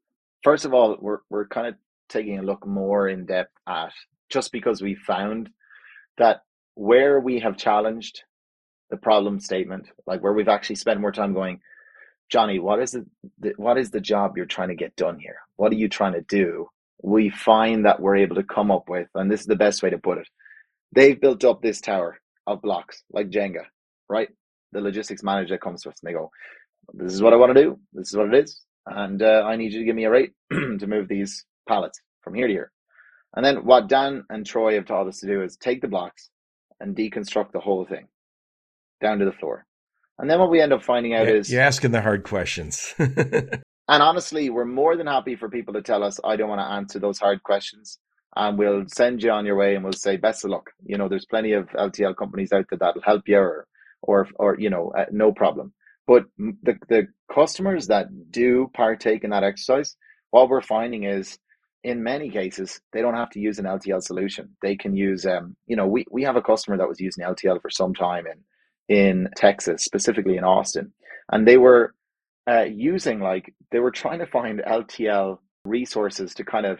first 0.43 0.65
of 0.65 0.73
all, 0.73 0.97
we're 0.99 1.19
we're 1.29 1.47
kind 1.47 1.67
of 1.67 1.75
taking 2.09 2.39
a 2.39 2.43
look 2.43 2.65
more 2.65 3.07
in 3.07 3.25
depth 3.25 3.51
at 3.67 3.91
just 4.29 4.51
because 4.51 4.81
we 4.81 4.95
found 4.95 5.49
that 6.17 6.41
where 6.75 7.19
we 7.19 7.39
have 7.39 7.57
challenged 7.57 8.23
the 8.89 8.97
problem 8.97 9.39
statement, 9.39 9.87
like 10.05 10.21
where 10.21 10.33
we've 10.33 10.47
actually 10.47 10.75
spent 10.75 11.01
more 11.01 11.11
time 11.11 11.33
going, 11.33 11.59
Johnny, 12.29 12.59
what 12.59 12.81
is 12.81 12.91
the, 12.91 13.05
the 13.39 13.53
what 13.57 13.77
is 13.77 13.91
the 13.91 13.99
job 13.99 14.37
you're 14.37 14.45
trying 14.45 14.69
to 14.69 14.75
get 14.75 14.95
done 14.95 15.19
here? 15.19 15.37
What 15.55 15.71
are 15.71 15.75
you 15.75 15.89
trying 15.89 16.13
to 16.13 16.21
do? 16.21 16.69
We 17.05 17.29
find 17.29 17.85
that 17.85 17.99
we're 17.99 18.15
able 18.15 18.35
to 18.35 18.43
come 18.43 18.71
up 18.71 18.89
with, 18.89 19.07
and 19.13 19.31
this 19.31 19.41
is 19.41 19.45
the 19.45 19.55
best 19.55 19.83
way 19.83 19.91
to 19.91 19.97
put 19.97 20.17
it. 20.17 20.27
They've 20.91 21.19
built 21.19 21.43
up 21.43 21.61
this 21.61 21.79
tower 21.79 22.19
of 22.47 22.63
blocks 22.63 23.03
like 23.11 23.29
Jenga, 23.29 23.65
right? 24.09 24.29
The 24.71 24.81
logistics 24.81 25.21
manager 25.21 25.57
comes 25.59 25.83
to 25.83 25.89
us 25.89 25.95
and 26.01 26.09
they 26.09 26.13
go, 26.13 26.31
This 26.93 27.13
is 27.13 27.21
what 27.21 27.33
I 27.33 27.35
want 27.35 27.55
to 27.55 27.61
do. 27.61 27.79
This 27.93 28.09
is 28.09 28.17
what 28.17 28.33
it 28.33 28.43
is. 28.43 28.59
And 28.87 29.21
uh, 29.21 29.43
I 29.45 29.55
need 29.55 29.71
you 29.73 29.79
to 29.79 29.85
give 29.85 29.95
me 29.95 30.05
a 30.05 30.09
rate 30.09 30.31
to 30.51 30.87
move 30.87 31.07
these 31.07 31.45
pallets 31.69 31.99
from 32.23 32.33
here 32.33 32.47
to 32.47 32.53
here. 32.53 32.71
And 33.35 33.45
then 33.45 33.65
what 33.65 33.87
Dan 33.87 34.23
and 34.29 34.45
Troy 34.45 34.73
have 34.75 34.85
taught 34.85 35.07
us 35.07 35.19
to 35.19 35.27
do 35.27 35.43
is 35.43 35.57
take 35.57 35.81
the 35.81 35.87
blocks 35.87 36.29
and 36.79 36.95
deconstruct 36.95 37.51
the 37.51 37.59
whole 37.59 37.85
thing 37.85 38.07
down 38.99 39.19
to 39.19 39.25
the 39.25 39.31
floor. 39.31 39.65
And 40.17 40.29
then 40.29 40.39
what 40.39 40.49
we 40.49 40.61
end 40.61 40.73
up 40.73 40.83
finding 40.83 41.13
out 41.13 41.27
yeah, 41.27 41.33
is 41.33 41.51
you're 41.51 41.61
asking 41.61 41.91
the 41.91 42.01
hard 42.01 42.23
questions. 42.23 42.95
And 43.87 44.01
honestly, 44.01 44.49
we're 44.49 44.65
more 44.65 44.95
than 44.97 45.07
happy 45.07 45.35
for 45.35 45.49
people 45.49 45.73
to 45.75 45.81
tell 45.81 46.03
us, 46.03 46.19
I 46.23 46.35
don't 46.35 46.49
want 46.49 46.61
to 46.61 46.65
answer 46.73 46.99
those 46.99 47.19
hard 47.19 47.43
questions. 47.43 47.99
And 48.35 48.57
we'll 48.57 48.85
send 48.87 49.23
you 49.23 49.31
on 49.31 49.45
your 49.45 49.55
way 49.55 49.75
and 49.75 49.83
we'll 49.83 49.93
say, 49.93 50.17
best 50.17 50.43
of 50.43 50.51
luck. 50.51 50.71
You 50.85 50.97
know, 50.97 51.07
there's 51.07 51.25
plenty 51.25 51.53
of 51.53 51.69
LTL 51.69 52.17
companies 52.17 52.51
out 52.51 52.65
there 52.69 52.79
that'll 52.79 53.01
help 53.01 53.27
you 53.27 53.37
or, 53.37 53.67
or, 54.01 54.27
or 54.35 54.59
you 54.59 54.69
know, 54.69 54.91
uh, 54.97 55.05
no 55.11 55.31
problem. 55.31 55.73
But 56.07 56.25
the, 56.37 56.77
the 56.89 57.07
customers 57.33 57.87
that 57.87 58.07
do 58.31 58.69
partake 58.73 59.23
in 59.23 59.29
that 59.29 59.43
exercise, 59.43 59.95
what 60.31 60.49
we're 60.49 60.61
finding 60.61 61.03
is 61.03 61.37
in 61.83 62.03
many 62.03 62.29
cases, 62.29 62.81
they 62.93 63.01
don't 63.01 63.13
have 63.15 63.29
to 63.31 63.39
use 63.39 63.59
an 63.59 63.65
LTL 63.65 64.01
solution. 64.01 64.55
They 64.61 64.75
can 64.75 64.95
use, 64.95 65.25
um, 65.25 65.55
you 65.67 65.75
know, 65.75 65.87
we, 65.87 66.05
we 66.11 66.23
have 66.23 66.35
a 66.35 66.41
customer 66.41 66.77
that 66.77 66.87
was 66.87 66.99
using 66.99 67.23
LTL 67.23 67.61
for 67.61 67.69
some 67.69 67.93
time 67.93 68.25
in, 68.27 68.95
in 68.95 69.29
Texas, 69.37 69.83
specifically 69.83 70.37
in 70.37 70.43
Austin. 70.43 70.91
And 71.31 71.47
they 71.47 71.57
were 71.57 71.93
uh, 72.47 72.63
using 72.63 73.19
like 73.19 73.53
they 73.71 73.79
were 73.79 73.91
trying 73.91 74.19
to 74.19 74.27
find 74.27 74.59
LTL 74.59 75.39
resources 75.65 76.33
to 76.35 76.43
kind 76.43 76.65
of 76.65 76.79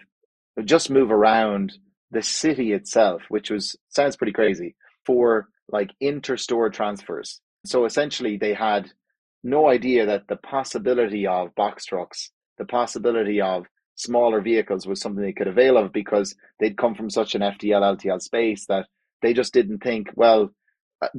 just 0.63 0.89
move 0.89 1.11
around 1.11 1.73
the 2.11 2.21
city 2.21 2.71
itself, 2.71 3.23
which 3.29 3.49
was 3.49 3.75
sounds 3.89 4.15
pretty 4.15 4.33
crazy 4.33 4.75
for 5.05 5.47
like 5.69 5.91
inter-store 5.99 6.69
transfers. 6.69 7.41
So 7.65 7.85
essentially, 7.85 8.37
they 8.37 8.53
had 8.53 8.91
no 9.43 9.69
idea 9.69 10.05
that 10.05 10.27
the 10.27 10.35
possibility 10.37 11.27
of 11.27 11.55
box 11.55 11.85
trucks, 11.85 12.31
the 12.57 12.65
possibility 12.65 13.41
of 13.41 13.65
smaller 13.95 14.41
vehicles 14.41 14.85
was 14.85 15.01
something 15.01 15.23
they 15.23 15.33
could 15.33 15.47
avail 15.47 15.77
of 15.77 15.91
because 15.91 16.35
they'd 16.59 16.77
come 16.77 16.95
from 16.95 17.09
such 17.09 17.35
an 17.35 17.41
FTL 17.41 17.97
LTL 17.97 18.21
space 18.21 18.65
that 18.67 18.87
they 19.21 19.33
just 19.33 19.53
didn't 19.53 19.81
think, 19.81 20.09
well, 20.15 20.51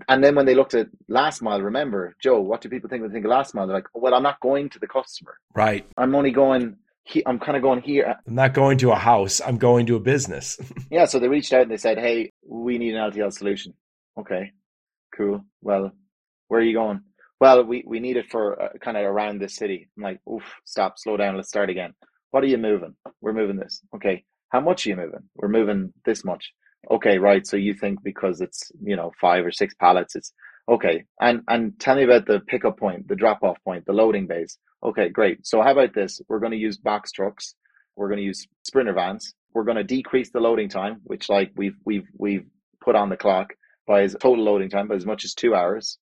and 0.08 0.24
then 0.24 0.34
when 0.34 0.46
they 0.46 0.54
looked 0.54 0.74
at 0.74 0.88
last 1.08 1.42
mile, 1.42 1.60
remember, 1.60 2.16
Joe, 2.22 2.40
what 2.40 2.60
do 2.60 2.68
people 2.68 2.88
think 2.88 3.02
when 3.02 3.10
they 3.10 3.14
think 3.14 3.24
of 3.24 3.30
last 3.30 3.54
mile? 3.54 3.66
They're 3.66 3.76
like, 3.76 3.88
well, 3.94 4.14
I'm 4.14 4.22
not 4.22 4.40
going 4.40 4.70
to 4.70 4.78
the 4.78 4.86
customer. 4.86 5.38
Right. 5.54 5.86
I'm 5.96 6.14
only 6.14 6.30
going, 6.30 6.76
he, 7.04 7.22
I'm 7.26 7.38
kind 7.38 7.56
of 7.56 7.62
going 7.62 7.82
here. 7.82 8.16
I'm 8.26 8.34
not 8.34 8.54
going 8.54 8.78
to 8.78 8.92
a 8.92 8.96
house. 8.96 9.40
I'm 9.40 9.58
going 9.58 9.86
to 9.86 9.96
a 9.96 10.00
business. 10.00 10.58
yeah. 10.90 11.04
So 11.04 11.18
they 11.18 11.28
reached 11.28 11.52
out 11.52 11.62
and 11.62 11.70
they 11.70 11.76
said, 11.76 11.98
hey, 11.98 12.32
we 12.46 12.78
need 12.78 12.94
an 12.94 13.10
LTL 13.10 13.32
solution. 13.32 13.74
Okay, 14.18 14.52
cool. 15.14 15.44
Well, 15.60 15.92
where 16.48 16.60
are 16.60 16.64
you 16.64 16.74
going? 16.74 17.02
Well, 17.38 17.64
we, 17.64 17.84
we 17.86 18.00
need 18.00 18.16
it 18.16 18.30
for 18.30 18.60
uh, 18.60 18.68
kind 18.80 18.96
of 18.96 19.04
around 19.04 19.40
this 19.40 19.56
city. 19.56 19.88
I'm 19.96 20.02
like, 20.02 20.20
oof, 20.26 20.42
stop, 20.64 20.98
slow 20.98 21.18
down. 21.18 21.36
Let's 21.36 21.48
start 21.48 21.68
again. 21.68 21.92
What 22.30 22.42
are 22.42 22.46
you 22.46 22.56
moving? 22.56 22.94
We're 23.20 23.34
moving 23.34 23.56
this. 23.56 23.82
Okay. 23.94 24.24
How 24.48 24.60
much 24.60 24.86
are 24.86 24.90
you 24.90 24.96
moving? 24.96 25.28
We're 25.34 25.48
moving 25.48 25.92
this 26.06 26.24
much 26.24 26.52
okay, 26.90 27.18
right. 27.18 27.46
So 27.46 27.56
you 27.56 27.74
think 27.74 28.02
because 28.02 28.40
it's, 28.40 28.70
you 28.82 28.96
know, 28.96 29.12
five 29.20 29.44
or 29.44 29.50
six 29.50 29.74
pallets, 29.74 30.14
it's 30.14 30.32
okay. 30.68 31.04
And, 31.20 31.42
and 31.48 31.78
tell 31.78 31.96
me 31.96 32.04
about 32.04 32.26
the 32.26 32.40
pickup 32.40 32.78
point, 32.78 33.08
the 33.08 33.16
drop 33.16 33.42
off 33.42 33.58
point, 33.64 33.86
the 33.86 33.92
loading 33.92 34.26
base. 34.26 34.58
Okay, 34.84 35.08
great. 35.08 35.46
So 35.46 35.62
how 35.62 35.72
about 35.72 35.94
this? 35.94 36.20
We're 36.28 36.40
going 36.40 36.52
to 36.52 36.58
use 36.58 36.78
box 36.78 37.12
trucks. 37.12 37.54
We're 37.96 38.08
going 38.08 38.18
to 38.18 38.24
use 38.24 38.46
sprinter 38.62 38.92
vans. 38.92 39.34
We're 39.54 39.64
going 39.64 39.78
to 39.78 39.84
decrease 39.84 40.30
the 40.30 40.40
loading 40.40 40.68
time, 40.68 41.00
which 41.04 41.28
like 41.28 41.52
we've, 41.56 41.76
we've, 41.84 42.06
we've 42.18 42.46
put 42.84 42.94
on 42.94 43.08
the 43.08 43.16
clock 43.16 43.54
by 43.86 44.02
as 44.02 44.16
total 44.20 44.44
loading 44.44 44.68
time 44.68 44.88
by 44.88 44.96
as 44.96 45.06
much 45.06 45.24
as 45.24 45.34
two 45.34 45.54
hours. 45.54 45.98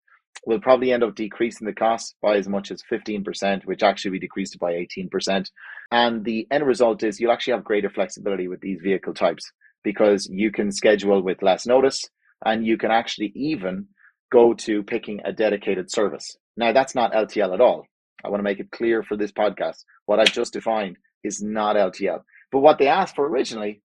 We'll 0.46 0.60
probably 0.60 0.92
end 0.92 1.04
up 1.04 1.14
decreasing 1.14 1.66
the 1.66 1.72
cost 1.72 2.16
by 2.20 2.36
as 2.36 2.48
much 2.48 2.70
as 2.72 2.82
15%, 2.92 3.64
which 3.64 3.82
actually 3.82 4.10
we 4.10 4.18
decreased 4.18 4.56
it 4.56 4.60
by 4.60 4.72
18%. 4.72 5.46
And 5.92 6.24
the 6.24 6.46
end 6.50 6.66
result 6.66 7.04
is 7.04 7.20
you'll 7.20 7.30
actually 7.30 7.52
have 7.52 7.64
greater 7.64 7.88
flexibility 7.88 8.48
with 8.48 8.60
these 8.60 8.80
vehicle 8.82 9.14
types 9.14 9.52
because 9.84 10.28
you 10.30 10.50
can 10.50 10.72
schedule 10.72 11.22
with 11.22 11.42
less 11.42 11.66
notice 11.66 12.02
and 12.44 12.66
you 12.66 12.76
can 12.76 12.90
actually 12.90 13.32
even 13.36 13.86
go 14.32 14.54
to 14.54 14.82
picking 14.82 15.20
a 15.24 15.32
dedicated 15.32 15.90
service. 15.90 16.36
Now, 16.56 16.72
that's 16.72 16.94
not 16.94 17.12
LTL 17.12 17.54
at 17.54 17.60
all. 17.60 17.86
I 18.24 18.28
want 18.28 18.40
to 18.40 18.44
make 18.44 18.58
it 18.58 18.70
clear 18.70 19.02
for 19.02 19.16
this 19.16 19.30
podcast. 19.30 19.84
What 20.06 20.18
I've 20.18 20.32
just 20.32 20.54
defined 20.54 20.96
is 21.22 21.42
not 21.42 21.76
LTL. 21.76 22.22
But 22.50 22.60
what 22.60 22.78
they 22.78 22.88
asked 22.88 23.16
for 23.16 23.26
originally 23.26 23.82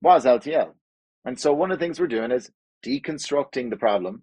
was 0.00 0.24
LTL. 0.24 0.72
And 1.24 1.38
so 1.38 1.52
one 1.52 1.72
of 1.72 1.78
the 1.78 1.84
things 1.84 1.98
we're 1.98 2.06
doing 2.06 2.30
is 2.30 2.50
deconstructing 2.84 3.70
the 3.70 3.76
problem 3.76 4.22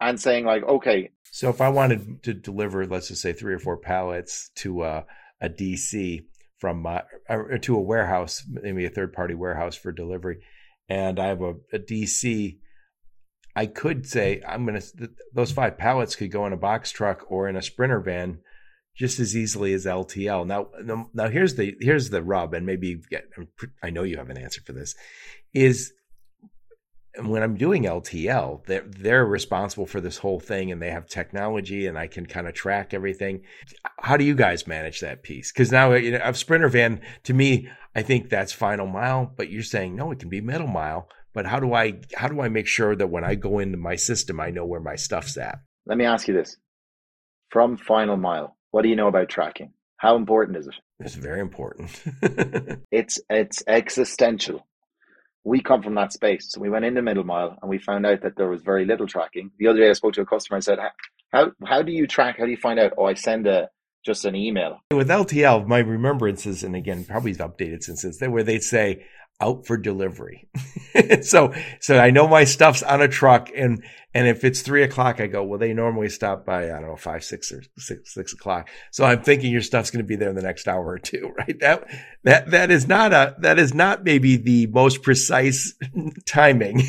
and 0.00 0.20
saying 0.20 0.44
like, 0.44 0.62
okay. 0.64 1.10
So 1.30 1.48
if 1.48 1.60
I 1.60 1.70
wanted 1.70 2.22
to 2.24 2.34
deliver, 2.34 2.86
let's 2.86 3.08
just 3.08 3.22
say 3.22 3.32
three 3.32 3.54
or 3.54 3.58
four 3.58 3.78
pallets 3.78 4.50
to 4.56 4.82
uh, 4.82 5.02
a, 5.40 5.46
a 5.46 5.48
DC 5.48 6.24
from 6.64 6.86
uh, 6.86 7.00
or 7.28 7.58
to 7.58 7.76
a 7.76 7.80
warehouse, 7.82 8.42
maybe 8.48 8.86
a 8.86 8.88
third 8.88 9.12
party 9.12 9.34
warehouse 9.34 9.76
for 9.76 9.92
delivery, 9.92 10.38
and 10.88 11.20
I 11.20 11.26
have 11.26 11.42
a, 11.42 11.56
a 11.74 11.78
DC, 11.78 12.56
I 13.54 13.66
could 13.66 14.06
say 14.06 14.40
I'm 14.48 14.64
going 14.64 14.80
to, 14.80 15.10
those 15.34 15.52
five 15.52 15.76
pallets 15.76 16.16
could 16.16 16.30
go 16.30 16.46
in 16.46 16.54
a 16.54 16.56
box 16.56 16.90
truck 16.90 17.30
or 17.30 17.50
in 17.50 17.56
a 17.56 17.60
sprinter 17.60 18.00
van 18.00 18.38
just 18.96 19.20
as 19.20 19.36
easily 19.36 19.74
as 19.74 19.84
LTL. 19.84 20.46
Now, 20.46 20.68
now 21.12 21.28
here's 21.28 21.54
the 21.56 21.76
here's 21.80 22.08
the 22.08 22.22
rub, 22.22 22.54
and 22.54 22.64
maybe 22.64 22.98
get, 23.10 23.24
I 23.82 23.90
know 23.90 24.04
you 24.04 24.16
have 24.16 24.30
an 24.30 24.38
answer 24.38 24.62
for 24.64 24.72
this. 24.72 24.94
Is 25.52 25.92
when 27.22 27.42
I'm 27.42 27.56
doing 27.56 27.84
LTL, 27.84 28.64
they're, 28.66 28.84
they're 28.86 29.24
responsible 29.24 29.86
for 29.86 30.00
this 30.00 30.18
whole 30.18 30.40
thing 30.40 30.72
and 30.72 30.82
they 30.82 30.90
have 30.90 31.06
technology 31.06 31.86
and 31.86 31.98
I 31.98 32.08
can 32.08 32.26
kind 32.26 32.48
of 32.48 32.54
track 32.54 32.92
everything. 32.92 33.42
How 34.00 34.16
do 34.16 34.24
you 34.24 34.34
guys 34.34 34.66
manage 34.66 35.00
that 35.00 35.22
piece? 35.22 35.52
Because 35.52 35.70
now 35.70 35.92
you 35.92 36.12
know, 36.12 36.20
a 36.22 36.34
sprinter 36.34 36.68
van, 36.68 37.00
to 37.24 37.34
me, 37.34 37.68
I 37.94 38.02
think 38.02 38.28
that's 38.28 38.52
final 38.52 38.86
mile, 38.86 39.32
but 39.36 39.50
you're 39.50 39.62
saying 39.62 39.94
no, 39.94 40.10
it 40.10 40.18
can 40.18 40.28
be 40.28 40.40
middle 40.40 40.66
mile. 40.66 41.08
But 41.32 41.46
how 41.46 41.58
do 41.58 41.74
I 41.74 41.94
how 42.14 42.28
do 42.28 42.40
I 42.40 42.48
make 42.48 42.68
sure 42.68 42.94
that 42.94 43.08
when 43.08 43.24
I 43.24 43.34
go 43.34 43.58
into 43.58 43.76
my 43.76 43.96
system, 43.96 44.40
I 44.40 44.50
know 44.50 44.64
where 44.64 44.80
my 44.80 44.94
stuff's 44.94 45.36
at? 45.36 45.58
Let 45.84 45.98
me 45.98 46.04
ask 46.04 46.28
you 46.28 46.34
this: 46.34 46.56
from 47.50 47.76
final 47.76 48.16
mile, 48.16 48.56
what 48.70 48.82
do 48.82 48.88
you 48.88 48.96
know 48.96 49.08
about 49.08 49.28
tracking? 49.28 49.72
How 49.96 50.16
important 50.16 50.58
is 50.58 50.68
it? 50.68 50.74
It's 51.00 51.16
very 51.16 51.40
important. 51.40 51.90
it's 52.92 53.20
it's 53.28 53.64
existential 53.66 54.64
we 55.44 55.60
come 55.62 55.82
from 55.82 55.94
that 55.96 56.12
space. 56.12 56.46
So 56.50 56.60
we 56.60 56.70
went 56.70 56.86
into 56.86 57.02
middle 57.02 57.24
mile 57.24 57.58
and 57.62 57.70
we 57.70 57.78
found 57.78 58.06
out 58.06 58.22
that 58.22 58.36
there 58.36 58.48
was 58.48 58.62
very 58.62 58.84
little 58.86 59.06
tracking. 59.06 59.50
The 59.58 59.68
other 59.68 59.80
day 59.80 59.90
I 59.90 59.94
spoke 59.94 60.14
to 60.14 60.22
a 60.22 60.26
customer 60.26 60.56
and 60.56 60.64
said, 60.64 60.78
How 61.32 61.52
how 61.66 61.82
do 61.82 61.92
you 61.92 62.06
track? 62.06 62.38
How 62.38 62.46
do 62.46 62.50
you 62.50 62.56
find 62.58 62.80
out? 62.80 62.94
Oh, 62.98 63.06
I 63.06 63.14
send 63.14 63.46
a 63.46 63.68
just 64.04 64.24
an 64.24 64.36
email. 64.36 64.80
With 64.92 65.08
LTL, 65.08 65.66
my 65.66 65.78
remembrances, 65.78 66.62
and 66.62 66.76
again, 66.76 67.04
probably 67.04 67.34
updated 67.34 67.82
since 67.82 68.18
then, 68.18 68.32
where 68.32 68.42
they'd 68.42 68.62
say, 68.62 69.04
out 69.40 69.66
for 69.66 69.76
delivery. 69.76 70.48
so, 71.22 71.52
so 71.80 71.98
I 71.98 72.10
know 72.10 72.28
my 72.28 72.44
stuff's 72.44 72.82
on 72.82 73.02
a 73.02 73.08
truck 73.08 73.50
and, 73.54 73.84
and 74.14 74.28
if 74.28 74.44
it's 74.44 74.62
three 74.62 74.84
o'clock, 74.84 75.20
I 75.20 75.26
go, 75.26 75.42
well, 75.42 75.58
they 75.58 75.74
normally 75.74 76.08
stop 76.08 76.46
by, 76.46 76.66
I 76.66 76.80
don't 76.80 76.82
know, 76.82 76.96
five, 76.96 77.24
six 77.24 77.50
or 77.50 77.62
six, 77.76 78.14
six 78.14 78.32
o'clock. 78.32 78.70
So 78.92 79.04
I'm 79.04 79.22
thinking 79.22 79.50
your 79.50 79.60
stuff's 79.60 79.90
going 79.90 80.04
to 80.04 80.08
be 80.08 80.16
there 80.16 80.28
in 80.28 80.36
the 80.36 80.42
next 80.42 80.68
hour 80.68 80.86
or 80.86 80.98
two, 80.98 81.32
right? 81.38 81.58
That, 81.60 81.88
that, 82.22 82.50
that 82.52 82.70
is 82.70 82.86
not 82.86 83.12
a, 83.12 83.34
that 83.40 83.58
is 83.58 83.74
not 83.74 84.04
maybe 84.04 84.36
the 84.36 84.68
most 84.68 85.02
precise 85.02 85.74
timing. 86.26 86.82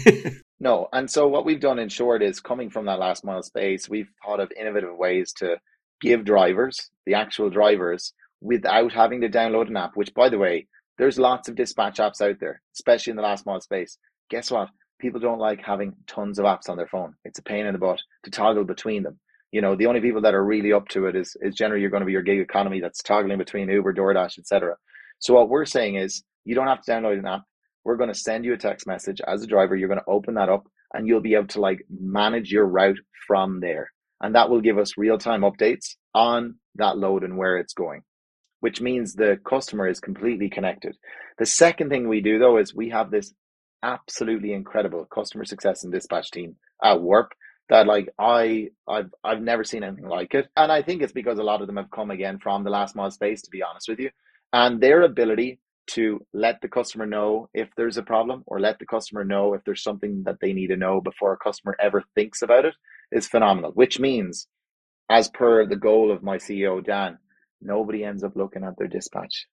no. 0.59 0.87
And 0.93 1.09
so 1.09 1.27
what 1.27 1.45
we've 1.45 1.59
done 1.59 1.79
in 1.79 1.89
short 1.89 2.21
is 2.21 2.39
coming 2.39 2.69
from 2.69 2.85
that 2.85 2.99
last 2.99 3.25
mile 3.25 3.41
space, 3.41 3.89
we've 3.89 4.09
thought 4.23 4.39
of 4.39 4.51
innovative 4.57 4.95
ways 4.95 5.33
to 5.37 5.57
give 6.01 6.25
drivers, 6.25 6.89
the 7.05 7.13
actual 7.13 7.49
drivers, 7.49 8.13
without 8.41 8.91
having 8.91 9.21
to 9.21 9.29
download 9.29 9.67
an 9.67 9.77
app, 9.77 9.95
which 9.95 10.13
by 10.13 10.29
the 10.29 10.37
way, 10.37 10.67
there's 10.97 11.19
lots 11.19 11.49
of 11.49 11.55
dispatch 11.55 11.97
apps 11.97 12.21
out 12.21 12.39
there, 12.39 12.61
especially 12.73 13.11
in 13.11 13.17
the 13.17 13.23
last 13.23 13.45
mile 13.45 13.59
space. 13.59 13.97
Guess 14.29 14.51
what? 14.51 14.69
People 14.99 15.19
don't 15.19 15.39
like 15.39 15.61
having 15.61 15.93
tons 16.07 16.39
of 16.39 16.45
apps 16.45 16.69
on 16.69 16.77
their 16.77 16.87
phone. 16.87 17.15
It's 17.25 17.39
a 17.39 17.43
pain 17.43 17.65
in 17.65 17.73
the 17.73 17.79
butt 17.79 18.01
to 18.23 18.31
toggle 18.31 18.63
between 18.63 19.03
them. 19.03 19.19
You 19.51 19.61
know, 19.61 19.75
the 19.75 19.85
only 19.87 20.01
people 20.01 20.21
that 20.21 20.33
are 20.33 20.43
really 20.43 20.73
up 20.73 20.87
to 20.89 21.07
it 21.07 21.15
is 21.15 21.35
is 21.41 21.55
generally 21.55 21.81
you're 21.81 21.89
going 21.89 22.01
to 22.01 22.05
be 22.05 22.11
your 22.11 22.21
gig 22.21 22.39
economy 22.39 22.79
that's 22.79 23.03
toggling 23.03 23.37
between 23.37 23.69
Uber, 23.69 23.93
DoorDash, 23.93 24.39
etc. 24.39 24.75
So 25.19 25.33
what 25.33 25.49
we're 25.49 25.65
saying 25.65 25.95
is 25.95 26.23
you 26.45 26.55
don't 26.55 26.67
have 26.67 26.81
to 26.83 26.91
download 26.91 27.19
an 27.19 27.25
app. 27.25 27.43
We're 27.83 27.97
going 27.97 28.11
to 28.11 28.19
send 28.19 28.45
you 28.45 28.53
a 28.53 28.57
text 28.57 28.87
message 28.87 29.21
as 29.27 29.43
a 29.43 29.47
driver. 29.47 29.75
You're 29.75 29.87
going 29.89 29.99
to 29.99 30.09
open 30.09 30.33
that 30.35 30.49
up 30.49 30.65
and 30.93 31.07
you'll 31.07 31.21
be 31.21 31.35
able 31.35 31.47
to 31.47 31.61
like 31.61 31.85
manage 31.89 32.51
your 32.51 32.65
route 32.65 32.99
from 33.27 33.59
there. 33.59 33.91
And 34.25 34.35
that 34.35 34.49
will 34.49 34.61
give 34.61 34.79
us 34.79 34.97
real 34.97 35.19
time 35.19 35.41
updates 35.41 35.95
on 36.15 36.55
that 36.75 36.97
load 36.97 37.23
and 37.23 37.37
where 37.37 37.57
it's 37.57 37.73
going 37.73 38.01
which 38.61 38.81
means 38.81 39.13
the 39.13 39.39
customer 39.47 39.87
is 39.87 39.99
completely 39.99 40.49
connected. 40.49 40.97
The 41.37 41.45
second 41.45 41.89
thing 41.89 42.07
we 42.07 42.21
do 42.21 42.39
though 42.39 42.57
is 42.57 42.73
we 42.73 42.89
have 42.89 43.11
this 43.11 43.33
absolutely 43.83 44.53
incredible 44.53 45.05
customer 45.05 45.45
success 45.45 45.83
and 45.83 45.93
dispatch 45.93 46.31
team 46.31 46.55
at 46.83 47.01
Warp 47.01 47.33
that 47.69 47.85
like 47.85 48.09
I 48.19 48.69
I've 48.87 49.13
I've 49.23 49.41
never 49.41 49.63
seen 49.63 49.83
anything 49.83 50.07
like 50.07 50.33
it. 50.33 50.47
And 50.57 50.71
I 50.71 50.81
think 50.81 51.03
it's 51.03 51.13
because 51.13 51.39
a 51.39 51.43
lot 51.43 51.61
of 51.61 51.67
them 51.67 51.77
have 51.77 51.91
come 51.91 52.11
again 52.11 52.39
from 52.39 52.63
the 52.63 52.71
last 52.71 52.95
mile 52.95 53.11
space, 53.11 53.43
to 53.43 53.51
be 53.51 53.61
honest 53.63 53.87
with 53.87 53.99
you. 53.99 54.09
And 54.53 54.81
their 54.81 55.03
ability 55.03 55.59
to 55.87 56.25
let 56.33 56.61
the 56.61 56.67
customer 56.67 57.05
know 57.05 57.49
if 57.53 57.69
there's 57.77 57.97
a 57.97 58.03
problem 58.03 58.43
or 58.47 58.59
let 58.59 58.79
the 58.79 58.87
customer 58.87 59.23
know 59.23 59.53
if 59.53 59.63
there's 59.65 59.83
something 59.83 60.23
that 60.23 60.37
they 60.41 60.53
need 60.53 60.69
to 60.69 60.77
know 60.77 61.01
before 61.01 61.33
a 61.33 61.37
customer 61.37 61.75
ever 61.79 62.03
thinks 62.15 62.41
about 62.41 62.65
it 62.65 62.73
is 63.15 63.27
phenomenal, 63.27 63.71
which 63.71 63.99
means, 63.99 64.47
as 65.09 65.29
per 65.29 65.65
the 65.65 65.75
goal 65.75 66.11
of 66.11 66.21
my 66.21 66.37
CEO, 66.37 66.83
Dan, 66.83 67.17
nobody 67.61 68.03
ends 68.03 68.23
up 68.23 68.35
looking 68.35 68.63
at 68.63 68.77
their 68.77 68.87
dispatch. 68.87 69.47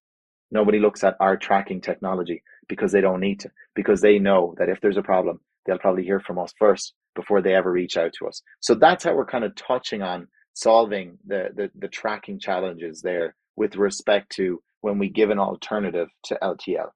Nobody 0.51 0.79
looks 0.79 1.03
at 1.03 1.15
our 1.19 1.37
tracking 1.37 1.81
technology 1.81 2.43
because 2.67 2.91
they 2.91 3.01
don't 3.01 3.21
need 3.21 3.39
to, 3.39 3.51
because 3.73 4.01
they 4.01 4.19
know 4.19 4.53
that 4.57 4.69
if 4.69 4.81
there's 4.81 4.97
a 4.97 5.01
problem, 5.01 5.39
they'll 5.65 5.79
probably 5.79 6.03
hear 6.03 6.19
from 6.19 6.37
us 6.37 6.53
first 6.59 6.93
before 7.15 7.41
they 7.41 7.55
ever 7.55 7.71
reach 7.71 7.97
out 7.97 8.11
to 8.19 8.27
us. 8.27 8.41
So 8.59 8.75
that's 8.75 9.05
how 9.05 9.15
we're 9.15 9.25
kind 9.25 9.45
of 9.45 9.55
touching 9.55 10.01
on 10.01 10.27
solving 10.53 11.17
the, 11.25 11.49
the, 11.55 11.71
the 11.75 11.87
tracking 11.87 12.39
challenges 12.39 13.01
there 13.01 13.35
with 13.55 13.75
respect 13.75 14.31
to 14.33 14.61
when 14.81 14.99
we 14.99 15.09
give 15.09 15.29
an 15.29 15.39
alternative 15.39 16.09
to 16.25 16.37
LTL 16.41 16.89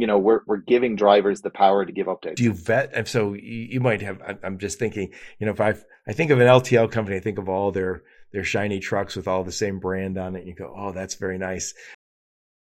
you 0.00 0.06
know 0.06 0.18
we're 0.18 0.40
we're 0.46 0.56
giving 0.56 0.96
drivers 0.96 1.42
the 1.42 1.50
power 1.50 1.84
to 1.84 1.92
give 1.92 2.06
updates. 2.06 2.36
Do 2.36 2.44
you 2.44 2.54
vet? 2.54 2.90
And 2.94 3.06
so 3.06 3.34
you 3.34 3.80
might 3.80 4.00
have. 4.00 4.38
I'm 4.42 4.58
just 4.58 4.78
thinking. 4.78 5.12
You 5.38 5.46
know, 5.46 5.52
if 5.52 5.60
I 5.60 5.74
I 6.08 6.14
think 6.14 6.30
of 6.30 6.40
an 6.40 6.46
LTL 6.46 6.90
company, 6.90 7.18
I 7.18 7.20
think 7.20 7.38
of 7.38 7.50
all 7.50 7.70
their 7.70 8.02
their 8.32 8.44
shiny 8.44 8.80
trucks 8.80 9.14
with 9.14 9.28
all 9.28 9.44
the 9.44 9.52
same 9.52 9.78
brand 9.78 10.16
on 10.16 10.36
it. 10.36 10.40
And 10.40 10.48
you 10.48 10.54
go, 10.54 10.72
oh, 10.74 10.92
that's 10.92 11.16
very 11.16 11.36
nice. 11.36 11.74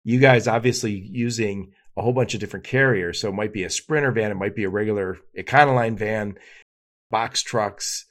You 0.06 0.20
guys 0.20 0.48
obviously 0.48 0.92
using 0.92 1.74
a 1.98 2.02
whole 2.02 2.14
bunch 2.14 2.34
of 2.34 2.40
different 2.40 2.66
carriers. 2.66 3.20
So 3.20 3.30
it 3.30 3.36
might 3.36 3.52
be 3.52 3.64
a 3.64 3.70
sprinter 3.70 4.12
van, 4.12 4.32
it 4.32 4.36
might 4.36 4.56
be 4.56 4.64
a 4.64 4.70
regular 4.70 5.18
Econoline 5.38 5.98
van, 5.98 6.38
box 7.12 7.42
trucks, 7.42 8.06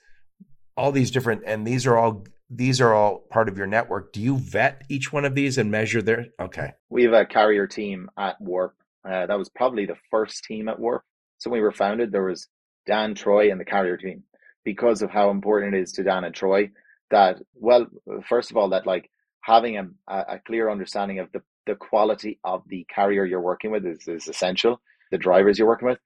all 0.77 0.93
these 0.93 1.11
different, 1.11 1.45
and 1.47 1.67
these 1.67 1.87
are 1.87 1.97
all 1.97 2.27
these 2.51 2.81
are 2.83 2.93
all 2.93 3.21
part 3.31 3.49
of 3.49 3.57
your 3.57 3.67
network. 3.67 4.13
Do 4.13 4.21
you 4.21 4.37
vet 4.37 4.83
each 4.91 5.13
one 5.13 5.25
of 5.25 5.35
these 5.35 5.57
and 5.57 5.71
measure 5.71 6.03
their? 6.03 6.27
Okay. 6.39 6.73
We 6.91 7.05
have 7.05 7.15
a 7.15 7.25
carrier 7.25 7.67
team 7.67 8.11
at 8.19 8.39
Warp. 8.39 8.75
Uh, 9.09 9.27
that 9.27 9.39
was 9.39 9.51
probably 9.51 9.87
the 9.87 9.97
first 10.11 10.45
team 10.45 10.69
at 10.69 10.79
Warp. 10.79 11.03
So 11.39 11.51
when 11.51 11.61
we 11.61 11.65
were 11.65 11.73
founded, 11.73 12.11
there 12.13 12.25
was 12.25 12.49
Dan, 12.87 13.15
Troy, 13.15 13.51
and 13.51 13.61
the 13.61 13.65
carrier 13.65 13.97
team. 13.97 14.23
Because 14.65 15.03
of 15.03 15.11
how 15.11 15.31
important 15.31 15.75
it 15.75 15.83
is 15.83 15.93
to 15.93 16.03
Dan 16.03 16.25
and 16.25 16.35
Troy 16.35 16.71
that 17.11 17.37
well 17.55 17.87
first 18.29 18.51
of 18.51 18.57
all 18.57 18.71
that 18.71 18.87
like 18.87 19.11
having 19.43 19.77
a, 19.77 19.87
a 20.09 20.41
clear 20.47 20.71
understanding 20.71 21.19
of 21.19 21.31
the, 21.33 21.43
the 21.67 21.75
quality 21.75 22.41
of 22.45 22.63
the 22.69 22.87
carrier 22.93 23.25
you're 23.25 23.41
working 23.41 23.71
with 23.71 23.85
is, 23.87 24.09
is 24.09 24.27
essential 24.29 24.81
the 25.11 25.19
drivers 25.19 25.59
you're 25.59 25.69
working 25.69 25.89
with. 25.89 25.99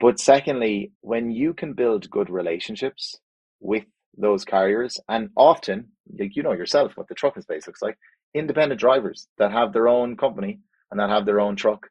But 0.00 0.18
secondly 0.18 0.92
when 1.00 1.30
you 1.30 1.54
can 1.54 1.74
build 1.74 2.10
good 2.10 2.30
relationships 2.30 3.16
with 3.60 3.84
those 4.18 4.44
carriers 4.44 4.98
and 5.08 5.30
often 5.36 5.88
like 6.18 6.34
you 6.34 6.42
know 6.42 6.52
yourself 6.52 6.92
what 6.96 7.08
the 7.08 7.14
trucking 7.14 7.42
space 7.42 7.66
looks 7.66 7.80
like 7.80 7.96
independent 8.34 8.80
drivers 8.80 9.28
that 9.38 9.52
have 9.52 9.72
their 9.72 9.88
own 9.88 10.16
company 10.16 10.58
and 10.90 10.98
that 10.98 11.08
have 11.08 11.24
their 11.24 11.40
own 11.40 11.54
truck 11.54 11.86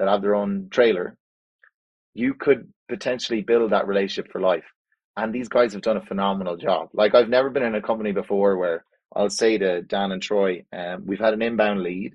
that 0.00 0.08
have 0.08 0.22
their 0.22 0.34
own 0.34 0.68
trailer 0.72 1.16
you 2.14 2.34
could 2.34 2.72
potentially 2.88 3.42
build 3.42 3.70
that 3.70 3.86
relationship 3.86 4.32
for 4.32 4.40
life 4.40 4.64
and 5.16 5.34
these 5.34 5.48
guys 5.48 5.72
have 5.72 5.82
done 5.82 5.96
a 5.96 6.06
phenomenal 6.06 6.56
job. 6.56 6.88
Like 6.92 7.14
I've 7.14 7.28
never 7.28 7.50
been 7.50 7.62
in 7.62 7.74
a 7.74 7.82
company 7.82 8.12
before 8.12 8.56
where 8.56 8.84
I'll 9.14 9.30
say 9.30 9.58
to 9.58 9.82
Dan 9.82 10.12
and 10.12 10.22
Troy, 10.22 10.64
um, 10.72 11.04
we've 11.06 11.20
had 11.20 11.34
an 11.34 11.42
inbound 11.42 11.82
lead. 11.82 12.14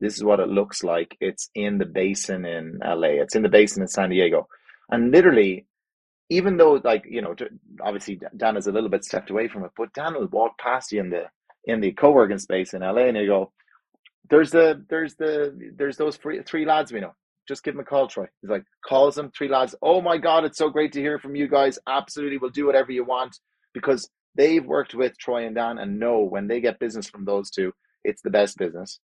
This 0.00 0.16
is 0.16 0.24
what 0.24 0.40
it 0.40 0.48
looks 0.48 0.84
like. 0.84 1.16
It's 1.20 1.50
in 1.54 1.78
the 1.78 1.86
basin 1.86 2.44
in 2.44 2.80
LA. 2.84 3.20
It's 3.22 3.34
in 3.34 3.42
the 3.42 3.48
basin 3.48 3.82
in 3.82 3.88
San 3.88 4.10
Diego, 4.10 4.46
and 4.90 5.10
literally, 5.10 5.66
even 6.28 6.58
though 6.58 6.80
like 6.84 7.04
you 7.08 7.22
know, 7.22 7.34
obviously 7.82 8.20
Dan 8.36 8.58
is 8.58 8.66
a 8.66 8.72
little 8.72 8.90
bit 8.90 9.04
stepped 9.04 9.30
away 9.30 9.48
from 9.48 9.64
it, 9.64 9.70
but 9.76 9.94
Dan 9.94 10.14
will 10.14 10.26
walk 10.26 10.58
past 10.58 10.92
you 10.92 11.00
in 11.00 11.10
the 11.10 11.24
in 11.64 11.80
the 11.80 11.92
co-working 11.92 12.38
space 12.38 12.74
in 12.74 12.82
LA, 12.82 13.06
and 13.06 13.16
you 13.16 13.26
go, 13.26 13.52
"There's 14.28 14.50
the 14.50 14.84
there's 14.90 15.14
the 15.14 15.72
there's 15.74 15.96
those 15.96 16.18
three 16.18 16.42
three 16.42 16.66
lads 16.66 16.92
we 16.92 17.00
know 17.00 17.14
just 17.48 17.62
give 17.64 17.74
him 17.74 17.80
a 17.80 17.84
call, 17.84 18.08
Troy. 18.08 18.26
He's 18.40 18.50
like, 18.50 18.64
calls 18.86 19.14
them, 19.14 19.30
three 19.30 19.48
lads. 19.48 19.74
Oh 19.82 20.00
my 20.00 20.18
God, 20.18 20.44
it's 20.44 20.58
so 20.58 20.68
great 20.68 20.92
to 20.92 21.00
hear 21.00 21.18
from 21.18 21.36
you 21.36 21.48
guys. 21.48 21.78
Absolutely, 21.86 22.38
we'll 22.38 22.50
do 22.50 22.66
whatever 22.66 22.92
you 22.92 23.04
want 23.04 23.38
because 23.74 24.08
they've 24.34 24.64
worked 24.64 24.94
with 24.94 25.16
Troy 25.18 25.46
and 25.46 25.54
Dan 25.54 25.78
and 25.78 25.98
know 25.98 26.20
when 26.20 26.48
they 26.48 26.60
get 26.60 26.78
business 26.78 27.08
from 27.08 27.24
those 27.24 27.50
two, 27.50 27.72
it's 28.04 28.22
the 28.22 28.30
best 28.30 28.58
business. 28.58 29.00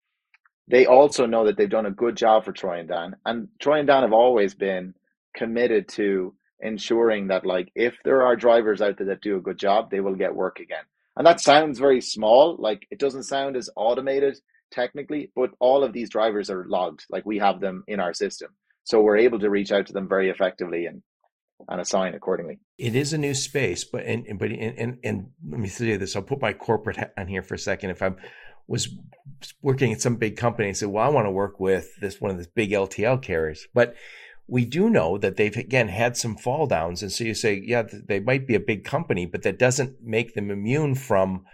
they 0.69 0.87
also 0.87 1.27
know 1.27 1.45
that 1.47 1.57
they've 1.57 1.69
done 1.69 1.87
a 1.87 1.91
good 1.91 2.17
job 2.17 2.45
for 2.45 2.53
Troy 2.53 2.79
and 2.81 2.89
Dan. 2.89 3.17
And 3.27 3.49
Troy 3.61 3.79
and 3.81 3.87
Dan 3.89 4.03
have 4.03 4.13
always 4.13 4.55
been 4.55 4.95
committed 5.35 5.89
to 5.89 6.35
ensuring 6.61 7.29
that 7.29 7.45
like 7.45 7.71
if 7.75 7.95
there 8.05 8.23
are 8.23 8.37
drivers 8.37 8.81
out 8.81 8.97
there 8.97 9.09
that 9.09 9.21
do 9.21 9.37
a 9.37 9.41
good 9.41 9.59
job, 9.59 9.91
they 9.91 10.01
will 10.01 10.15
get 10.15 10.35
work 10.35 10.61
again. 10.61 10.85
And 11.17 11.27
that 11.27 11.41
sounds 11.41 11.79
very 11.79 12.01
small, 12.01 12.57
like 12.59 12.87
it 12.91 12.99
doesn't 12.99 13.25
sound 13.25 13.57
as 13.57 13.69
automated 13.77 14.39
technically, 14.73 15.31
but 15.37 15.51
all 15.61 15.85
of 15.85 15.93
these 15.93 16.11
drivers 16.11 16.51
are 16.51 16.65
logged. 16.67 17.05
Like 17.11 17.25
we 17.25 17.39
have 17.39 17.61
them 17.61 17.85
in 17.87 18.01
our 18.01 18.15
system. 18.15 18.51
So 18.85 19.01
we're 19.01 19.19
able 19.19 19.39
to 19.41 19.51
reach 19.51 19.71
out 19.71 19.87
to 19.87 19.93
them 19.93 20.09
very 20.09 20.31
effectively 20.31 20.87
and 20.87 21.03
and 21.69 21.81
assign 21.81 22.15
accordingly. 22.15 22.59
It 22.77 22.97
is 22.97 23.13
a 23.13 23.19
new 23.19 23.35
space, 23.35 23.85
but 23.85 24.05
and 24.05 24.27
but 24.39 24.51
and 24.51 24.79
and, 24.79 24.99
and 25.05 25.27
let 25.49 25.61
me 25.61 25.69
say 25.69 25.97
this. 25.97 26.17
I'll 26.17 26.23
put 26.23 26.41
my 26.41 26.53
corporate 26.53 26.97
hat 26.97 27.13
on 27.17 27.29
here 27.29 27.43
for 27.43 27.55
a 27.55 27.59
second. 27.59 27.91
If 27.91 28.03
I 28.03 28.13
was 28.67 28.89
working 29.61 29.93
at 29.93 30.01
some 30.01 30.17
big 30.17 30.37
company 30.37 30.69
and 30.69 30.77
said, 30.77 30.89
"Well, 30.89 31.05
I 31.05 31.09
want 31.09 31.27
to 31.27 31.31
work 31.31 31.61
with 31.61 31.89
this 32.01 32.21
one 32.21 32.33
of 32.33 32.37
these 32.37 32.49
big 32.49 32.71
LTL 32.71 33.23
carriers," 33.23 33.69
but 33.75 33.95
we 34.49 34.65
do 34.65 34.91
know 34.91 35.19
that 35.19 35.37
they've 35.37 35.57
again 35.57 35.89
had 35.89 36.17
some 36.17 36.37
fall 36.37 36.67
downs, 36.67 37.03
and 37.03 37.13
so 37.13 37.25
you 37.25 37.35
say, 37.35 37.63
yeah, 37.65 37.85
they 37.91 38.21
might 38.21 38.47
be 38.47 38.55
a 38.55 38.61
big 38.61 38.85
company, 38.85 39.25
but 39.25 39.43
that 39.43 39.59
doesn't 39.59 40.03
make 40.03 40.35
them 40.35 40.51
immune 40.51 40.95
from 40.95 41.45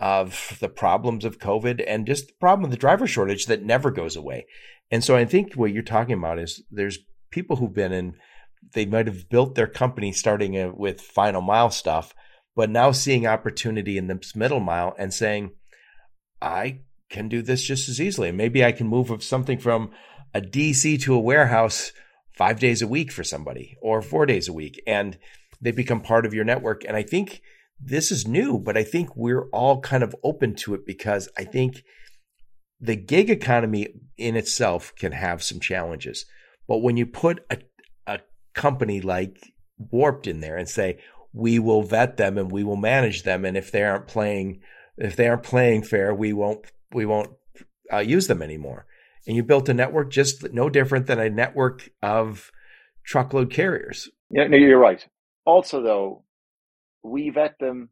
of 0.00 0.56
the 0.60 0.68
problems 0.68 1.24
of 1.24 1.38
COVID 1.38 1.82
and 1.86 2.06
just 2.06 2.28
the 2.28 2.34
problem 2.40 2.64
of 2.64 2.70
the 2.70 2.76
driver 2.76 3.06
shortage 3.06 3.46
that 3.46 3.64
never 3.64 3.90
goes 3.90 4.16
away. 4.16 4.46
And 4.90 5.02
so 5.02 5.16
I 5.16 5.24
think 5.24 5.54
what 5.54 5.72
you're 5.72 5.82
talking 5.82 6.14
about 6.14 6.38
is 6.38 6.62
there's 6.70 6.98
people 7.30 7.56
who've 7.56 7.74
been 7.74 7.92
in, 7.92 8.14
they 8.74 8.86
might 8.86 9.06
have 9.06 9.28
built 9.28 9.54
their 9.54 9.66
company 9.66 10.12
starting 10.12 10.56
uh, 10.56 10.70
with 10.74 11.00
final 11.00 11.40
mile 11.40 11.70
stuff, 11.70 12.14
but 12.54 12.70
now 12.70 12.92
seeing 12.92 13.26
opportunity 13.26 13.98
in 13.98 14.06
this 14.06 14.34
middle 14.36 14.60
mile 14.60 14.94
and 14.98 15.12
saying, 15.12 15.52
I 16.40 16.80
can 17.10 17.28
do 17.28 17.42
this 17.42 17.62
just 17.62 17.88
as 17.88 18.00
easily. 18.00 18.32
Maybe 18.32 18.64
I 18.64 18.72
can 18.72 18.86
move 18.86 19.22
something 19.22 19.58
from 19.58 19.90
a 20.34 20.40
DC 20.40 21.00
to 21.02 21.14
a 21.14 21.20
warehouse 21.20 21.92
five 22.36 22.60
days 22.60 22.82
a 22.82 22.88
week 22.88 23.10
for 23.10 23.24
somebody 23.24 23.76
or 23.82 24.00
four 24.00 24.26
days 24.26 24.46
a 24.46 24.52
week 24.52 24.80
and 24.86 25.18
they 25.60 25.72
become 25.72 26.00
part 26.00 26.24
of 26.24 26.34
your 26.34 26.44
network. 26.44 26.84
And 26.84 26.96
I 26.96 27.02
think 27.02 27.42
this 27.80 28.10
is 28.10 28.26
new, 28.26 28.58
but 28.58 28.76
I 28.76 28.82
think 28.82 29.16
we're 29.16 29.48
all 29.50 29.80
kind 29.80 30.02
of 30.02 30.14
open 30.22 30.54
to 30.56 30.74
it 30.74 30.86
because 30.86 31.28
I 31.36 31.44
think 31.44 31.82
the 32.80 32.96
gig 32.96 33.30
economy 33.30 33.88
in 34.16 34.36
itself 34.36 34.92
can 34.96 35.12
have 35.12 35.42
some 35.42 35.60
challenges. 35.60 36.26
But 36.66 36.78
when 36.78 36.96
you 36.96 37.06
put 37.06 37.44
a, 37.50 37.58
a 38.06 38.20
company 38.54 39.00
like 39.00 39.38
Warp 39.78 40.26
in 40.26 40.40
there 40.40 40.56
and 40.56 40.68
say, 40.68 40.98
we 41.32 41.58
will 41.58 41.82
vet 41.82 42.16
them 42.16 42.36
and 42.36 42.50
we 42.50 42.64
will 42.64 42.76
manage 42.76 43.22
them. 43.22 43.44
And 43.44 43.56
if 43.56 43.70
they 43.70 43.84
aren't 43.84 44.08
playing, 44.08 44.60
if 44.96 45.14
they 45.16 45.28
aren't 45.28 45.42
playing 45.44 45.84
fair, 45.84 46.14
we 46.14 46.32
won't, 46.32 46.66
we 46.92 47.06
won't 47.06 47.30
uh, 47.92 47.98
use 47.98 48.26
them 48.26 48.42
anymore 48.42 48.86
and 49.28 49.36
you 49.36 49.42
built 49.42 49.68
a 49.68 49.74
network 49.74 50.10
just 50.10 50.52
no 50.52 50.70
different 50.70 51.06
than 51.06 51.20
a 51.20 51.28
network 51.28 51.90
of 52.02 52.50
truckload 53.04 53.52
carriers. 53.52 54.08
Yeah, 54.30 54.46
no, 54.46 54.56
you're 54.56 54.78
right. 54.78 55.06
Also, 55.44 55.82
though, 55.82 56.24
we 57.02 57.30
vet 57.30 57.58
them, 57.58 57.90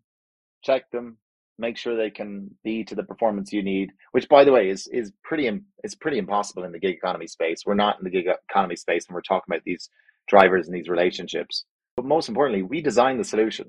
check 0.63 0.91
them, 0.91 1.19
make 1.59 1.77
sure 1.77 1.97
they 1.97 2.11
can 2.11 2.51
be 2.65 2.85
to 2.85 2.95
the 2.95 3.03
performance 3.03 3.53
you 3.53 3.63
need. 3.63 3.93
Which, 4.13 4.29
by 4.29 4.45
the 4.45 4.53
way, 4.53 4.69
is 4.71 4.87
is 4.93 5.13
pretty 5.23 5.51
is 5.85 5.95
pretty 5.95 6.19
impossible 6.19 6.65
in 6.65 6.73
the 6.73 6.79
gig 6.79 6.97
economy 6.97 7.27
space. 7.27 7.63
We're 7.65 7.75
not 7.75 7.99
in 7.99 8.05
the 8.05 8.11
gig 8.11 8.27
economy 8.51 8.77
space, 8.77 9.07
and 9.07 9.15
we're 9.15 9.23
talking 9.23 9.53
about 9.53 9.65
these 9.65 9.89
drivers 10.29 10.67
and 10.67 10.77
these 10.77 10.89
relationships. 10.89 11.65
But 11.97 12.05
most 12.05 12.29
importantly, 12.29 12.63
we 12.63 12.83
design 12.83 13.19
the 13.19 13.25
solution. 13.25 13.69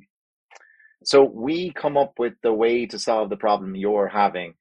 So 1.03 1.23
we 1.23 1.71
come 1.71 1.95
up 1.95 2.13
with 2.17 2.33
the 2.41 2.53
way 2.53 2.85
to 2.87 2.99
solve 2.99 3.29
the 3.29 3.37
problem 3.37 3.75
you're 3.75 4.07
having 4.07 4.55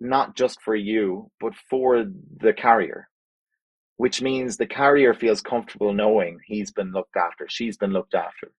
not 0.00 0.36
just 0.36 0.60
for 0.60 0.74
you, 0.74 1.30
but 1.40 1.54
for 1.68 2.04
the 2.38 2.52
carrier, 2.52 3.08
which 3.96 4.20
means 4.22 4.56
the 4.56 4.66
carrier 4.66 5.14
feels 5.14 5.40
comfortable 5.40 5.92
knowing 5.92 6.38
he's 6.44 6.70
been 6.70 6.92
looked 6.92 7.16
after, 7.16 7.46
she's 7.48 7.76
been 7.76 7.92
looked 7.92 8.14
after. 8.14 8.52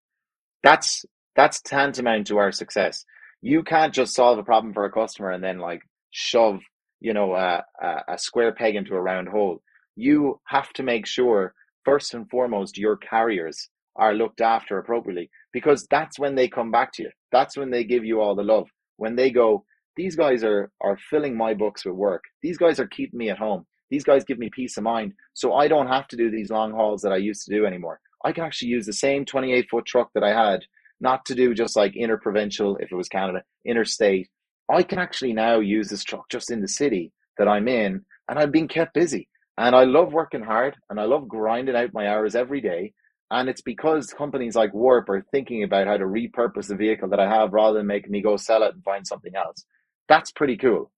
That's 0.63 1.05
that's 1.37 1.61
tantamount 1.61 2.27
to 2.27 2.37
our 2.37 2.51
success. 2.51 3.05
You 3.41 3.63
can't 3.63 3.93
just 3.93 4.15
solve 4.15 4.39
a 4.39 4.43
problem 4.43 4.73
for 4.73 4.83
a 4.83 4.91
customer 4.91 5.31
and 5.31 5.43
then 5.43 5.59
like 5.59 5.81
shove, 6.09 6.59
you 6.99 7.13
know, 7.13 7.35
a, 7.35 7.63
a, 8.07 8.17
square 8.17 8.51
peg 8.51 8.75
into 8.75 8.95
a 8.95 9.01
round 9.01 9.29
hole. 9.29 9.61
You 9.95 10.41
have 10.47 10.73
to 10.73 10.83
make 10.83 11.05
sure 11.05 11.53
first 11.85 12.15
and 12.15 12.27
foremost 12.29 12.77
your 12.77 12.97
carriers 12.97 13.69
are 13.95 14.15
looked 14.15 14.41
after 14.41 14.79
appropriately 14.79 15.29
because 15.53 15.87
that's 15.89 16.17
when 16.19 16.33
they 16.33 16.47
come 16.47 16.71
back 16.71 16.91
to 16.93 17.03
you. 17.03 17.11
That's 17.31 17.55
when 17.55 17.69
they 17.69 17.83
give 17.83 18.03
you 18.03 18.19
all 18.19 18.35
the 18.35 18.43
love. 18.43 18.67
When 18.97 19.15
they 19.15 19.29
go, 19.29 19.63
these 19.95 20.15
guys 20.15 20.43
are 20.43 20.71
are 20.81 20.97
filling 21.09 21.37
my 21.37 21.53
books 21.53 21.85
with 21.85 21.95
work. 21.95 22.23
These 22.41 22.57
guys 22.57 22.79
are 22.79 22.87
keeping 22.87 23.19
me 23.19 23.29
at 23.29 23.37
home. 23.37 23.65
These 23.91 24.03
guys 24.03 24.23
give 24.23 24.39
me 24.39 24.49
peace 24.51 24.77
of 24.77 24.83
mind. 24.83 25.13
So 25.33 25.53
I 25.53 25.67
don't 25.67 25.87
have 25.87 26.07
to 26.09 26.17
do 26.17 26.31
these 26.31 26.49
long 26.49 26.71
hauls 26.71 27.01
that 27.03 27.13
I 27.13 27.17
used 27.17 27.45
to 27.45 27.55
do 27.55 27.65
anymore. 27.65 27.99
I 28.25 28.31
can 28.31 28.43
actually 28.43 28.69
use 28.69 28.85
the 28.85 28.93
same 28.93 29.23
28 29.23 29.69
foot 29.69 29.85
truck 29.85 30.09
that 30.13 30.23
I 30.23 30.33
had, 30.33 30.61
not 30.99 31.25
to 31.25 31.35
do 31.35 31.53
just 31.53 31.75
like 31.75 31.95
interprovincial 31.95 32.77
if 32.77 32.91
it 32.91 32.95
was 32.95 33.09
Canada, 33.09 33.43
interstate. 33.65 34.29
I 34.69 34.83
can 34.83 34.99
actually 34.99 35.33
now 35.33 35.59
use 35.59 35.89
this 35.89 36.03
truck 36.03 36.29
just 36.29 36.51
in 36.51 36.61
the 36.61 36.67
city 36.67 37.13
that 37.37 37.47
I'm 37.47 37.67
in, 37.67 38.05
and 38.27 38.39
I'm 38.39 38.51
being 38.51 38.67
kept 38.67 38.93
busy. 38.93 39.29
And 39.57 39.75
I 39.75 39.85
love 39.85 40.13
working 40.13 40.43
hard 40.43 40.75
and 40.89 40.99
I 40.99 41.05
love 41.05 41.27
grinding 41.27 41.75
out 41.75 41.93
my 41.93 42.07
hours 42.07 42.35
every 42.35 42.61
day. 42.61 42.93
And 43.31 43.49
it's 43.49 43.61
because 43.61 44.13
companies 44.13 44.55
like 44.55 44.73
Warp 44.73 45.09
are 45.09 45.25
thinking 45.31 45.63
about 45.63 45.87
how 45.87 45.97
to 45.97 46.05
repurpose 46.05 46.67
the 46.67 46.75
vehicle 46.75 47.09
that 47.09 47.19
I 47.19 47.29
have 47.29 47.53
rather 47.53 47.79
than 47.79 47.87
making 47.87 48.11
me 48.11 48.21
go 48.21 48.37
sell 48.37 48.63
it 48.63 48.73
and 48.73 48.83
find 48.83 49.05
something 49.05 49.35
else. 49.35 49.65
That's 50.07 50.31
pretty 50.31 50.57
cool. 50.57 50.91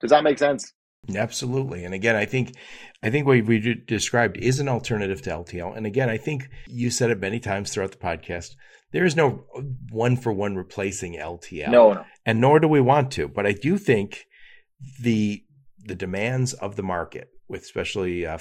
Does 0.00 0.10
that 0.10 0.24
make 0.24 0.38
sense? 0.38 0.72
Absolutely. 1.14 1.84
And 1.84 1.94
again, 1.94 2.16
I 2.16 2.26
think 2.26 2.54
I 3.02 3.08
think 3.08 3.26
what 3.26 3.42
we 3.46 3.82
described 3.86 4.36
is 4.36 4.60
an 4.60 4.68
alternative 4.68 5.22
to 5.22 5.30
LTL. 5.30 5.74
And 5.74 5.86
again, 5.86 6.10
I 6.10 6.18
think 6.18 6.48
you 6.66 6.90
said 6.90 7.10
it 7.10 7.20
many 7.20 7.40
times 7.40 7.72
throughout 7.72 7.92
the 7.92 7.96
podcast. 7.96 8.56
There 8.92 9.04
is 9.04 9.16
no 9.16 9.44
one 9.90 10.16
for 10.16 10.32
one 10.32 10.56
replacing 10.56 11.14
LTL. 11.14 11.70
No, 11.70 11.92
no. 11.92 12.04
And 12.26 12.40
nor 12.40 12.58
do 12.58 12.68
we 12.68 12.80
want 12.80 13.12
to. 13.12 13.28
But 13.28 13.46
I 13.46 13.52
do 13.52 13.78
think 13.78 14.26
the 15.00 15.44
the 15.84 15.94
demands 15.94 16.52
of 16.52 16.76
the 16.76 16.82
market, 16.82 17.30
with 17.48 17.62
especially 17.62 18.26
uh, 18.26 18.38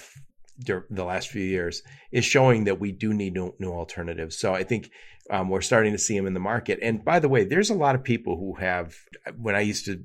the 0.66 1.06
last 1.06 1.30
few 1.30 1.44
years, 1.44 1.84
is 2.12 2.26
showing 2.26 2.66
that 2.66 2.80
we 2.80 2.92
do 2.92 3.14
need 3.14 3.34
new, 3.34 3.54
new 3.60 3.72
alternatives. 3.72 4.38
So 4.38 4.54
I 4.54 4.64
think 4.64 4.92
um, 5.30 5.50
we're 5.50 5.62
starting 5.62 5.94
to 5.94 5.98
see 5.98 6.18
them 6.18 6.28
in 6.28 6.34
the 6.34 6.40
market. 6.40 6.80
And 6.82 7.04
by 7.04 7.20
the 7.20 7.30
way, 7.30 7.44
there's 7.46 7.70
a 7.70 7.76
lot 7.76 7.96
of 7.96 8.04
people 8.04 8.38
who 8.38 8.56
have, 8.56 8.96
when 9.38 9.56
I 9.56 9.62
used 9.62 9.86
to 9.86 10.04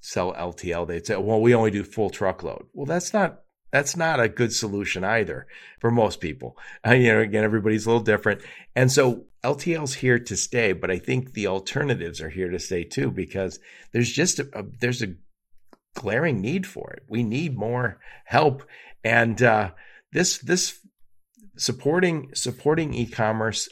sell 0.00 0.32
LTL, 0.34 0.86
they'd 0.86 1.06
say, 1.06 1.16
well, 1.16 1.40
we 1.40 1.54
only 1.54 1.70
do 1.70 1.84
full 1.84 2.10
truckload. 2.10 2.66
Well, 2.72 2.86
that's 2.86 3.12
not, 3.12 3.40
that's 3.70 3.96
not 3.96 4.20
a 4.20 4.28
good 4.28 4.52
solution 4.52 5.04
either 5.04 5.46
for 5.80 5.90
most 5.90 6.20
people. 6.20 6.56
Uh, 6.86 6.92
you 6.92 7.12
know, 7.12 7.20
again, 7.20 7.44
everybody's 7.44 7.86
a 7.86 7.88
little 7.88 8.04
different. 8.04 8.42
And 8.76 8.92
so 8.92 9.24
LTL's 9.44 9.94
here 9.94 10.18
to 10.18 10.36
stay, 10.36 10.72
but 10.72 10.90
I 10.90 10.98
think 10.98 11.32
the 11.32 11.46
alternatives 11.48 12.20
are 12.20 12.30
here 12.30 12.50
to 12.50 12.58
stay 12.58 12.84
too, 12.84 13.10
because 13.10 13.58
there's 13.92 14.12
just 14.12 14.38
a, 14.38 14.48
a 14.52 14.64
there's 14.80 15.02
a 15.02 15.14
glaring 15.94 16.40
need 16.40 16.66
for 16.66 16.92
it. 16.92 17.02
We 17.08 17.22
need 17.22 17.56
more 17.56 17.98
help. 18.24 18.62
And, 19.04 19.42
uh, 19.42 19.72
this, 20.12 20.38
this 20.38 20.78
supporting, 21.56 22.30
supporting 22.34 22.94
e-commerce 22.94 23.68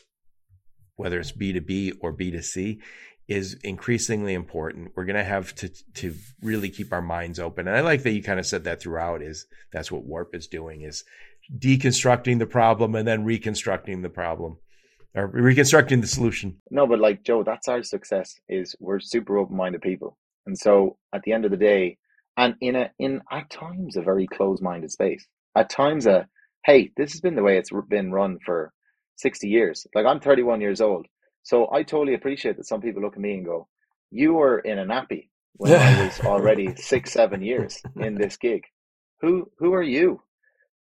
whether 1.01 1.19
it's 1.19 1.33
B2B 1.33 1.95
or 2.03 2.13
B2C, 2.13 2.79
is 3.27 3.55
increasingly 3.65 4.35
important. 4.35 4.93
We're 4.95 5.07
going 5.07 5.17
to 5.17 5.25
have 5.25 5.55
to 5.57 5.71
to 5.95 6.15
really 6.43 6.69
keep 6.69 6.93
our 6.93 7.01
minds 7.01 7.41
open. 7.41 7.67
And 7.67 7.77
I 7.77 7.81
like 7.81 8.03
that 8.03 8.11
you 8.11 8.23
kind 8.23 8.39
of 8.39 8.45
said 8.45 8.65
that 8.65 8.83
throughout 8.83 9.23
is 9.23 9.47
that's 9.73 9.91
what 9.91 10.05
Warp 10.05 10.35
is 10.35 10.47
doing 10.47 10.83
is 10.83 11.05
deconstructing 11.59 12.39
the 12.39 12.47
problem 12.47 12.95
and 12.95 13.09
then 13.09 13.25
reconstructing 13.25 14.03
the 14.03 14.11
problem 14.11 14.59
or 15.15 15.27
reconstructing 15.27 16.01
the 16.01 16.07
solution. 16.07 16.57
No, 16.71 16.87
but 16.87 17.01
like 17.01 17.23
Joe, 17.25 17.43
that's 17.43 17.69
our 17.69 17.83
success 17.83 18.35
is 18.49 18.77
we're 18.81 19.01
super 19.01 19.39
open-minded 19.39 19.83
people. 19.83 20.17
And 20.47 20.57
so 20.57 20.97
at 21.15 21.23
the 21.23 21.33
end 21.33 21.45
of 21.45 21.51
the 21.51 21.57
day, 21.57 21.99
and 22.37 22.55
in 22.61 22.77
a 22.77 22.91
in 22.99 23.21
at 23.31 23.51
times 23.51 23.97
a 23.97 24.03
very 24.03 24.27
closed-minded 24.27 24.91
space. 24.91 25.27
At 25.57 25.69
times 25.69 26.07
a 26.07 26.27
hey, 26.65 26.91
this 26.97 27.13
has 27.13 27.21
been 27.21 27.35
the 27.35 27.43
way 27.43 27.59
it's 27.59 27.71
been 27.89 28.13
run 28.13 28.39
for 28.45 28.73
60 29.17 29.49
years. 29.49 29.87
Like 29.95 30.07
I'm 30.07 30.21
31 30.21 30.61
years 30.61 30.81
old. 30.81 31.07
So 31.43 31.71
I 31.73 31.83
totally 31.83 32.15
appreciate 32.15 32.57
that 32.57 32.67
some 32.67 32.81
people 32.81 33.03
look 33.03 33.15
at 33.15 33.21
me 33.21 33.35
and 33.35 33.45
go, 33.45 33.69
You 34.11 34.35
were 34.35 34.59
in 34.59 34.79
a 34.79 34.85
nappy 34.85 35.29
when 35.57 35.73
I 35.73 36.05
was 36.05 36.21
already 36.25 36.75
six, 36.77 37.13
seven 37.13 37.43
years 37.43 37.83
in 37.97 38.15
this 38.15 38.37
gig. 38.37 38.65
Who 39.21 39.51
who 39.59 39.75
are 39.75 39.83
you? 39.83 40.23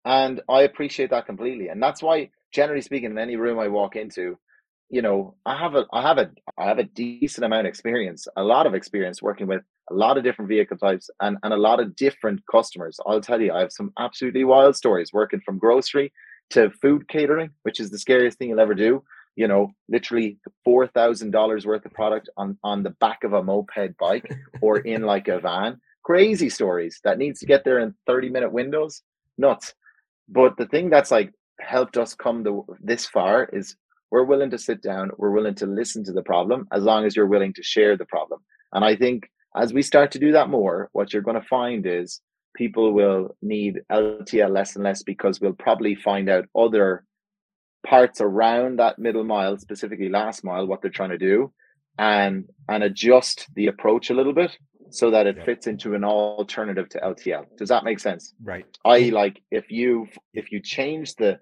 And 0.05 0.41
I 0.49 0.62
appreciate 0.62 1.11
that 1.11 1.27
completely. 1.27 1.68
And 1.68 1.83
that's 1.83 2.03
why, 2.03 2.31
generally 2.57 2.80
speaking, 2.80 3.11
in 3.11 3.18
any 3.18 3.36
room 3.36 3.59
I 3.59 3.68
walk 3.68 3.96
into, 3.96 4.38
you 4.88 5.02
know, 5.02 5.36
I 5.44 5.59
have 5.59 5.74
a 5.74 5.84
I 5.92 6.00
have 6.00 6.16
a 6.16 6.30
I 6.59 6.64
have 6.64 6.78
a 6.78 6.84
decent 6.84 7.44
amount 7.44 7.66
of 7.66 7.70
experience, 7.70 8.26
a 8.36 8.42
lot 8.42 8.66
of 8.66 8.74
experience 8.74 9.20
working 9.20 9.46
with 9.46 9.62
a 9.90 9.94
lot 9.94 10.16
of 10.16 10.24
different 10.24 10.48
vehicle 10.48 10.78
types 10.78 11.11
and, 11.20 11.36
and 11.42 11.52
a 11.52 11.57
lot 11.68 11.80
of 11.80 11.94
different 11.94 12.40
customers. 12.50 12.98
I'll 13.07 13.20
tell 13.20 13.40
you, 13.40 13.52
I 13.52 13.61
have 13.61 13.72
some 13.72 13.92
absolutely 13.98 14.44
wild 14.44 14.74
stories 14.74 15.12
working 15.12 15.40
from 15.44 15.59
grocery 15.59 16.12
to 16.50 16.70
food 16.82 17.07
catering, 17.09 17.50
which 17.62 17.78
is 17.78 17.90
the 17.90 17.98
scariest 17.98 18.38
thing 18.38 18.48
you'll 18.48 18.61
ever 18.61 18.74
do. 18.74 19.04
You 19.36 19.48
know, 19.48 19.72
literally 19.90 20.38
four 20.64 20.86
thousand 20.86 21.32
dollars 21.32 21.66
worth 21.66 21.84
of 21.84 21.92
product 21.92 22.30
on 22.38 22.59
on 22.64 22.82
the 22.82 22.94
back 23.04 23.22
of 23.22 23.34
a 23.34 23.42
moped 23.42 23.98
bike 23.98 24.32
or 24.62 24.78
in 24.78 25.02
like 25.12 25.28
a 25.28 25.38
van 25.38 25.78
crazy 26.07 26.48
stories 26.48 27.00
that 27.02 27.18
needs 27.18 27.40
to 27.40 27.46
get 27.46 27.64
there 27.64 27.80
in 27.80 27.92
30 28.07 28.30
minute 28.30 28.52
windows. 28.52 29.02
Nuts. 29.36 29.74
But 30.28 30.57
the 30.57 30.66
thing 30.66 30.88
that's 30.88 31.11
like 31.11 31.32
helped 31.61 31.96
us 31.96 32.14
come 32.14 32.44
to 32.44 32.64
this 32.80 33.07
far 33.07 33.44
is 33.52 33.76
we're 34.11 34.24
willing 34.24 34.50
to 34.50 34.59
sit 34.59 34.82
down, 34.82 35.11
we're 35.18 35.30
willing 35.30 35.54
to 35.57 35.66
listen 35.66 36.04
to 36.04 36.12
the 36.12 36.22
problem 36.22 36.66
as 36.72 36.82
long 36.82 37.04
as 37.04 37.16
you're 37.16 37.26
willing 37.26 37.52
to 37.54 37.62
share 37.62 37.96
the 37.96 38.04
problem. 38.07 38.40
And 38.72 38.84
I 38.84 38.96
think 38.96 39.28
as 39.57 39.72
we 39.72 39.82
start 39.82 40.12
to 40.12 40.18
do 40.18 40.32
that 40.32 40.48
more, 40.48 40.90
what 40.92 41.12
you're 41.12 41.22
going 41.22 41.40
to 41.40 41.48
find 41.48 41.86
is 41.86 42.20
people 42.54 42.92
will 42.92 43.36
need 43.42 43.80
LTL 43.90 44.50
less 44.50 44.74
and 44.76 44.84
less 44.84 45.02
because 45.02 45.40
we'll 45.40 45.52
probably 45.52 45.94
find 45.94 46.28
out 46.28 46.46
other 46.57 47.04
parts 47.86 48.20
around 48.20 48.78
that 48.78 48.98
middle 48.98 49.24
mile, 49.24 49.59
specifically 49.59 50.09
last 50.09 50.44
mile, 50.44 50.66
what 50.66 50.82
they're 50.82 50.90
trying 50.90 51.11
to 51.11 51.18
do, 51.18 51.52
and 51.98 52.44
and 52.68 52.82
adjust 52.82 53.46
the 53.54 53.66
approach 53.66 54.11
a 54.11 54.14
little 54.14 54.34
bit 54.34 54.57
so 54.91 55.11
that 55.11 55.26
it 55.26 55.45
fits 55.45 55.66
into 55.66 55.95
an 55.95 56.05
alternative 56.05 56.89
to 56.91 56.99
LTL. 57.01 57.47
Does 57.57 57.68
that 57.68 57.84
make 57.84 57.99
sense? 57.99 58.34
Right. 58.43 58.66
I 58.84 59.11
like 59.11 59.43
if 59.51 59.70
you 59.70 60.09
if 60.34 60.53
you 60.53 60.61
change 60.61 61.14
the 61.16 61.39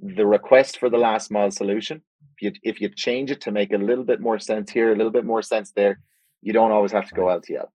the 0.00 0.26
request 0.26 0.78
for 0.78 0.88
the 0.88 0.98
last 0.98 1.30
mile 1.30 1.50
solution, 1.50 2.02
if 2.36 2.42
you 2.42 2.52
if 2.62 2.80
you 2.80 2.88
change 2.88 3.30
it 3.30 3.40
to 3.42 3.52
make 3.52 3.72
a 3.72 3.78
little 3.78 4.04
bit 4.04 4.20
more 4.20 4.38
sense 4.38 4.70
here, 4.70 4.92
a 4.92 4.96
little 4.96 5.12
bit 5.12 5.24
more 5.24 5.42
sense 5.42 5.72
there, 5.72 6.00
you 6.42 6.52
don't 6.52 6.72
always 6.72 6.92
have 6.92 7.08
to 7.08 7.14
go 7.14 7.22
LTL. 7.22 7.68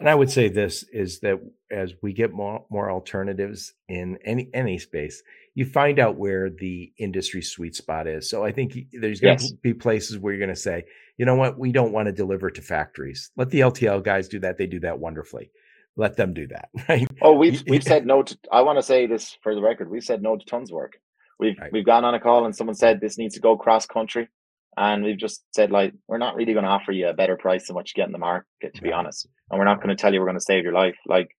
And 0.00 0.08
I 0.08 0.14
would 0.14 0.30
say 0.30 0.48
this 0.48 0.84
is 0.92 1.20
that 1.20 1.40
as 1.70 1.92
we 2.02 2.12
get 2.12 2.32
more 2.32 2.64
more 2.70 2.90
alternatives 2.90 3.74
in 3.88 4.18
any 4.24 4.48
any 4.54 4.78
space, 4.78 5.22
you 5.58 5.64
find 5.64 5.98
out 5.98 6.16
where 6.16 6.48
the 6.48 6.92
industry 6.98 7.42
sweet 7.42 7.74
spot 7.74 8.06
is. 8.06 8.30
So 8.30 8.44
I 8.44 8.52
think 8.52 8.78
there's 8.92 9.18
going 9.18 9.40
yes. 9.40 9.50
to 9.50 9.56
be 9.56 9.74
places 9.74 10.16
where 10.16 10.32
you're 10.32 10.38
going 10.38 10.54
to 10.54 10.60
say, 10.60 10.84
you 11.16 11.26
know 11.26 11.34
what, 11.34 11.58
we 11.58 11.72
don't 11.72 11.90
want 11.90 12.06
to 12.06 12.12
deliver 12.12 12.48
to 12.48 12.62
factories. 12.62 13.32
Let 13.36 13.50
the 13.50 13.58
LTL 13.58 14.04
guys 14.04 14.28
do 14.28 14.38
that. 14.38 14.56
They 14.56 14.68
do 14.68 14.78
that 14.80 15.00
wonderfully. 15.00 15.50
Let 15.96 16.16
them 16.16 16.32
do 16.32 16.46
that, 16.46 16.68
right? 16.88 17.08
Oh, 17.20 17.32
we've 17.32 17.64
we've 17.66 17.82
said 17.82 18.06
no 18.06 18.22
to. 18.22 18.38
I 18.52 18.62
want 18.62 18.78
to 18.78 18.84
say 18.84 19.08
this 19.08 19.36
for 19.42 19.52
the 19.52 19.60
record. 19.60 19.90
We've 19.90 20.04
said 20.04 20.22
no 20.22 20.36
to 20.36 20.44
tons 20.44 20.70
of 20.70 20.74
work. 20.74 20.92
We've 21.40 21.58
right. 21.58 21.72
we've 21.72 21.84
gone 21.84 22.04
on 22.04 22.14
a 22.14 22.20
call 22.20 22.44
and 22.44 22.54
someone 22.54 22.76
said 22.76 23.00
this 23.00 23.18
needs 23.18 23.34
to 23.34 23.40
go 23.40 23.56
cross 23.56 23.84
country, 23.84 24.28
and 24.76 25.02
we've 25.02 25.18
just 25.18 25.42
said 25.56 25.72
like 25.72 25.92
we're 26.06 26.18
not 26.18 26.36
really 26.36 26.52
going 26.52 26.66
to 26.66 26.70
offer 26.70 26.92
you 26.92 27.08
a 27.08 27.14
better 27.14 27.36
price 27.36 27.66
than 27.66 27.74
what 27.74 27.88
you 27.88 28.00
get 28.00 28.06
in 28.06 28.12
the 28.12 28.18
market, 28.18 28.74
to 28.76 28.80
be 28.80 28.92
honest. 28.92 29.26
And 29.50 29.58
we're 29.58 29.64
not 29.64 29.82
going 29.82 29.88
to 29.88 30.00
tell 30.00 30.14
you 30.14 30.20
we're 30.20 30.26
going 30.26 30.38
to 30.38 30.40
save 30.40 30.62
your 30.62 30.72
life. 30.72 30.98
Like 31.04 31.30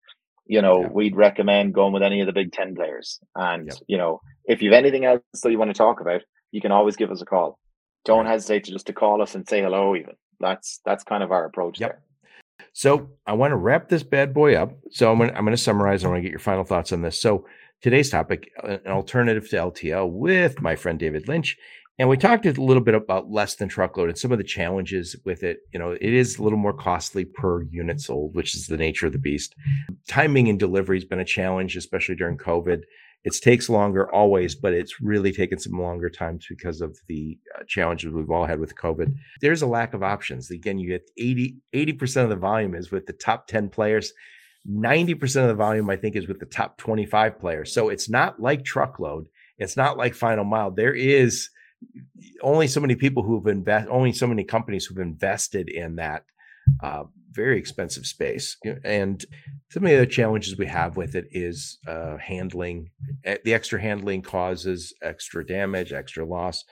you 0.48 0.62
know, 0.62 0.80
yeah. 0.80 0.88
we'd 0.88 1.14
recommend 1.14 1.74
going 1.74 1.92
with 1.92 2.02
any 2.02 2.20
of 2.20 2.26
the 2.26 2.32
big 2.32 2.52
10 2.52 2.74
players. 2.74 3.20
And, 3.36 3.66
yep. 3.66 3.76
you 3.86 3.98
know, 3.98 4.20
if 4.46 4.62
you 4.62 4.72
have 4.72 4.78
anything 4.78 5.04
else 5.04 5.20
that 5.42 5.50
you 5.52 5.58
want 5.58 5.70
to 5.70 5.78
talk 5.78 6.00
about, 6.00 6.22
you 6.50 6.60
can 6.60 6.72
always 6.72 6.96
give 6.96 7.10
us 7.10 7.20
a 7.20 7.26
call. 7.26 7.58
Don't 8.04 8.26
hesitate 8.26 8.64
to 8.64 8.72
just 8.72 8.86
to 8.86 8.92
call 8.92 9.22
us 9.22 9.34
and 9.34 9.46
say 9.46 9.60
hello 9.60 9.94
even. 9.94 10.14
That's 10.40 10.80
that's 10.84 11.04
kind 11.04 11.22
of 11.22 11.30
our 11.30 11.44
approach 11.44 11.78
yep. 11.78 11.90
there. 11.90 12.66
So 12.72 13.10
I 13.26 13.34
want 13.34 13.52
to 13.52 13.56
wrap 13.56 13.88
this 13.88 14.02
bad 14.02 14.32
boy 14.32 14.54
up. 14.54 14.72
So 14.90 15.12
I'm 15.12 15.18
going 15.18 15.30
to, 15.30 15.36
I'm 15.36 15.44
going 15.44 15.56
to 15.56 15.62
summarize. 15.62 16.04
I 16.04 16.08
want 16.08 16.18
to 16.18 16.22
get 16.22 16.30
your 16.30 16.38
final 16.38 16.64
thoughts 16.64 16.92
on 16.92 17.02
this. 17.02 17.20
So 17.20 17.44
today's 17.82 18.08
topic, 18.08 18.50
an 18.62 18.80
alternative 18.86 19.48
to 19.50 19.56
LTL 19.56 20.10
with 20.10 20.62
my 20.62 20.76
friend 20.76 20.98
David 20.98 21.28
Lynch. 21.28 21.56
And 21.98 22.08
we 22.08 22.16
talked 22.16 22.46
a 22.46 22.52
little 22.52 22.82
bit 22.82 22.94
about 22.94 23.30
less 23.30 23.56
than 23.56 23.68
truckload 23.68 24.08
and 24.08 24.16
some 24.16 24.30
of 24.30 24.38
the 24.38 24.44
challenges 24.44 25.16
with 25.24 25.42
it. 25.42 25.58
You 25.72 25.80
know, 25.80 25.92
it 25.92 26.00
is 26.00 26.38
a 26.38 26.42
little 26.44 26.58
more 26.58 26.72
costly 26.72 27.24
per 27.24 27.62
unit 27.62 28.00
sold, 28.00 28.36
which 28.36 28.54
is 28.54 28.68
the 28.68 28.76
nature 28.76 29.06
of 29.06 29.12
the 29.12 29.18
beast. 29.18 29.56
Timing 30.06 30.48
and 30.48 30.60
delivery 30.60 30.96
has 30.96 31.04
been 31.04 31.18
a 31.18 31.24
challenge, 31.24 31.76
especially 31.76 32.14
during 32.14 32.38
COVID. 32.38 32.82
It 33.24 33.34
takes 33.42 33.68
longer 33.68 34.12
always, 34.14 34.54
but 34.54 34.72
it's 34.72 35.00
really 35.00 35.32
taken 35.32 35.58
some 35.58 35.72
longer 35.72 36.08
times 36.08 36.46
because 36.48 36.80
of 36.80 36.96
the 37.08 37.36
uh, 37.58 37.64
challenges 37.66 38.12
we've 38.12 38.30
all 38.30 38.46
had 38.46 38.60
with 38.60 38.76
COVID. 38.76 39.12
There's 39.40 39.62
a 39.62 39.66
lack 39.66 39.92
of 39.92 40.04
options. 40.04 40.52
Again, 40.52 40.78
you 40.78 40.88
get 40.88 41.10
80, 41.18 41.56
80% 41.74 42.22
of 42.22 42.28
the 42.28 42.36
volume 42.36 42.76
is 42.76 42.92
with 42.92 43.06
the 43.06 43.12
top 43.12 43.48
10 43.48 43.70
players. 43.70 44.12
90% 44.70 45.42
of 45.42 45.48
the 45.48 45.54
volume, 45.54 45.90
I 45.90 45.96
think, 45.96 46.14
is 46.14 46.28
with 46.28 46.38
the 46.38 46.46
top 46.46 46.78
25 46.78 47.40
players. 47.40 47.72
So 47.72 47.88
it's 47.88 48.08
not 48.08 48.40
like 48.40 48.64
truckload. 48.64 49.26
It's 49.58 49.76
not 49.76 49.96
like 49.96 50.14
final 50.14 50.44
mile. 50.44 50.70
There 50.70 50.94
is 50.94 51.50
only 52.42 52.66
so 52.66 52.80
many 52.80 52.94
people 52.94 53.22
who've 53.22 53.46
invest 53.46 53.88
only 53.88 54.12
so 54.12 54.26
many 54.26 54.44
companies 54.44 54.86
who've 54.86 54.98
invested 54.98 55.68
in 55.68 55.96
that 55.96 56.24
uh, 56.82 57.04
very 57.32 57.58
expensive 57.58 58.06
space. 58.06 58.56
And 58.84 59.24
some 59.70 59.84
of 59.84 59.90
the 59.90 59.96
other 59.96 60.06
challenges 60.06 60.58
we 60.58 60.66
have 60.66 60.96
with 60.96 61.14
it 61.14 61.26
is 61.30 61.78
uh, 61.86 62.16
handling 62.18 62.90
eh, 63.24 63.38
the 63.44 63.54
extra 63.54 63.80
handling 63.80 64.22
causes 64.22 64.94
extra 65.02 65.46
damage 65.46 65.92
extra 65.92 66.24
loss. 66.24 66.64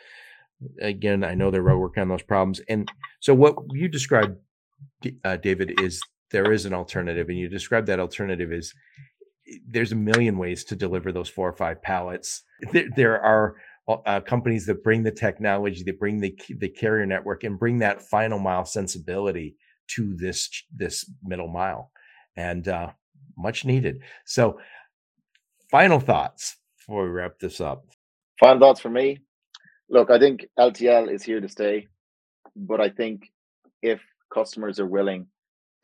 Again 0.80 1.22
i 1.22 1.34
know 1.34 1.50
they're 1.50 1.62
working 1.62 2.02
on 2.02 2.08
those 2.08 2.22
problems. 2.22 2.60
And 2.68 2.90
so 3.20 3.34
what 3.34 3.56
you 3.72 3.88
described 3.88 4.38
uh, 5.24 5.36
david 5.36 5.80
is 5.80 6.00
there 6.30 6.50
is 6.50 6.64
an 6.64 6.74
alternative 6.74 7.28
and 7.28 7.38
you 7.38 7.48
described 7.48 7.86
that 7.86 8.00
alternative 8.00 8.52
is 8.52 8.74
there's 9.68 9.92
a 9.92 9.96
million 9.96 10.38
ways 10.38 10.64
to 10.64 10.76
deliver 10.76 11.12
those 11.12 11.28
four 11.28 11.48
or 11.48 11.52
five 11.52 11.80
pallets. 11.82 12.42
There, 12.72 12.86
there 12.96 13.20
are 13.20 13.56
uh, 13.88 14.20
companies 14.20 14.66
that 14.66 14.82
bring 14.82 15.02
the 15.02 15.12
technology, 15.12 15.82
that 15.84 15.98
bring 15.98 16.20
the 16.20 16.36
the 16.58 16.68
carrier 16.68 17.06
network, 17.06 17.44
and 17.44 17.58
bring 17.58 17.78
that 17.78 18.02
final 18.02 18.38
mile 18.38 18.64
sensibility 18.64 19.56
to 19.88 20.14
this 20.16 20.50
this 20.74 21.08
middle 21.22 21.48
mile, 21.48 21.90
and 22.36 22.68
uh, 22.68 22.88
much 23.36 23.64
needed. 23.64 24.02
So, 24.24 24.58
final 25.70 26.00
thoughts 26.00 26.56
before 26.78 27.04
we 27.04 27.10
wrap 27.10 27.38
this 27.38 27.60
up. 27.60 27.86
Final 28.40 28.58
thoughts 28.58 28.80
for 28.80 28.90
me. 28.90 29.18
Look, 29.88 30.10
I 30.10 30.18
think 30.18 30.46
LTL 30.58 31.12
is 31.12 31.22
here 31.22 31.40
to 31.40 31.48
stay, 31.48 31.86
but 32.56 32.80
I 32.80 32.88
think 32.88 33.30
if 33.82 34.00
customers 34.34 34.80
are 34.80 34.86
willing 34.86 35.28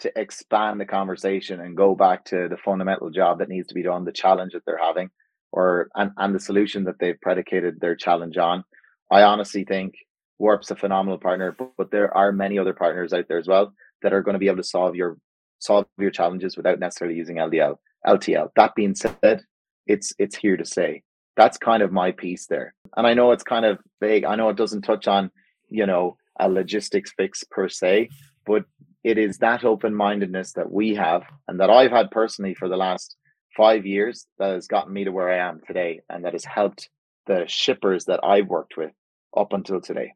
to 0.00 0.12
expand 0.18 0.80
the 0.80 0.84
conversation 0.84 1.60
and 1.60 1.76
go 1.76 1.94
back 1.94 2.24
to 2.24 2.48
the 2.48 2.56
fundamental 2.56 3.10
job 3.10 3.38
that 3.38 3.48
needs 3.48 3.68
to 3.68 3.74
be 3.74 3.84
done, 3.84 4.04
the 4.04 4.10
challenge 4.10 4.52
that 4.54 4.64
they're 4.66 4.76
having, 4.76 5.10
or 5.52 5.88
and, 5.94 6.10
and 6.16 6.34
the 6.34 6.40
solution 6.40 6.84
that 6.84 6.98
they've 6.98 7.20
predicated 7.20 7.80
their 7.80 7.94
challenge 7.94 8.38
on. 8.38 8.64
I 9.10 9.22
honestly 9.22 9.64
think 9.64 9.94
Warp's 10.38 10.70
a 10.70 10.76
phenomenal 10.76 11.18
partner, 11.18 11.54
but, 11.56 11.72
but 11.76 11.90
there 11.90 12.16
are 12.16 12.32
many 12.32 12.58
other 12.58 12.72
partners 12.72 13.12
out 13.12 13.28
there 13.28 13.38
as 13.38 13.46
well 13.46 13.72
that 14.02 14.12
are 14.12 14.22
going 14.22 14.34
to 14.34 14.38
be 14.38 14.46
able 14.46 14.56
to 14.56 14.64
solve 14.64 14.96
your 14.96 15.18
solve 15.58 15.86
your 15.98 16.10
challenges 16.10 16.56
without 16.56 16.80
necessarily 16.80 17.16
using 17.16 17.36
LDL 17.36 17.76
LTL. 18.06 18.48
That 18.56 18.74
being 18.74 18.94
said, 18.94 19.42
it's 19.86 20.12
it's 20.18 20.36
here 20.36 20.56
to 20.56 20.64
stay. 20.64 21.02
That's 21.36 21.58
kind 21.58 21.82
of 21.82 21.92
my 21.92 22.12
piece 22.12 22.46
there. 22.46 22.74
And 22.96 23.06
I 23.06 23.14
know 23.14 23.32
it's 23.32 23.44
kind 23.44 23.64
of 23.64 23.78
vague. 24.00 24.24
I 24.24 24.34
know 24.34 24.48
it 24.50 24.56
doesn't 24.56 24.82
touch 24.82 25.08
on, 25.08 25.30
you 25.70 25.86
know, 25.86 26.16
a 26.38 26.48
logistics 26.48 27.12
fix 27.16 27.42
per 27.50 27.68
se, 27.68 28.10
but 28.44 28.64
it 29.04 29.18
is 29.18 29.38
that 29.38 29.64
open 29.64 29.94
mindedness 29.94 30.52
that 30.52 30.70
we 30.70 30.94
have 30.94 31.22
and 31.48 31.58
that 31.60 31.70
I've 31.70 31.90
had 31.90 32.10
personally 32.10 32.54
for 32.54 32.68
the 32.68 32.76
last 32.76 33.16
five 33.56 33.86
years 33.86 34.26
that 34.38 34.52
has 34.52 34.66
gotten 34.66 34.92
me 34.92 35.04
to 35.04 35.12
where 35.12 35.28
I 35.28 35.48
am 35.48 35.60
today 35.66 36.00
and 36.08 36.24
that 36.24 36.32
has 36.32 36.44
helped 36.44 36.88
the 37.26 37.44
shippers 37.46 38.06
that 38.06 38.20
I've 38.24 38.48
worked 38.48 38.76
with 38.76 38.92
up 39.36 39.52
until 39.52 39.80
today. 39.80 40.12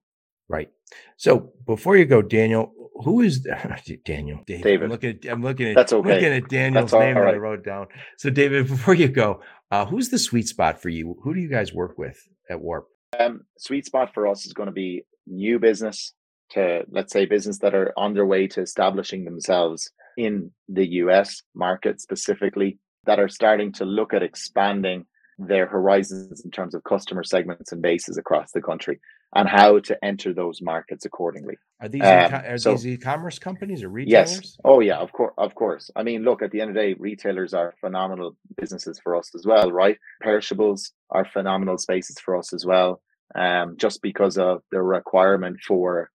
Right. 0.49 0.71
So 1.17 1.53
before 1.67 1.97
you 1.97 2.05
go, 2.05 2.23
Daniel, 2.23 2.73
who 3.05 3.21
is 3.21 3.41
Daniel? 4.05 4.41
David. 4.47 4.63
David. 4.63 4.83
I'm 4.85 4.91
looking 4.91 5.11
at 5.11 5.33
I'm 5.33 5.43
looking 5.43 5.69
at 5.69 5.75
That's 5.75 5.93
okay. 5.93 6.15
looking 6.15 6.33
at 6.33 6.49
Daniel's 6.49 6.91
That's 6.93 7.01
name 7.01 7.15
that 7.15 7.35
I 7.35 7.37
wrote 7.37 7.65
down. 7.65 7.87
So 8.19 8.31
David, 8.31 8.69
before 8.69 8.95
you 8.95 9.09
go, 9.09 9.41
uh, 9.71 9.87
who's 9.87 10.09
the 10.09 10.19
sweet 10.19 10.49
spot 10.49 10.81
for 10.81 10.89
you? 10.89 11.17
Who 11.23 11.35
do 11.35 11.41
you 11.41 11.49
guys 11.49 11.73
work 11.73 11.99
with 11.99 12.19
at 12.49 12.61
Warp? 12.61 12.87
Um, 13.19 13.43
sweet 13.59 13.87
spot 13.87 14.13
for 14.15 14.27
us 14.27 14.47
is 14.47 14.53
going 14.53 14.67
to 14.69 14.73
be 14.73 15.05
new 15.27 15.59
business 15.59 16.13
to 16.51 16.85
let's 16.91 17.13
say 17.13 17.27
business 17.27 17.59
that 17.59 17.75
are 17.75 17.93
on 17.97 18.15
their 18.15 18.27
way 18.27 18.47
to 18.47 18.61
establishing 18.61 19.25
themselves 19.25 19.91
in 20.17 20.51
the 20.69 20.87
US 21.03 21.43
market 21.55 22.01
specifically 22.01 22.79
that 23.07 23.19
are 23.19 23.29
starting 23.29 23.73
to 23.73 23.85
look 23.85 24.15
at 24.15 24.23
expanding 24.23 25.07
their 25.39 25.67
horizons 25.67 26.43
in 26.45 26.51
terms 26.51 26.75
of 26.75 26.83
customer 26.85 27.23
segments 27.23 27.73
and 27.73 27.83
bases 27.83 28.17
across 28.17 28.53
the 28.53 28.63
country 28.63 28.99
and 29.35 29.49
how 29.49 29.79
to 29.81 30.05
enter 30.05 30.33
those 30.33 30.63
markets 30.63 31.05
accordingly. 31.05 31.57
Are 31.81 31.89
these 31.89 32.03
um, 32.03 32.33
are 32.33 32.59
so, 32.59 32.73
these 32.73 32.87
e-commerce 32.87 33.39
companies 33.39 33.83
or 33.83 33.91
retailers? 33.91 34.33
Yes. 34.33 34.57
Oh 34.65 34.81
yeah, 34.81 34.97
of 34.97 35.13
course, 35.13 35.35
of 35.37 35.55
course. 35.55 35.91
I 35.95 36.03
mean, 36.05 36.23
look, 36.23 36.43
at 36.43 36.53
the 36.53 36.61
end 36.61 36.71
of 36.71 36.75
the 36.75 36.81
day, 36.81 36.95
retailers 36.99 37.53
are 37.53 37.75
phenomenal 37.81 38.37
businesses 38.57 38.99
for 39.03 39.15
us 39.15 39.35
as 39.35 39.45
well, 39.45 39.71
right? 39.71 39.99
Perishables 40.23 40.93
are 41.11 41.27
phenomenal 41.27 41.77
spaces 41.77 42.19
for 42.19 42.37
us 42.37 42.55
as 42.55 42.65
well. 42.65 43.03
Um, 43.35 43.77
just 43.77 44.01
because 44.01 44.39
of 44.39 44.63
the 44.71 44.81
requirement 44.81 45.59
for 45.61 46.11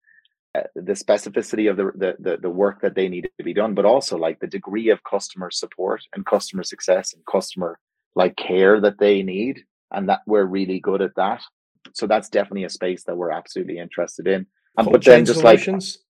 the 0.55 0.93
specificity 0.93 1.71
of 1.71 1.77
the, 1.77 1.93
the, 1.95 2.17
the 2.19 2.37
the 2.39 2.51
work 2.51 2.81
that 2.83 2.95
they 2.95 3.09
need 3.09 3.29
to 3.39 3.45
be 3.45 3.55
done, 3.55 3.75
but 3.75 3.85
also 3.85 4.17
like 4.19 4.41
the 4.41 4.47
degree 4.47 4.91
of 4.91 5.03
customer 5.05 5.51
support 5.51 6.03
and 6.15 6.27
customer 6.27 6.65
success 6.65 7.13
and 7.13 7.23
customer 7.31 7.79
like 8.17 8.37
care 8.37 8.81
that 8.81 8.99
they 8.99 9.23
need, 9.23 9.61
and 9.93 10.09
that 10.09 10.21
we're 10.27 10.45
really 10.45 10.81
good 10.81 11.03
at 11.03 11.15
that. 11.17 11.43
So 11.95 12.07
that's 12.07 12.29
definitely 12.29 12.65
a 12.65 12.71
space 12.71 13.05
that 13.05 13.17
we're 13.17 13.31
absolutely 13.31 13.79
interested 13.79 14.27
in. 14.27 14.47
And 14.77 14.87
cold 14.87 14.93
but 14.93 15.05
then 15.05 15.25
just 15.25 15.41
solutions? 15.41 15.99
like 15.99 16.05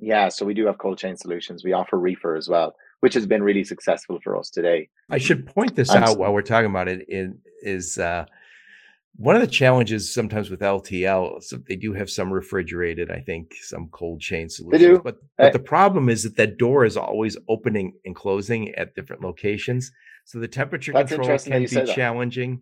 yeah, 0.00 0.28
so 0.28 0.44
we 0.46 0.54
do 0.54 0.66
have 0.66 0.78
cold 0.78 0.98
chain 0.98 1.16
solutions. 1.16 1.64
We 1.64 1.72
offer 1.72 1.98
reefer 1.98 2.36
as 2.36 2.48
well, 2.48 2.74
which 3.00 3.14
has 3.14 3.26
been 3.26 3.42
really 3.42 3.64
successful 3.64 4.20
for 4.22 4.36
us 4.36 4.50
today. 4.50 4.88
I 5.10 5.18
should 5.18 5.46
point 5.46 5.74
this 5.76 5.90
out 5.90 6.18
while 6.18 6.32
we're 6.32 6.42
talking 6.42 6.70
about 6.70 6.88
it. 6.88 7.08
In, 7.08 7.38
is 7.62 7.98
uh, 7.98 8.24
one 9.18 9.34
of 9.34 9.42
the 9.42 9.48
challenges 9.48 10.14
sometimes 10.14 10.48
with 10.48 10.60
LTL, 10.60 11.42
so 11.42 11.58
they 11.68 11.74
do 11.74 11.92
have 11.92 12.08
some 12.08 12.32
refrigerated, 12.32 13.10
I 13.10 13.18
think, 13.18 13.52
some 13.62 13.88
cold 13.88 14.20
chain 14.20 14.48
solutions. 14.48 14.80
They 14.80 14.88
do. 14.88 15.00
But, 15.02 15.16
but 15.36 15.46
uh, 15.48 15.50
the 15.50 15.58
problem 15.58 16.08
is 16.08 16.22
that 16.22 16.36
that 16.36 16.56
door 16.56 16.84
is 16.84 16.96
always 16.96 17.36
opening 17.48 17.94
and 18.04 18.14
closing 18.14 18.72
at 18.76 18.94
different 18.94 19.22
locations. 19.22 19.90
So 20.24 20.38
the 20.38 20.46
temperature 20.46 20.92
control 20.92 21.36
can 21.36 21.62
be 21.64 21.92
challenging. 21.92 22.60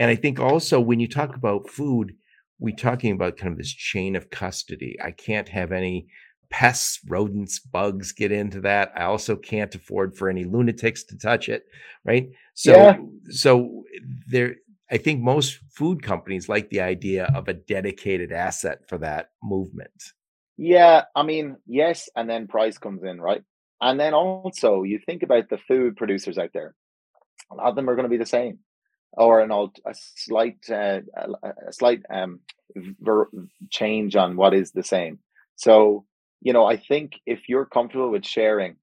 And 0.00 0.10
I 0.10 0.14
think 0.14 0.40
also 0.40 0.80
when 0.80 0.98
you 0.98 1.08
talk 1.08 1.36
about 1.36 1.68
food, 1.68 2.14
we're 2.58 2.74
talking 2.74 3.12
about 3.12 3.36
kind 3.36 3.52
of 3.52 3.58
this 3.58 3.72
chain 3.72 4.16
of 4.16 4.30
custody. 4.30 4.96
I 5.04 5.10
can't 5.10 5.50
have 5.50 5.72
any 5.72 6.06
pests, 6.48 7.00
rodents, 7.06 7.58
bugs 7.58 8.12
get 8.12 8.32
into 8.32 8.62
that. 8.62 8.92
I 8.96 9.04
also 9.04 9.36
can't 9.36 9.74
afford 9.74 10.16
for 10.16 10.30
any 10.30 10.44
lunatics 10.44 11.04
to 11.04 11.18
touch 11.18 11.50
it, 11.50 11.64
right? 12.02 12.30
So 12.54 12.72
yeah. 12.72 12.96
so 13.28 13.84
there 14.26 14.56
I 14.90 14.96
think 14.96 15.20
most 15.20 15.58
food 15.70 16.02
companies 16.02 16.48
like 16.48 16.70
the 16.70 16.80
idea 16.80 17.30
of 17.34 17.48
a 17.48 17.54
dedicated 17.54 18.32
asset 18.32 18.88
for 18.88 18.98
that 18.98 19.30
movement. 19.42 20.12
Yeah, 20.56 21.04
I 21.14 21.22
mean, 21.22 21.56
yes, 21.66 22.08
and 22.16 22.28
then 22.28 22.48
price 22.48 22.78
comes 22.78 23.02
in, 23.04 23.20
right? 23.20 23.42
And 23.80 24.00
then 24.00 24.14
also 24.14 24.82
you 24.82 24.98
think 25.04 25.22
about 25.22 25.48
the 25.48 25.58
food 25.58 25.96
producers 25.96 26.38
out 26.38 26.50
there. 26.52 26.74
A 27.52 27.54
lot 27.54 27.68
of 27.68 27.76
them 27.76 27.88
are 27.88 27.94
going 27.94 28.04
to 28.04 28.10
be 28.10 28.16
the 28.16 28.26
same, 28.26 28.58
or 29.12 29.40
an 29.40 29.52
old 29.52 29.76
a 29.86 29.94
slight 29.94 30.58
uh, 30.70 31.00
a, 31.16 31.72
slight 31.72 32.02
um 32.10 32.40
ver- 33.00 33.30
change 33.70 34.16
on 34.16 34.36
what 34.36 34.52
is 34.54 34.72
the 34.72 34.82
same. 34.82 35.20
So 35.56 36.06
you 36.40 36.52
know, 36.52 36.64
I 36.64 36.76
think 36.76 37.12
if 37.26 37.48
you're 37.48 37.66
comfortable 37.66 38.10
with 38.10 38.26
sharing 38.26 38.76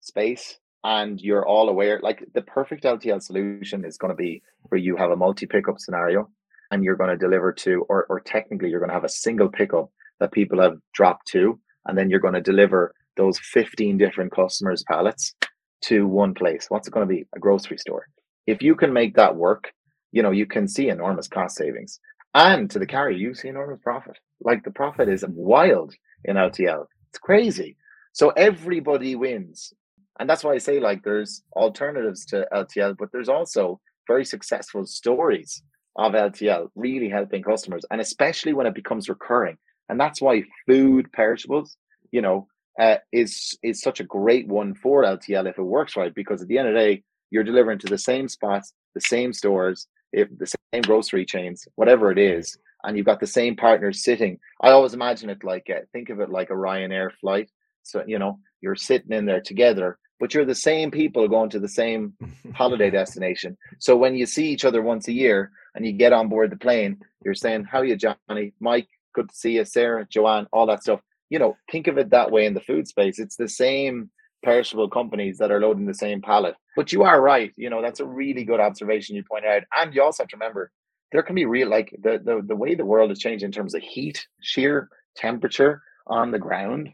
space 0.00 0.58
and 0.84 1.20
you're 1.20 1.46
all 1.46 1.68
aware, 1.68 2.00
like 2.02 2.24
the 2.34 2.42
perfect 2.42 2.84
LTL 2.84 3.22
solution 3.22 3.84
is 3.84 3.98
going 3.98 4.10
to 4.10 4.16
be 4.16 4.42
where 4.62 4.80
you 4.80 4.96
have 4.96 5.10
a 5.10 5.16
multi 5.16 5.46
pickup 5.46 5.78
scenario 5.78 6.28
and 6.70 6.84
you're 6.84 6.96
going 6.96 7.10
to 7.10 7.16
deliver 7.16 7.52
to, 7.52 7.84
or, 7.88 8.06
or 8.08 8.20
technically 8.20 8.70
you're 8.70 8.80
going 8.80 8.90
to 8.90 8.94
have 8.94 9.04
a 9.04 9.08
single 9.08 9.48
pickup 9.48 9.90
that 10.20 10.32
people 10.32 10.60
have 10.60 10.76
dropped 10.92 11.26
to, 11.28 11.58
and 11.86 11.96
then 11.96 12.10
you're 12.10 12.20
going 12.20 12.34
to 12.34 12.40
deliver 12.40 12.94
those 13.16 13.38
15 13.38 13.98
different 13.98 14.32
customers' 14.32 14.84
pallets 14.84 15.34
to 15.82 16.06
one 16.06 16.34
place. 16.34 16.66
What's 16.68 16.88
it 16.88 16.94
going 16.94 17.08
to 17.08 17.14
be? 17.14 17.26
A 17.34 17.38
grocery 17.38 17.78
store. 17.78 18.06
If 18.46 18.62
you 18.62 18.74
can 18.74 18.92
make 18.92 19.16
that 19.16 19.36
work, 19.36 19.72
you 20.12 20.22
know, 20.22 20.30
you 20.30 20.46
can 20.46 20.68
see 20.68 20.88
enormous 20.88 21.28
cost 21.28 21.56
savings. 21.56 22.00
And 22.34 22.70
to 22.70 22.78
the 22.78 22.86
carrier, 22.86 23.16
you 23.16 23.34
see 23.34 23.48
enormous 23.48 23.80
profit. 23.82 24.18
Like 24.40 24.64
the 24.64 24.70
profit 24.70 25.08
is 25.08 25.24
wild 25.28 25.94
in 26.24 26.36
LTL. 26.36 26.86
It's 27.10 27.18
crazy. 27.18 27.76
So 28.12 28.30
everybody 28.30 29.16
wins. 29.16 29.72
And 30.18 30.28
that's 30.28 30.44
why 30.44 30.54
I 30.54 30.58
say 30.58 30.80
like 30.80 31.02
there's 31.02 31.42
alternatives 31.54 32.24
to 32.26 32.46
LTL, 32.52 32.96
but 32.98 33.10
there's 33.12 33.28
also 33.28 33.80
very 34.06 34.24
successful 34.24 34.84
stories 34.86 35.62
of 35.96 36.12
LTL 36.12 36.68
really 36.74 37.08
helping 37.08 37.42
customers, 37.42 37.84
and 37.90 38.00
especially 38.00 38.52
when 38.52 38.66
it 38.66 38.74
becomes 38.74 39.08
recurring. 39.08 39.58
And 39.88 40.00
that's 40.00 40.20
why 40.20 40.42
food 40.66 41.12
perishables, 41.12 41.76
you 42.10 42.20
know, 42.20 42.46
uh, 42.80 42.96
is 43.12 43.58
is 43.62 43.80
such 43.80 44.00
a 44.00 44.04
great 44.04 44.46
one 44.46 44.74
for 44.74 45.02
LTL 45.02 45.48
if 45.48 45.58
it 45.58 45.62
works 45.62 45.96
right. 45.96 46.14
Because 46.14 46.42
at 46.42 46.48
the 46.48 46.58
end 46.58 46.68
of 46.68 46.74
the 46.74 46.80
day, 46.80 47.02
you're 47.30 47.44
delivering 47.44 47.78
to 47.80 47.86
the 47.86 47.98
same 47.98 48.28
spots, 48.28 48.72
the 48.94 49.00
same 49.00 49.32
stores, 49.32 49.86
if 50.12 50.28
the 50.38 50.46
same 50.46 50.82
grocery 50.82 51.24
chains, 51.24 51.66
whatever 51.74 52.10
it 52.12 52.18
is, 52.18 52.56
and 52.84 52.96
you've 52.96 53.06
got 53.06 53.20
the 53.20 53.26
same 53.26 53.56
partners 53.56 54.04
sitting. 54.04 54.38
I 54.62 54.70
always 54.70 54.94
imagine 54.94 55.30
it 55.30 55.42
like 55.42 55.66
uh, 55.70 55.80
think 55.92 56.10
of 56.10 56.20
it 56.20 56.30
like 56.30 56.50
a 56.50 56.54
Ryanair 56.54 57.10
flight. 57.20 57.50
So 57.82 58.04
you 58.06 58.18
know 58.18 58.38
you're 58.60 58.76
sitting 58.76 59.12
in 59.12 59.26
there 59.26 59.40
together, 59.40 59.98
but 60.18 60.34
you're 60.34 60.44
the 60.44 60.54
same 60.54 60.90
people 60.90 61.28
going 61.28 61.50
to 61.50 61.60
the 61.60 61.68
same 61.68 62.14
holiday 62.54 62.90
destination. 62.90 63.56
So 63.78 63.96
when 63.96 64.14
you 64.14 64.26
see 64.26 64.48
each 64.48 64.64
other 64.64 64.82
once 64.82 65.08
a 65.08 65.12
year 65.12 65.52
and 65.74 65.86
you 65.86 65.92
get 65.92 66.12
on 66.12 66.28
board 66.28 66.50
the 66.50 66.56
plane, 66.56 67.00
you're 67.24 67.34
saying, 67.34 67.64
"How 67.64 67.78
are 67.78 67.84
you, 67.84 67.96
Johnny? 67.96 68.52
Mike, 68.60 68.88
good 69.14 69.28
to 69.28 69.34
see 69.34 69.52
you. 69.52 69.64
Sarah, 69.64 70.06
Joanne, 70.10 70.46
all 70.52 70.66
that 70.66 70.82
stuff." 70.82 71.00
You 71.30 71.38
know, 71.38 71.56
think 71.70 71.86
of 71.86 71.98
it 71.98 72.10
that 72.10 72.30
way 72.30 72.46
in 72.46 72.54
the 72.54 72.60
food 72.60 72.88
space. 72.88 73.18
It's 73.18 73.36
the 73.36 73.48
same 73.48 74.10
perishable 74.44 74.88
companies 74.88 75.38
that 75.38 75.50
are 75.50 75.60
loading 75.60 75.86
the 75.86 75.94
same 75.94 76.22
pallet. 76.22 76.54
But 76.76 76.92
you 76.92 77.02
are 77.02 77.20
right. 77.20 77.52
You 77.56 77.70
know, 77.70 77.82
that's 77.82 78.00
a 78.00 78.06
really 78.06 78.44
good 78.44 78.60
observation 78.60 79.16
you 79.16 79.24
point 79.24 79.44
out. 79.44 79.62
And 79.76 79.94
you 79.94 80.02
also 80.02 80.22
have 80.22 80.28
to 80.28 80.36
remember 80.36 80.70
there 81.12 81.22
can 81.22 81.34
be 81.34 81.46
real 81.46 81.68
like 81.68 81.94
the 82.00 82.20
the, 82.22 82.42
the 82.44 82.56
way 82.56 82.74
the 82.74 82.84
world 82.84 83.10
has 83.10 83.18
changed 83.18 83.44
in 83.44 83.52
terms 83.52 83.74
of 83.74 83.82
heat, 83.82 84.26
sheer 84.40 84.88
temperature 85.16 85.82
on 86.06 86.30
the 86.30 86.38
ground. 86.38 86.90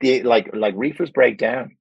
The 0.00 0.22
like 0.22 0.50
like 0.54 0.74
reefers 0.76 1.10
break 1.10 1.38
down 1.38 1.76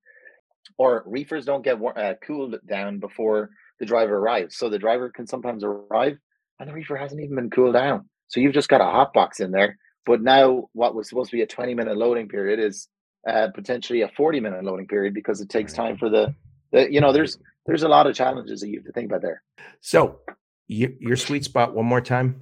or 0.77 1.03
reefers 1.05 1.45
don't 1.45 1.63
get 1.63 1.79
uh, 1.95 2.13
cooled 2.25 2.55
down 2.67 2.99
before 2.99 3.49
the 3.79 3.85
driver 3.85 4.17
arrives. 4.17 4.57
So 4.57 4.69
the 4.69 4.79
driver 4.79 5.09
can 5.09 5.27
sometimes 5.27 5.63
arrive 5.63 6.17
and 6.59 6.69
the 6.69 6.73
reefer 6.73 6.95
hasn't 6.95 7.21
even 7.21 7.35
been 7.35 7.49
cooled 7.49 7.73
down. 7.73 8.09
So 8.27 8.39
you've 8.39 8.53
just 8.53 8.69
got 8.69 8.81
a 8.81 8.85
hot 8.85 9.13
box 9.13 9.39
in 9.39 9.51
there. 9.51 9.77
But 10.05 10.21
now 10.21 10.69
what 10.73 10.95
was 10.95 11.09
supposed 11.09 11.31
to 11.31 11.37
be 11.37 11.41
a 11.41 11.47
20 11.47 11.73
minute 11.73 11.97
loading 11.97 12.27
period 12.27 12.59
is 12.59 12.87
uh, 13.27 13.49
potentially 13.53 14.01
a 14.01 14.07
40 14.09 14.39
minute 14.39 14.63
loading 14.63 14.87
period 14.87 15.13
because 15.13 15.41
it 15.41 15.49
takes 15.49 15.73
time 15.73 15.97
for 15.97 16.09
the, 16.09 16.33
the, 16.71 16.91
you 16.91 17.01
know, 17.01 17.11
there's, 17.11 17.37
there's 17.65 17.83
a 17.83 17.87
lot 17.87 18.07
of 18.07 18.15
challenges 18.15 18.61
that 18.61 18.69
you 18.69 18.77
have 18.77 18.85
to 18.85 18.91
think 18.91 19.07
about 19.07 19.21
there. 19.21 19.41
So 19.81 20.19
your, 20.67 20.91
your 20.99 21.17
sweet 21.17 21.43
spot 21.43 21.73
one 21.73 21.85
more 21.85 22.01
time. 22.01 22.41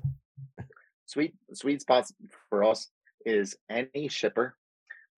Sweet, 1.05 1.33
sweet 1.53 1.81
spots 1.81 2.13
for 2.49 2.63
us 2.63 2.89
is 3.25 3.55
any 3.69 4.07
shipper 4.07 4.55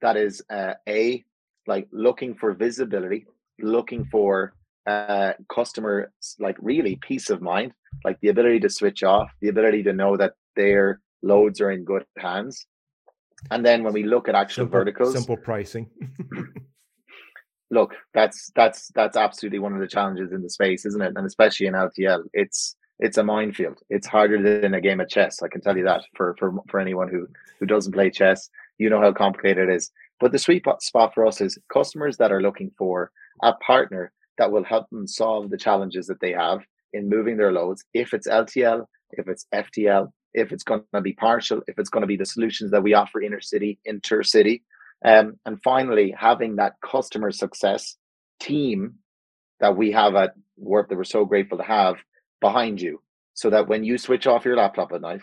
that 0.01 0.17
is 0.17 0.41
uh, 0.49 0.73
a 0.87 1.23
like 1.67 1.87
looking 1.91 2.35
for 2.35 2.53
visibility, 2.53 3.25
looking 3.59 4.05
for 4.05 4.53
uh, 4.85 5.33
customer 5.53 6.11
like 6.39 6.57
really 6.59 6.99
peace 7.01 7.29
of 7.29 7.41
mind, 7.41 7.73
like 8.03 8.19
the 8.21 8.29
ability 8.29 8.59
to 8.61 8.69
switch 8.69 9.03
off, 9.03 9.31
the 9.41 9.49
ability 9.49 9.83
to 9.83 9.93
know 9.93 10.17
that 10.17 10.33
their 10.55 11.01
loads 11.23 11.59
are 11.61 11.71
in 11.71 11.83
good 11.83 12.05
hands. 12.17 12.65
And 13.51 13.65
then 13.65 13.83
when 13.83 13.93
we 13.93 14.03
look 14.03 14.29
at 14.29 14.35
actual 14.35 14.63
simple, 14.63 14.79
verticals, 14.79 15.13
simple 15.13 15.37
pricing. 15.37 15.89
look, 17.71 17.95
that's 18.13 18.51
that's 18.55 18.91
that's 18.95 19.17
absolutely 19.17 19.59
one 19.59 19.73
of 19.73 19.79
the 19.79 19.87
challenges 19.87 20.31
in 20.31 20.41
the 20.41 20.49
space, 20.49 20.85
isn't 20.85 21.01
it? 21.01 21.13
And 21.15 21.25
especially 21.25 21.67
in 21.67 21.73
LTL, 21.73 22.23
it's 22.33 22.75
it's 22.99 23.17
a 23.17 23.23
minefield. 23.23 23.79
It's 23.89 24.07
harder 24.07 24.61
than 24.61 24.73
a 24.73 24.81
game 24.81 25.01
of 25.01 25.09
chess. 25.09 25.41
I 25.43 25.47
can 25.47 25.61
tell 25.61 25.77
you 25.77 25.83
that 25.83 26.03
for 26.15 26.35
for 26.39 26.53
for 26.69 26.79
anyone 26.79 27.09
who 27.09 27.27
who 27.59 27.65
doesn't 27.65 27.93
play 27.93 28.09
chess, 28.09 28.49
you 28.77 28.89
know 28.89 29.01
how 29.01 29.11
complicated 29.11 29.69
it 29.69 29.75
is. 29.75 29.91
But 30.19 30.31
the 30.31 30.39
sweet 30.39 30.63
spot 30.79 31.13
for 31.13 31.25
us 31.25 31.41
is 31.41 31.57
customers 31.71 32.17
that 32.17 32.31
are 32.31 32.41
looking 32.41 32.71
for 32.77 33.11
a 33.43 33.53
partner 33.53 34.11
that 34.37 34.51
will 34.51 34.63
help 34.63 34.89
them 34.89 35.07
solve 35.07 35.49
the 35.49 35.57
challenges 35.57 36.07
that 36.07 36.19
they 36.19 36.31
have 36.31 36.61
in 36.93 37.09
moving 37.09 37.37
their 37.37 37.51
loads. 37.51 37.83
If 37.93 38.13
it's 38.13 38.27
LTL, 38.27 38.85
if 39.11 39.27
it's 39.27 39.45
FTL, 39.53 40.09
if 40.33 40.51
it's 40.51 40.63
going 40.63 40.83
to 40.93 41.01
be 41.01 41.13
partial, 41.13 41.61
if 41.67 41.79
it's 41.79 41.89
going 41.89 42.01
to 42.01 42.07
be 42.07 42.17
the 42.17 42.25
solutions 42.25 42.71
that 42.71 42.83
we 42.83 42.93
offer 42.93 43.21
inner 43.21 43.39
intercity, 43.39 43.77
intercity. 43.87 44.61
Um, 45.03 45.39
and 45.45 45.61
finally, 45.63 46.13
having 46.17 46.55
that 46.55 46.73
customer 46.81 47.31
success 47.31 47.97
team 48.39 48.95
that 49.59 49.75
we 49.77 49.91
have 49.91 50.15
at 50.15 50.33
Warp 50.57 50.89
that 50.89 50.95
we're 50.95 51.03
so 51.03 51.25
grateful 51.25 51.57
to 51.57 51.63
have 51.63 51.97
behind 52.41 52.81
you 52.81 53.01
so 53.33 53.49
that 53.49 53.67
when 53.67 53.83
you 53.83 53.97
switch 53.97 54.27
off 54.27 54.45
your 54.45 54.55
laptop 54.55 54.91
at 54.93 55.01
night 55.01 55.21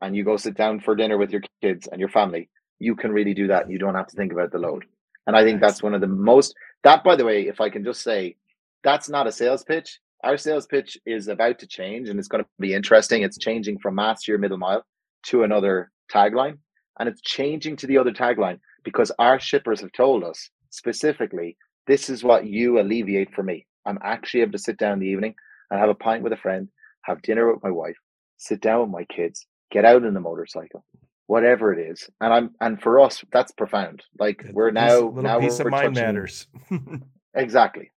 and 0.00 0.16
you 0.16 0.24
go 0.24 0.36
sit 0.36 0.56
down 0.56 0.80
for 0.80 0.94
dinner 0.96 1.16
with 1.16 1.30
your 1.30 1.42
kids 1.62 1.88
and 1.90 2.00
your 2.00 2.08
family, 2.08 2.48
you 2.78 2.94
can 2.94 3.12
really 3.12 3.34
do 3.34 3.46
that. 3.48 3.70
You 3.70 3.78
don't 3.78 3.94
have 3.94 4.06
to 4.08 4.16
think 4.16 4.32
about 4.32 4.52
the 4.52 4.58
load. 4.58 4.84
And 5.26 5.36
I 5.36 5.44
think 5.44 5.60
that's 5.60 5.82
one 5.82 5.94
of 5.94 6.00
the 6.00 6.06
most, 6.06 6.54
that 6.84 7.04
by 7.04 7.16
the 7.16 7.24
way, 7.24 7.48
if 7.48 7.60
I 7.60 7.68
can 7.70 7.84
just 7.84 8.02
say, 8.02 8.36
that's 8.82 9.08
not 9.08 9.26
a 9.26 9.32
sales 9.32 9.64
pitch. 9.64 9.98
Our 10.24 10.36
sales 10.36 10.66
pitch 10.66 10.98
is 11.06 11.28
about 11.28 11.58
to 11.60 11.66
change 11.66 12.08
and 12.08 12.18
it's 12.18 12.28
going 12.28 12.42
to 12.42 12.50
be 12.58 12.74
interesting. 12.74 13.22
It's 13.22 13.38
changing 13.38 13.78
from 13.78 13.96
mass 13.96 14.22
to 14.22 14.32
your 14.32 14.38
middle 14.38 14.58
mile 14.58 14.84
to 15.26 15.42
another 15.42 15.90
tagline. 16.12 16.58
And 16.98 17.08
it's 17.08 17.20
changing 17.20 17.76
to 17.76 17.86
the 17.86 17.98
other 17.98 18.12
tagline 18.12 18.58
because 18.84 19.12
our 19.18 19.38
shippers 19.38 19.80
have 19.80 19.92
told 19.92 20.24
us 20.24 20.50
specifically, 20.70 21.56
this 21.86 22.10
is 22.10 22.24
what 22.24 22.46
you 22.46 22.80
alleviate 22.80 23.34
for 23.34 23.42
me. 23.42 23.66
I'm 23.86 23.98
actually 24.02 24.40
able 24.40 24.52
to 24.52 24.58
sit 24.58 24.78
down 24.78 24.94
in 24.94 24.98
the 25.00 25.06
evening 25.06 25.34
and 25.70 25.78
have 25.78 25.88
a 25.88 25.94
pint 25.94 26.22
with 26.22 26.32
a 26.32 26.36
friend, 26.36 26.68
have 27.02 27.22
dinner 27.22 27.52
with 27.52 27.62
my 27.62 27.70
wife, 27.70 27.96
sit 28.36 28.60
down 28.60 28.80
with 28.80 28.90
my 28.90 29.04
kids, 29.04 29.46
get 29.70 29.84
out 29.84 30.04
in 30.04 30.14
the 30.14 30.20
motorcycle, 30.20 30.84
whatever 31.28 31.72
it 31.72 31.90
is. 31.90 32.10
And 32.20 32.32
I'm 32.32 32.50
and 32.60 32.82
for 32.82 32.98
us, 32.98 33.24
that's 33.32 33.52
profound. 33.52 34.02
Like 34.18 34.44
we're 34.52 34.72
now 34.72 35.12
now 35.14 35.38
piece 35.38 35.60
we're, 35.60 35.66
of 35.66 35.70
mind 35.70 35.94
matters. 35.94 36.48
exactly. 37.34 37.92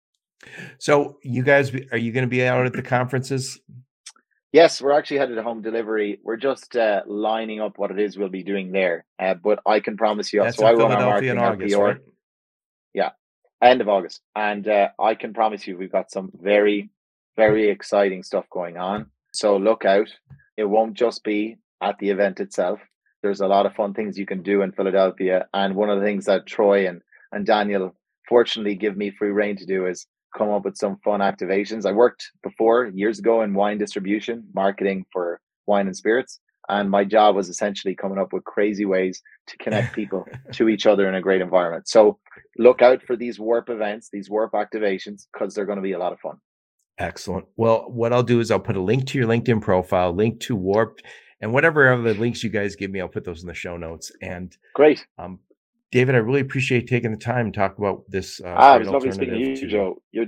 So 0.78 1.18
you 1.22 1.44
guys, 1.44 1.72
are 1.92 1.98
you 1.98 2.10
going 2.10 2.24
to 2.24 2.30
be 2.30 2.44
out 2.44 2.66
at 2.66 2.72
the 2.72 2.82
conferences? 2.82 3.60
Yes, 4.50 4.80
we're 4.80 4.92
actually 4.98 5.18
headed 5.18 5.36
to 5.36 5.42
home 5.42 5.60
delivery. 5.60 6.20
We're 6.24 6.38
just 6.38 6.74
uh, 6.74 7.02
lining 7.06 7.60
up 7.60 7.76
what 7.76 7.90
it 7.90 7.98
is 7.98 8.16
we'll 8.16 8.30
be 8.30 8.42
doing 8.42 8.72
there. 8.72 9.04
Uh, 9.18 9.34
but 9.34 9.60
I 9.66 9.80
can 9.80 9.96
promise 9.98 10.32
you, 10.32 10.42
That's 10.42 10.56
so 10.56 10.64
I 10.64 10.72
run 10.72 10.90
our 10.90 11.00
marketing 11.00 11.30
in 11.30 11.38
August, 11.38 11.76
right? 11.76 11.96
Yeah, 12.94 13.10
end 13.62 13.82
of 13.82 13.88
August, 13.88 14.22
and 14.34 14.66
uh, 14.66 14.88
I 14.98 15.14
can 15.16 15.34
promise 15.34 15.66
you, 15.66 15.76
we've 15.76 15.92
got 15.92 16.10
some 16.10 16.32
very, 16.34 16.88
very 17.36 17.68
exciting 17.68 18.22
stuff 18.22 18.46
going 18.50 18.78
on. 18.78 19.10
So 19.34 19.58
look 19.58 19.84
out. 19.84 20.08
It 20.56 20.64
won't 20.64 20.94
just 20.94 21.24
be 21.24 21.58
at 21.82 21.98
the 21.98 22.08
event 22.08 22.40
itself 22.40 22.80
there's 23.22 23.40
a 23.40 23.46
lot 23.46 23.66
of 23.66 23.74
fun 23.74 23.94
things 23.94 24.18
you 24.18 24.26
can 24.26 24.42
do 24.42 24.62
in 24.62 24.72
Philadelphia. 24.72 25.46
And 25.52 25.74
one 25.74 25.90
of 25.90 25.98
the 25.98 26.04
things 26.04 26.26
that 26.26 26.46
Troy 26.46 26.88
and, 26.88 27.02
and 27.32 27.44
Daniel 27.44 27.94
fortunately 28.28 28.74
give 28.74 28.96
me 28.96 29.10
free 29.10 29.30
reign 29.30 29.56
to 29.56 29.66
do 29.66 29.86
is 29.86 30.06
come 30.36 30.50
up 30.50 30.64
with 30.64 30.76
some 30.76 30.98
fun 31.04 31.20
activations. 31.20 31.86
I 31.86 31.92
worked 31.92 32.30
before 32.42 32.86
years 32.86 33.18
ago 33.18 33.42
in 33.42 33.54
wine 33.54 33.78
distribution, 33.78 34.44
marketing 34.54 35.06
for 35.12 35.40
wine 35.66 35.86
and 35.86 35.96
spirits. 35.96 36.40
And 36.68 36.90
my 36.90 37.04
job 37.04 37.34
was 37.34 37.48
essentially 37.48 37.94
coming 37.94 38.18
up 38.18 38.32
with 38.32 38.44
crazy 38.44 38.84
ways 38.84 39.22
to 39.46 39.56
connect 39.56 39.94
people 39.94 40.26
to 40.52 40.68
each 40.68 40.86
other 40.86 41.08
in 41.08 41.14
a 41.14 41.22
great 41.22 41.40
environment. 41.40 41.88
So 41.88 42.18
look 42.58 42.82
out 42.82 43.02
for 43.02 43.16
these 43.16 43.40
Warp 43.40 43.70
events, 43.70 44.10
these 44.12 44.28
Warp 44.28 44.52
activations, 44.52 45.26
because 45.32 45.54
they're 45.54 45.64
going 45.64 45.76
to 45.76 45.82
be 45.82 45.92
a 45.92 45.98
lot 45.98 46.12
of 46.12 46.20
fun. 46.20 46.36
Excellent. 46.98 47.46
Well, 47.56 47.90
what 47.90 48.12
I'll 48.12 48.22
do 48.22 48.40
is 48.40 48.50
I'll 48.50 48.60
put 48.60 48.76
a 48.76 48.82
link 48.82 49.06
to 49.06 49.18
your 49.18 49.26
LinkedIn 49.26 49.62
profile, 49.62 50.12
link 50.12 50.40
to 50.40 50.56
Warp, 50.56 51.00
and 51.40 51.52
whatever 51.52 51.92
other 51.92 52.14
links 52.14 52.42
you 52.42 52.50
guys 52.50 52.76
give 52.76 52.90
me, 52.90 53.00
I'll 53.00 53.08
put 53.08 53.24
those 53.24 53.42
in 53.42 53.48
the 53.48 53.54
show 53.54 53.76
notes. 53.76 54.10
And 54.22 54.56
great. 54.74 55.06
Um, 55.18 55.38
David, 55.90 56.14
I 56.14 56.18
really 56.18 56.40
appreciate 56.40 56.86
taking 56.86 57.10
the 57.10 57.16
time 57.16 57.50
to 57.50 57.58
talk 57.58 57.78
about 57.78 58.02
this. 58.08 58.40
Uh, 58.40 58.54
ah, 58.56 58.76
it 58.76 58.80
was 58.80 58.88
lovely 58.88 59.12
speaking 59.12 59.34
to 59.34 59.60
you. 59.60 59.68
Joe. 59.68 60.02
You're 60.12 60.26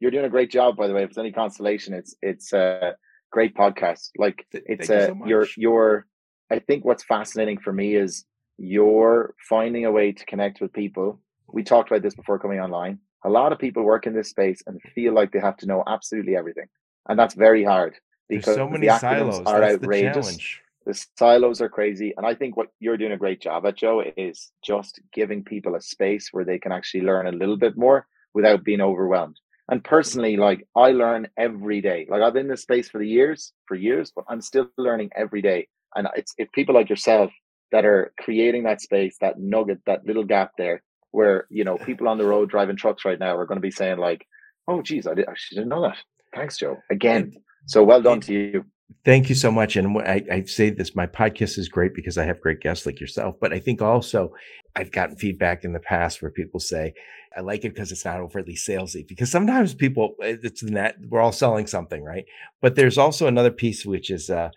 you're 0.00 0.10
doing 0.10 0.24
a 0.24 0.30
great 0.30 0.50
job, 0.50 0.76
by 0.76 0.88
the 0.88 0.94
way. 0.94 1.04
If 1.04 1.10
it's 1.10 1.18
any 1.18 1.32
consolation, 1.32 1.94
it's 1.94 2.14
it's 2.20 2.52
a 2.52 2.96
great 3.30 3.54
podcast. 3.54 4.10
Like 4.18 4.46
it's 4.52 4.90
a 4.90 5.06
so 5.06 5.18
you're 5.26 5.46
you're. 5.56 6.06
I 6.50 6.58
think 6.58 6.84
what's 6.84 7.04
fascinating 7.04 7.58
for 7.58 7.72
me 7.72 7.94
is 7.94 8.26
you're 8.58 9.34
finding 9.48 9.86
a 9.86 9.92
way 9.92 10.12
to 10.12 10.24
connect 10.26 10.60
with 10.60 10.72
people. 10.72 11.18
We 11.50 11.62
talked 11.62 11.90
about 11.90 12.02
this 12.02 12.14
before 12.14 12.38
coming 12.38 12.60
online. 12.60 12.98
A 13.24 13.30
lot 13.30 13.52
of 13.52 13.58
people 13.58 13.84
work 13.84 14.06
in 14.06 14.12
this 14.12 14.28
space 14.28 14.62
and 14.66 14.80
feel 14.94 15.14
like 15.14 15.32
they 15.32 15.38
have 15.38 15.56
to 15.58 15.66
know 15.66 15.82
absolutely 15.86 16.36
everything, 16.36 16.66
and 17.08 17.18
that's 17.18 17.34
very 17.34 17.64
hard 17.64 17.94
because 18.36 18.56
There's 18.56 18.56
so 18.56 18.68
many 18.68 18.86
the 18.86 18.98
silos 18.98 19.42
are 19.46 19.60
that's 19.60 19.74
outrageous. 19.74 20.36
The, 20.36 20.92
the 20.92 21.06
silos 21.18 21.60
are 21.60 21.68
crazy, 21.68 22.14
and 22.16 22.26
I 22.26 22.34
think 22.34 22.56
what 22.56 22.68
you're 22.80 22.96
doing 22.96 23.12
a 23.12 23.16
great 23.16 23.40
job 23.40 23.66
at, 23.66 23.76
Joe, 23.76 24.02
is 24.16 24.50
just 24.62 25.00
giving 25.12 25.44
people 25.44 25.74
a 25.74 25.80
space 25.80 26.28
where 26.32 26.44
they 26.44 26.58
can 26.58 26.72
actually 26.72 27.02
learn 27.02 27.26
a 27.26 27.32
little 27.32 27.56
bit 27.56 27.76
more 27.76 28.06
without 28.34 28.64
being 28.64 28.80
overwhelmed. 28.80 29.38
And 29.68 29.82
personally, 29.82 30.36
like 30.36 30.66
I 30.76 30.90
learn 30.90 31.28
every 31.36 31.80
day. 31.80 32.06
Like 32.08 32.22
I've 32.22 32.32
been 32.32 32.46
in 32.46 32.50
this 32.50 32.62
space 32.62 32.88
for 32.88 32.98
the 32.98 33.08
years, 33.08 33.52
for 33.66 33.74
years, 33.74 34.12
but 34.14 34.24
I'm 34.28 34.40
still 34.40 34.68
learning 34.76 35.10
every 35.16 35.40
day. 35.40 35.68
And 35.94 36.08
it's 36.16 36.34
if 36.36 36.50
people 36.52 36.74
like 36.74 36.90
yourself 36.90 37.30
that 37.70 37.84
are 37.84 38.12
creating 38.20 38.64
that 38.64 38.80
space, 38.80 39.16
that 39.20 39.38
nugget, 39.38 39.80
that 39.86 40.04
little 40.04 40.24
gap 40.24 40.52
there, 40.58 40.82
where 41.12 41.46
you 41.48 41.64
know 41.64 41.76
people 41.76 42.08
on 42.08 42.18
the 42.18 42.24
road 42.24 42.50
driving 42.50 42.76
trucks 42.76 43.04
right 43.04 43.18
now 43.18 43.36
are 43.36 43.46
going 43.46 43.56
to 43.56 43.62
be 43.62 43.70
saying 43.70 43.98
like, 43.98 44.26
"Oh, 44.66 44.82
geez, 44.82 45.06
I, 45.06 45.14
did, 45.14 45.28
I 45.28 45.34
didn't 45.50 45.68
know 45.68 45.82
that." 45.82 45.98
Thanks, 46.34 46.58
Joe. 46.58 46.78
Again, 46.90 47.34
so 47.66 47.82
well 47.82 48.02
done 48.02 48.20
to 48.22 48.32
you. 48.32 48.64
Thank 49.04 49.28
you 49.28 49.34
so 49.34 49.50
much. 49.50 49.76
And 49.76 49.98
I, 49.98 50.22
I, 50.30 50.44
say 50.44 50.70
this, 50.70 50.94
my 50.94 51.06
podcast 51.06 51.58
is 51.58 51.68
great 51.68 51.94
because 51.94 52.18
I 52.18 52.24
have 52.24 52.40
great 52.40 52.60
guests 52.60 52.86
like 52.86 53.00
yourself. 53.00 53.36
But 53.40 53.52
I 53.52 53.58
think 53.58 53.82
also 53.82 54.32
I've 54.76 54.92
gotten 54.92 55.16
feedback 55.16 55.64
in 55.64 55.72
the 55.72 55.80
past 55.80 56.22
where 56.22 56.30
people 56.30 56.60
say, 56.60 56.94
I 57.36 57.40
like 57.40 57.64
it 57.64 57.74
because 57.74 57.90
it's 57.90 58.04
not 58.04 58.20
overly 58.20 58.54
salesy. 58.54 59.06
Because 59.06 59.30
sometimes 59.30 59.74
people, 59.74 60.14
it's 60.20 60.60
that 60.60 60.96
we're 61.08 61.20
all 61.20 61.32
selling 61.32 61.66
something, 61.66 62.04
right? 62.04 62.26
But 62.60 62.76
there's 62.76 62.98
also 62.98 63.26
another 63.26 63.50
piece, 63.50 63.84
which 63.84 64.10
is, 64.10 64.30
uh, 64.30 64.50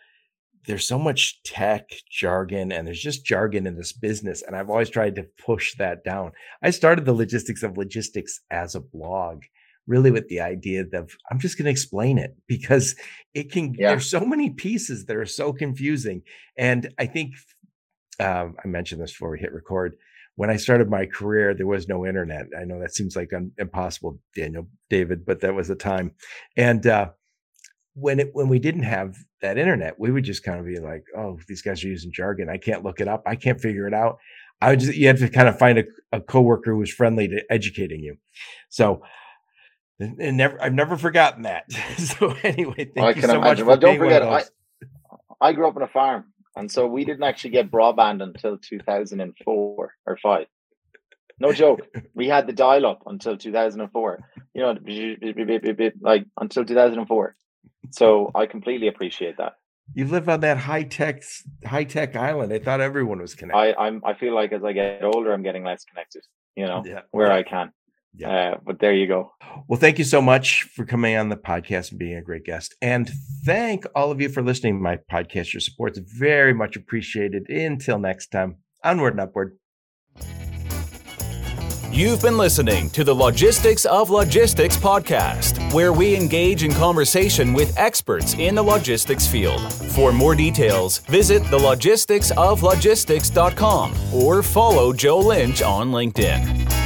there's 0.68 0.88
so 0.88 1.00
much 1.00 1.42
tech 1.44 1.90
jargon 2.10 2.72
and 2.72 2.88
there's 2.88 3.02
just 3.02 3.26
jargon 3.26 3.68
in 3.68 3.78
this 3.78 3.94
business. 3.94 4.42
And 4.42 4.56
I've 4.56 4.70
always 4.70 4.90
tried 4.90 5.16
to 5.16 5.28
push 5.44 5.76
that 5.78 6.04
down. 6.04 6.32
I 6.62 6.72
started 6.72 7.06
the 7.06 7.14
logistics 7.14 7.64
of 7.64 7.78
logistics 7.78 8.42
as 8.52 8.76
a 8.76 8.80
blog 8.80 9.44
really 9.88 10.12
with 10.12 10.28
the 10.28 10.42
idea 10.42 10.86
of 10.94 11.16
I'm 11.30 11.40
just 11.40 11.58
going 11.58 11.66
to 11.66 11.72
explain 11.72 12.18
it 12.18 12.36
because 12.48 12.96
it 13.34 13.52
can, 13.52 13.74
yeah. 13.74 13.90
there's 13.90 14.10
so 14.10 14.22
many 14.22 14.50
pieces 14.50 15.06
that 15.06 15.16
are 15.16 15.26
so 15.26 15.54
confusing. 15.54 16.22
And 16.58 16.94
I 16.98 17.06
think 17.06 17.34
um, 18.20 18.56
I 18.64 18.68
mentioned 18.68 19.02
this 19.02 19.12
before 19.12 19.32
we 19.32 19.40
hit 19.40 19.54
record. 19.54 19.98
When 20.38 20.50
I 20.50 20.58
started 20.58 20.90
my 20.90 21.06
career, 21.06 21.54
there 21.54 21.68
was 21.68 21.88
no 21.88 22.06
internet. 22.06 22.48
I 22.60 22.66
know 22.66 22.80
that 22.80 22.94
seems 22.94 23.16
like 23.16 23.32
un- 23.34 23.52
impossible, 23.58 24.20
Daniel, 24.36 24.68
David, 24.90 25.26
but 25.26 25.40
that 25.42 25.56
was 25.56 25.70
the 25.70 25.76
time. 25.76 26.12
And 26.58 26.86
uh, 26.86 27.12
when 27.94 28.20
it 28.20 28.32
when 28.34 28.50
we 28.50 28.60
didn't 28.60 28.84
have 28.84 29.16
that 29.42 29.58
internet, 29.58 29.98
we 29.98 30.12
would 30.12 30.26
just 30.26 30.44
kind 30.44 30.60
of 30.60 30.66
be 30.66 30.78
like, 30.80 31.06
"Oh, 31.18 31.40
these 31.48 31.62
guys 31.62 31.84
are 31.84 31.88
using 31.88 32.12
jargon. 32.12 32.50
I 32.50 32.58
can't 32.58 32.84
look 32.84 33.00
it 33.00 33.08
up. 33.08 33.24
I 33.26 33.38
can't 33.38 33.62
figure 33.62 33.88
it 33.88 33.94
out." 33.94 34.18
I 34.62 34.72
would 34.72 34.82
just 34.82 34.96
you 34.96 35.08
have 35.08 35.20
to 35.20 35.30
kind 35.30 35.48
of 35.48 35.58
find 35.58 35.80
a, 35.80 35.84
a 36.12 36.20
coworker 36.20 36.72
who 36.72 36.80
was 36.80 36.92
friendly 36.92 37.30
to 37.30 37.42
educating 37.50 38.02
you. 38.02 38.18
So 38.70 39.02
and 40.00 40.38
never 40.38 40.62
I've 40.62 40.74
never 40.74 40.98
forgotten 40.98 41.44
that. 41.44 41.72
so 41.98 42.36
anyway, 42.44 42.92
thank 42.94 42.98
I 42.98 43.10
you 43.12 43.22
so 43.22 43.36
imagine. 43.36 43.66
much. 43.66 43.68
Well, 43.68 43.78
don't 43.78 43.98
forget, 43.98 44.24
I 44.24 44.44
I 45.42 45.54
grew 45.54 45.68
up 45.68 45.76
on 45.76 45.84
a 45.84 45.88
farm, 45.88 46.26
and 46.56 46.72
so 46.72 46.88
we 46.88 47.06
didn't 47.06 47.24
actually 47.24 47.52
get 47.52 47.72
broadband 47.72 48.22
until 48.22 48.58
2004 48.58 49.94
or 50.06 50.18
five. 50.18 50.48
No 51.40 51.52
joke. 51.52 51.82
we 52.14 52.28
had 52.28 52.48
the 52.48 52.54
dial 52.54 52.86
up 52.86 53.04
until 53.06 53.38
2004. 53.38 54.20
You 54.54 54.62
know, 54.62 54.76
like 56.02 56.26
until 56.40 56.66
2004. 56.66 57.36
So 57.92 58.32
I 58.34 58.46
completely 58.46 58.88
appreciate 58.88 59.38
that. 59.38 59.54
You 59.94 60.08
live 60.08 60.28
on 60.30 60.40
that 60.40 60.58
high 60.58 60.84
tech 60.84 61.24
high 61.66 61.84
tech 61.84 62.16
island. 62.16 62.52
I 62.52 62.60
thought 62.60 62.82
everyone 62.82 63.22
was 63.22 63.36
connected. 63.36 63.76
I, 63.78 63.86
I'm 63.86 64.02
I 64.04 64.16
feel 64.16 64.34
like 64.34 64.52
as 64.52 64.64
I 64.64 64.74
get 64.74 65.04
older, 65.04 65.32
I'm 65.32 65.44
getting 65.44 65.64
less 65.64 65.84
connected. 65.86 66.24
You 66.56 66.66
know, 66.66 66.84
yeah. 66.86 67.02
where. 67.12 67.32
I 67.32 67.44
can. 67.44 67.72
Yeah. 68.18 68.30
Uh, 68.30 68.58
but 68.66 68.80
there 68.80 68.94
you 68.94 69.08
go. 69.08 69.32
Well, 69.68 69.80
thank 69.80 69.98
you 69.98 70.06
so 70.06 70.22
much 70.22 70.64
for 70.64 70.86
coming 70.86 71.16
on 71.16 71.30
the 71.30 71.38
podcast 71.38 71.92
and 71.92 72.00
being 72.00 72.16
a 72.16 72.22
great 72.22 72.46
guest. 72.46 72.76
And 72.82 73.10
thank 73.46 73.86
all 73.96 74.12
of 74.12 74.22
you 74.22 74.30
for 74.30 74.42
listening 74.42 74.78
to 74.78 74.82
my 74.82 75.00
podcast. 75.12 75.54
Your 75.54 75.62
support 75.62 75.98
is 75.98 76.04
very 76.18 76.54
much 76.54 76.76
appreciated. 76.76 77.50
Until 77.50 78.00
next 78.00 78.28
time, 78.28 78.58
onward 78.84 79.14
and 79.14 79.22
upward. 79.22 79.58
You've 81.92 82.22
been 82.22 82.38
listening 82.38 82.90
to 82.90 83.06
the 83.06 83.16
Logistics 83.16 83.86
of 83.86 84.10
Logistics 84.10 84.76
podcast, 84.76 85.74
where 85.74 85.94
we 85.94 86.14
engage 86.14 86.64
in 86.64 86.74
conversation 86.74 87.54
with 87.54 87.78
experts 87.78 88.34
in 88.34 88.54
the 88.54 88.62
logistics 88.62 89.26
field. 89.26 89.72
For 89.72 90.12
more 90.12 90.36
details, 90.36 90.98
visit 90.98 91.42
thelogisticsoflogistics.com 91.44 93.94
or 94.14 94.44
follow 94.44 94.92
Joe 94.92 95.20
Lynch 95.20 95.62
on 95.62 95.92
LinkedIn. 95.92 96.85